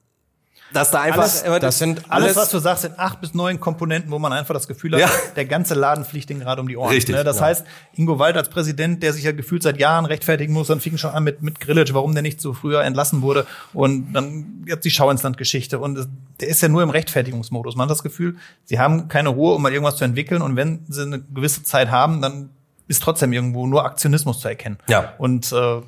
dass 0.73 0.91
da 0.91 1.01
einfach 1.01 1.21
Alles- 1.23 1.43
das 1.61 1.77
sind 1.77 1.99
Alles, 2.09 2.25
alles, 2.25 2.35
was 2.35 2.49
du 2.49 2.59
sagst, 2.59 2.81
sind 2.81 2.97
acht 2.99 3.21
bis 3.21 3.33
neun 3.33 3.59
Komponenten, 3.59 4.11
wo 4.11 4.19
man 4.19 4.33
einfach 4.33 4.53
das 4.53 4.67
Gefühl 4.67 4.93
hat, 4.93 4.99
Ja. 5.01 5.09
der 5.35 5.45
ganze 5.45 5.73
Laden 5.75 6.03
fliegt 6.03 6.29
den 6.29 6.39
gerade 6.39 6.59
um 6.61 6.67
die 6.67 6.75
Ohren. 6.77 6.89
Richtig, 6.89 7.15
Ne? 7.15 7.23
Das 7.23 7.37
ja. 7.37 7.45
heißt, 7.45 7.65
Ingo 7.95 8.19
Wald 8.19 8.35
als 8.37 8.49
Präsident, 8.49 9.03
der 9.03 9.13
sich 9.13 9.23
ja 9.23 9.31
gefühlt 9.31 9.63
seit 9.63 9.77
Jahren 9.79 10.05
rechtfertigen 10.05 10.53
muss, 10.53 10.67
dann 10.67 10.79
fing 10.79 10.97
schon 10.97 11.11
an 11.11 11.23
mit, 11.23 11.41
mit 11.43 11.59
Grillitsch, 11.59 11.93
warum 11.93 12.13
der 12.13 12.23
nicht 12.23 12.41
so 12.41 12.53
früher 12.53 12.83
entlassen 12.83 13.21
wurde. 13.21 13.45
Und 13.73 14.13
dann 14.13 14.63
jetzt 14.67 14.83
die 14.85 14.91
Schau 14.91 15.09
ins 15.11 15.23
Land 15.23 15.37
Geschichte. 15.37 15.79
Und 15.79 16.07
der 16.39 16.47
ist 16.47 16.61
ja 16.61 16.67
nur 16.69 16.81
im 16.83 16.89
Rechtfertigungsmodus. 16.89 17.75
Man 17.75 17.85
hat 17.87 17.91
das 17.91 18.03
Gefühl, 18.03 18.35
sie 18.65 18.79
haben 18.79 19.07
keine 19.07 19.29
Ruhe, 19.29 19.53
um 19.55 19.61
mal 19.61 19.71
irgendwas 19.71 19.97
zu 19.97 20.03
entwickeln. 20.05 20.41
Und 20.41 20.55
wenn 20.55 20.85
sie 20.89 21.03
eine 21.03 21.19
gewisse 21.21 21.63
Zeit 21.63 21.91
haben, 21.91 22.21
dann 22.21 22.49
ist 22.87 23.01
trotzdem 23.03 23.31
irgendwo 23.31 23.65
nur 23.67 23.85
Aktionismus 23.85 24.39
zu 24.39 24.47
erkennen. 24.47 24.77
Ja. 24.87 25.13
Und 25.17 25.51
äh, 25.51 25.81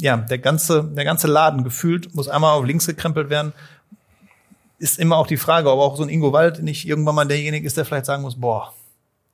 ja, 0.00 0.16
der 0.16 0.38
ganze, 0.38 0.84
der 0.84 1.04
ganze 1.04 1.26
Laden 1.26 1.64
gefühlt 1.64 2.14
muss 2.14 2.28
einmal 2.28 2.56
auf 2.56 2.64
links 2.64 2.86
gekrempelt 2.86 3.30
werden 3.30 3.52
ist 4.78 4.98
immer 4.98 5.16
auch 5.16 5.26
die 5.26 5.36
Frage, 5.36 5.70
ob 5.70 5.80
auch 5.80 5.96
so 5.96 6.02
ein 6.02 6.08
Ingo 6.08 6.32
Wald 6.32 6.62
nicht 6.62 6.86
irgendwann 6.86 7.14
mal 7.14 7.26
derjenige 7.26 7.66
ist, 7.66 7.76
der 7.76 7.84
vielleicht 7.84 8.06
sagen 8.06 8.22
muss, 8.22 8.40
boah, 8.40 8.72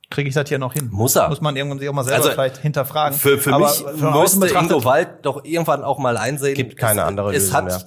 kriege 0.09 0.27
ich 0.29 0.35
das 0.35 0.49
hier 0.49 0.59
noch 0.59 0.73
hin? 0.73 0.89
Muss 0.91 1.15
er. 1.15 1.29
Muss 1.29 1.41
man 1.41 1.55
irgendwann 1.55 1.79
sich 1.79 1.89
auch 1.89 1.93
mal 1.93 2.03
selber 2.03 2.23
Also, 2.23 2.31
vielleicht 2.31 2.57
hinterfragen. 2.57 3.17
Für, 3.17 3.37
für 3.37 3.53
Aber 3.53 3.69
mich 3.69 4.39
betrachtet, 4.39 4.71
Ingo 4.71 4.83
Wald 4.83 5.09
doch 5.23 5.43
irgendwann 5.43 5.83
auch 5.83 5.99
mal 5.99 6.17
einsehen. 6.17 6.55
Gibt 6.55 6.77
keine 6.77 7.01
es, 7.01 7.07
andere 7.07 7.29
es 7.29 7.43
Lösung 7.43 7.55
hat, 7.55 7.65
mehr. 7.65 7.85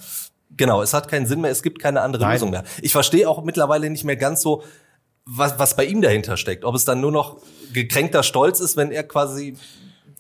Genau, 0.57 0.83
es 0.83 0.95
hat 0.95 1.09
keinen 1.09 1.27
Sinn 1.27 1.41
mehr, 1.41 1.51
es 1.51 1.63
gibt 1.63 1.79
keine 1.79 2.01
andere 2.01 2.23
Nein. 2.25 2.33
Lösung 2.33 2.51
mehr. 2.51 2.65
Ich 2.81 2.93
verstehe 2.93 3.29
auch 3.29 3.45
mittlerweile 3.45 3.91
nicht 3.91 4.05
mehr 4.05 4.17
ganz 4.17 4.41
so, 4.41 4.63
was, 5.25 5.59
was 5.59 5.77
bei 5.77 5.85
ihm 5.85 6.01
dahinter 6.01 6.37
steckt. 6.37 6.65
Ob 6.65 6.75
es 6.75 6.85
dann 6.85 7.01
nur 7.01 7.13
noch 7.13 7.41
gekränkter 7.73 8.23
Stolz 8.23 8.61
ist, 8.61 8.77
wenn 8.77 8.91
er 8.91 9.05
quasi 9.05 9.57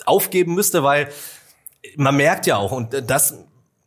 aufgeben 0.04 0.54
müsste, 0.54 0.82
weil 0.82 1.08
man 1.96 2.16
merkt 2.16 2.46
ja 2.46 2.56
auch, 2.56 2.72
und 2.72 3.02
das 3.08 3.34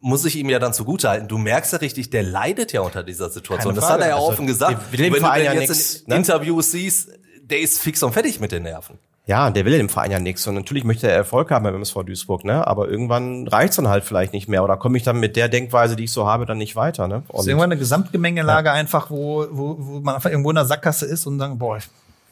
muss 0.02 0.26
ich 0.26 0.36
ihm 0.36 0.50
ja 0.50 0.60
dann 0.60 0.74
zugutehalten, 0.74 1.28
du 1.28 1.38
merkst 1.38 1.74
ja 1.74 1.80
richtig, 1.80 2.10
der 2.10 2.24
leidet 2.24 2.74
ja 2.74 2.82
unter 2.82 3.04
dieser 3.04 3.30
Situation. 3.30 3.76
Das 3.76 3.90
hat 3.90 4.02
er 4.02 4.10
ja 4.10 4.16
Also, 4.16 4.28
offen 4.28 4.48
gesagt. 4.48 4.72
der 4.72 4.92
will 4.92 5.06
dem 5.06 5.14
wenn 5.14 5.22
du 5.24 5.44
ja 5.44 5.54
jetzt 5.54 5.70
nix, 5.70 5.96
in 5.96 6.10
ne? 6.10 6.16
Interviews 6.18 6.72
siehst, 6.72 7.10
der 7.44 7.60
ist 7.60 7.80
fix 7.80 8.02
und 8.04 8.12
fertig 8.14 8.40
mit 8.40 8.52
den 8.52 8.64
Nerven. 8.64 8.98
ja, 9.28 9.50
der 9.52 9.64
will 9.66 9.78
dem 9.78 9.90
Verein 9.90 10.10
ja 10.12 10.20
nichts. 10.20 10.48
Und 10.48 10.56
natürlich 10.56 10.84
möchte 10.84 11.08
er 11.08 11.16
Erfolg 11.16 11.52
haben 11.52 11.64
beim 11.64 11.76
MSV 11.76 12.04
Duisburg, 12.04 12.44
ne? 12.44 12.66
Aber 12.66 12.90
irgendwann 12.90 13.48
reicht's 13.48 13.76
dann 13.76 13.88
halt 13.88 14.04
vielleicht 14.04 14.34
nicht 14.34 14.50
mehr. 14.50 14.64
Oder 14.64 14.78
komme 14.78 14.98
ich 14.98 15.04
dann 15.04 15.20
mit 15.20 15.36
der 15.36 15.48
Denkweise, 15.50 15.96
die 15.96 16.06
ich 16.06 16.12
so 16.12 16.26
habe, 16.26 16.46
dann 16.46 16.58
nicht 16.58 16.76
weiter, 16.76 17.08
ne? 17.08 17.24
ist 17.34 17.48
irgendwann 17.48 17.72
eine 17.72 17.80
Gesamtgemengelage 17.80 18.72
einfach, 18.72 19.12
wo, 19.12 19.46
wo, 19.52 19.76
wo 19.80 20.00
man 20.00 20.16
einfach 20.16 20.30
irgendwo 20.32 20.50
in 20.50 20.56
der 20.56 20.66
Sackgasse 20.66 21.06
ist 21.06 21.28
und 21.28 21.38
sagen, 21.38 21.60
boah, 21.60 21.78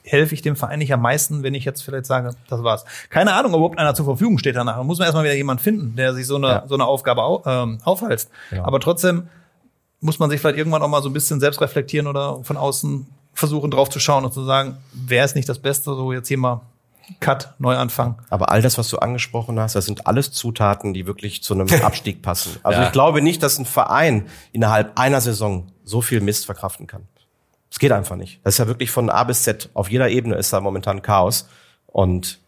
helfe 0.04 0.34
ich 0.34 0.42
dem 0.42 0.56
Verein 0.56 0.80
nicht 0.80 0.94
am 0.94 1.02
meisten, 1.02 1.44
wenn 1.44 1.54
ich 1.54 1.66
jetzt 1.66 1.82
vielleicht 1.82 2.06
sage, 2.06 2.36
das 2.48 2.64
war's. 2.64 2.86
Keine 3.10 3.34
Ahnung, 3.34 3.54
ob 3.54 3.60
überhaupt 3.60 3.80
einer 3.80 3.94
zur 3.94 4.06
Verfügung 4.06 4.38
steht 4.38 4.56
danach. 4.56 4.78
Da 4.78 4.84
muss 4.84 4.98
man 4.98 5.06
erstmal 5.06 5.24
wieder 5.24 5.36
jemand 5.36 5.62
finden, 5.62 5.96
der 5.96 6.14
sich 6.14 6.26
so 6.26 6.36
eine, 6.36 6.48
ja. 6.48 6.64
so 6.68 6.76
eine 6.76 6.86
Aufgabe 6.86 7.24
au, 7.24 7.44
ähm, 7.46 7.80
aufhalst. 7.84 8.30
Ja. 8.52 8.66
Aber 8.66 8.80
trotzdem 8.80 9.28
muss 10.02 10.20
man 10.20 10.30
sich 10.30 10.40
vielleicht 10.40 10.58
irgendwann 10.58 10.82
auch 10.82 10.88
mal 10.88 11.02
so 11.02 11.10
ein 11.10 11.14
bisschen 11.14 11.40
selbst 11.40 11.62
reflektieren 11.62 12.08
oder 12.08 12.44
von 12.44 12.58
außen 12.58 13.06
versuchen 13.34 13.72
drauf 13.72 13.90
zu 13.90 14.00
schauen 14.00 14.26
und 14.26 14.34
zu 14.34 14.44
sagen, 14.44 14.78
wer 14.94 15.26
ist 15.26 15.36
nicht 15.36 15.48
das 15.48 15.60
Beste, 15.60 15.94
so 15.96 16.12
jetzt 16.12 16.28
hier 16.28 16.38
mal 16.38 16.62
Cut, 17.20 17.54
Neuanfang. 17.58 18.22
Aber 18.30 18.52
all 18.52 18.62
das, 18.62 18.78
was 18.78 18.90
du 18.90 19.00
angesprochen 19.00 19.60
hast, 19.60 19.76
das 19.76 19.86
sind 19.86 20.06
alles 20.06 20.32
Zutaten, 20.32 20.94
die 20.94 21.08
wirklich 21.08 21.42
zu 21.42 21.54
einem 21.54 21.68
Abstieg 21.84 22.22
passen. 22.22 22.58
Also 22.64 22.82
ja. 22.82 22.88
ich 22.88 22.92
glaube 22.92 23.22
nicht, 23.22 23.42
dass 23.42 23.58
ein 23.58 23.66
Verein 23.66 24.28
innerhalb 24.52 24.98
einer 25.00 25.22
Saison 25.22 25.68
so 25.84 26.02
viel 26.02 26.22
Mist 26.22 26.46
verkraften 26.46 26.88
kann. 26.88 27.08
Es 27.72 27.80
geht 27.80 27.92
einfach 27.92 28.16
nicht. 28.16 28.40
Das 28.44 28.56
ist 28.56 28.58
ja 28.58 28.68
wirklich 28.68 28.92
von 28.92 29.10
A 29.10 29.24
bis 29.24 29.44
Z. 29.44 29.70
Auf 29.74 29.90
jeder 29.90 30.10
Ebene 30.10 30.36
ist 30.36 30.52
da 30.52 30.60
momentan 30.60 31.02
Chaos 31.02 31.48
und 31.88 32.40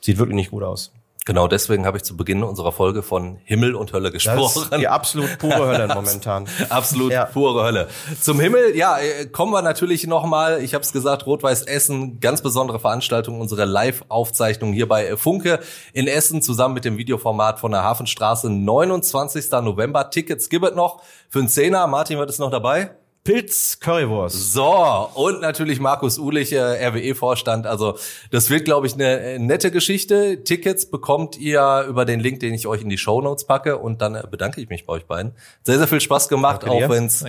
sieht 0.00 0.18
wirklich 0.18 0.36
nicht 0.36 0.50
gut 0.50 0.62
aus. 0.62 0.92
Genau 1.26 1.48
deswegen 1.48 1.86
habe 1.86 1.96
ich 1.96 2.04
zu 2.04 2.16
Beginn 2.16 2.44
unserer 2.44 2.70
Folge 2.70 3.02
von 3.02 3.38
Himmel 3.42 3.74
und 3.74 3.92
Hölle 3.92 4.12
gesprochen. 4.12 4.68
Das 4.70 4.70
ist 4.70 4.80
die 4.80 4.86
absolut 4.86 5.38
pure 5.38 5.66
Hölle 5.66 5.88
momentan. 5.94 6.46
absolut 6.68 7.10
ja. 7.10 7.24
pure 7.24 7.64
Hölle. 7.64 7.88
Zum 8.20 8.38
Himmel, 8.38 8.76
ja, 8.76 8.96
äh, 9.00 9.26
kommen 9.26 9.52
wir 9.52 9.60
natürlich 9.60 10.06
nochmal. 10.06 10.62
Ich 10.62 10.72
habe 10.72 10.84
es 10.84 10.92
gesagt, 10.92 11.26
Rot-Weiß 11.26 11.62
Essen, 11.62 12.20
ganz 12.20 12.42
besondere 12.42 12.78
Veranstaltung, 12.78 13.40
unsere 13.40 13.64
Live-Aufzeichnung 13.64 14.72
hier 14.72 14.86
bei 14.86 15.16
Funke 15.16 15.58
in 15.92 16.06
Essen 16.06 16.42
zusammen 16.42 16.74
mit 16.74 16.84
dem 16.84 16.96
Videoformat 16.96 17.58
von 17.58 17.72
der 17.72 17.82
Hafenstraße. 17.82 18.48
29. 18.48 19.50
November. 19.50 20.10
Tickets 20.10 20.48
gibt 20.48 20.64
es 20.64 20.76
noch 20.76 21.02
für 21.28 21.40
einen 21.40 21.48
Zehner. 21.48 21.88
Martin, 21.88 22.18
wird 22.18 22.30
es 22.30 22.38
noch 22.38 22.52
dabei? 22.52 22.90
Pilz 23.26 23.80
Currywurst. 23.80 24.52
So, 24.52 25.10
und 25.14 25.40
natürlich 25.40 25.80
Markus 25.80 26.16
Uhlich, 26.16 26.52
äh, 26.52 26.60
RWE-Vorstand. 26.60 27.66
Also 27.66 27.98
das 28.30 28.50
wird, 28.50 28.64
glaube 28.64 28.86
ich, 28.86 28.94
eine 28.94 29.18
äh, 29.18 29.38
nette 29.40 29.72
Geschichte. 29.72 30.44
Tickets 30.44 30.88
bekommt 30.88 31.36
ihr 31.36 31.84
über 31.88 32.04
den 32.04 32.20
Link, 32.20 32.38
den 32.38 32.54
ich 32.54 32.68
euch 32.68 32.82
in 32.82 32.88
die 32.88 32.98
Show 32.98 33.20
Notes 33.20 33.44
packe. 33.44 33.78
Und 33.78 34.00
dann 34.00 34.14
äh, 34.14 34.22
bedanke 34.30 34.60
ich 34.60 34.68
mich 34.68 34.86
bei 34.86 34.92
euch 34.92 35.06
beiden. 35.06 35.32
Sehr, 35.64 35.78
sehr 35.78 35.88
viel 35.88 36.00
Spaß 36.00 36.28
gemacht, 36.28 36.62
Danke 36.62 36.86
auch 36.86 36.88
wenn 36.88 37.06
es, 37.06 37.24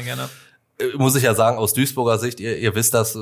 muss 0.95 1.15
ich 1.15 1.23
ja 1.23 1.33
sagen, 1.33 1.57
aus 1.57 1.73
Duisburger 1.73 2.19
Sicht, 2.19 2.39
ihr, 2.39 2.57
ihr 2.57 2.75
wisst 2.75 2.93
das, 2.93 3.17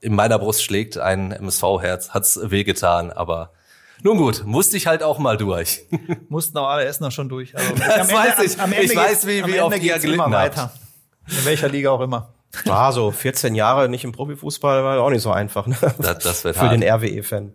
in 0.00 0.14
meiner 0.14 0.40
Brust 0.40 0.64
schlägt 0.64 0.98
ein 0.98 1.30
MSV-Herz, 1.30 2.10
hat's 2.10 2.40
wehgetan, 2.42 3.12
aber 3.12 3.52
nun 4.02 4.18
gut, 4.18 4.42
musste 4.44 4.76
ich 4.76 4.86
halt 4.86 5.02
auch 5.02 5.18
mal 5.18 5.36
durch. 5.36 5.84
Mussten 6.28 6.58
auch 6.58 6.68
alle 6.68 6.84
Essener 6.84 7.10
schon 7.10 7.28
durch. 7.28 7.56
Also, 7.56 7.72
das 7.74 8.12
weiß 8.12 8.38
ich. 8.44 8.60
Am, 8.60 8.72
am 8.72 8.78
ich 8.78 8.94
weiß, 8.94 9.26
wie, 9.26 9.46
wie 9.46 9.60
oft 9.60 9.82
ihr 9.82 9.98
gelitten 9.98 10.20
habt. 10.20 10.32
Weiter. 10.32 10.72
In 11.28 11.44
welcher 11.44 11.68
Liga 11.68 11.90
auch 11.90 12.00
immer. 12.00 12.32
War 12.64 12.92
so 12.92 13.10
14 13.10 13.54
Jahre 13.54 13.88
nicht 13.88 14.04
im 14.04 14.12
Profifußball 14.12 14.82
war 14.82 15.00
auch 15.00 15.10
nicht 15.10 15.22
so 15.22 15.32
einfach. 15.32 15.66
Ne? 15.66 15.76
Das, 15.98 16.18
das 16.20 16.44
wird 16.44 16.56
Für 16.56 16.70
hart. 16.70 16.72
den 16.72 16.82
RWE-Fan. 16.82 17.52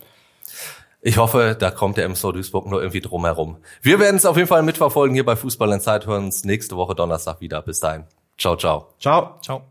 Ich 1.03 1.17
hoffe, 1.17 1.55
da 1.57 1.72
kommt 1.72 1.97
der 1.97 2.05
MSV 2.05 2.32
Duisburg 2.34 2.67
nur 2.67 2.80
irgendwie 2.80 3.01
drum 3.01 3.26
herum. 3.26 3.57
Wir 3.82 3.99
werden 3.99 4.17
es 4.17 4.26
auf 4.26 4.38
jeden 4.38 4.47
Fall 4.47 4.61
mitverfolgen 4.61 5.15
hier 5.15 5.26
bei 5.26 5.36
Fußball 5.36 5.72
in 5.72 5.82
Zeit. 5.82 6.05
Hören 6.05 6.26
uns 6.26 6.43
nächste 6.43 6.76
Woche 6.76 6.93
Donnerstag 6.93 7.41
wieder. 7.41 7.61
Bis 7.63 7.80
dahin. 7.80 8.03
Ciao, 8.38 8.55
ciao. 8.55 8.93
Ciao. 8.99 9.39
Ciao. 9.41 9.63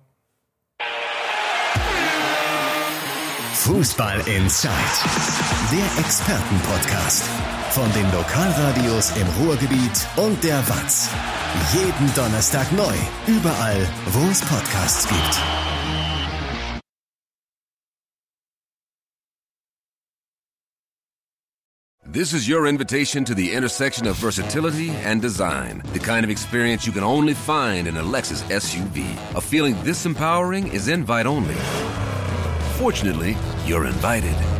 Fußball 3.54 4.20
Inside. 4.26 4.72
Der 5.70 6.04
Expertenpodcast. 6.04 7.59
Von 7.72 7.92
den 7.92 8.10
Lokalradios 8.10 9.12
im 9.16 9.28
Ruhrgebiet 9.40 10.08
und 10.16 10.42
der 10.42 10.58
Watz. 10.68 11.08
Jeden 11.72 12.14
Donnerstag 12.14 12.72
neu. 12.72 12.94
Überall, 13.28 13.86
wo 14.06 14.28
es 14.28 14.40
Podcasts 14.40 15.06
gibt. 15.06 15.40
This 22.10 22.32
is 22.32 22.48
your 22.48 22.66
invitation 22.66 23.24
to 23.24 23.36
the 23.36 23.52
intersection 23.52 24.08
of 24.08 24.16
versatility 24.16 24.90
and 25.04 25.22
design. 25.22 25.80
The 25.92 26.00
kind 26.00 26.24
of 26.24 26.30
experience 26.30 26.84
you 26.84 26.92
can 26.92 27.04
only 27.04 27.34
find 27.34 27.86
in 27.86 27.96
a 27.96 28.02
Lexus 28.02 28.42
SUV. 28.50 29.04
A 29.36 29.40
feeling 29.40 29.76
this 29.84 30.06
empowering 30.06 30.66
is 30.72 30.88
invite 30.88 31.26
only. 31.26 31.54
Fortunately, 32.78 33.36
you're 33.64 33.86
invited. 33.86 34.59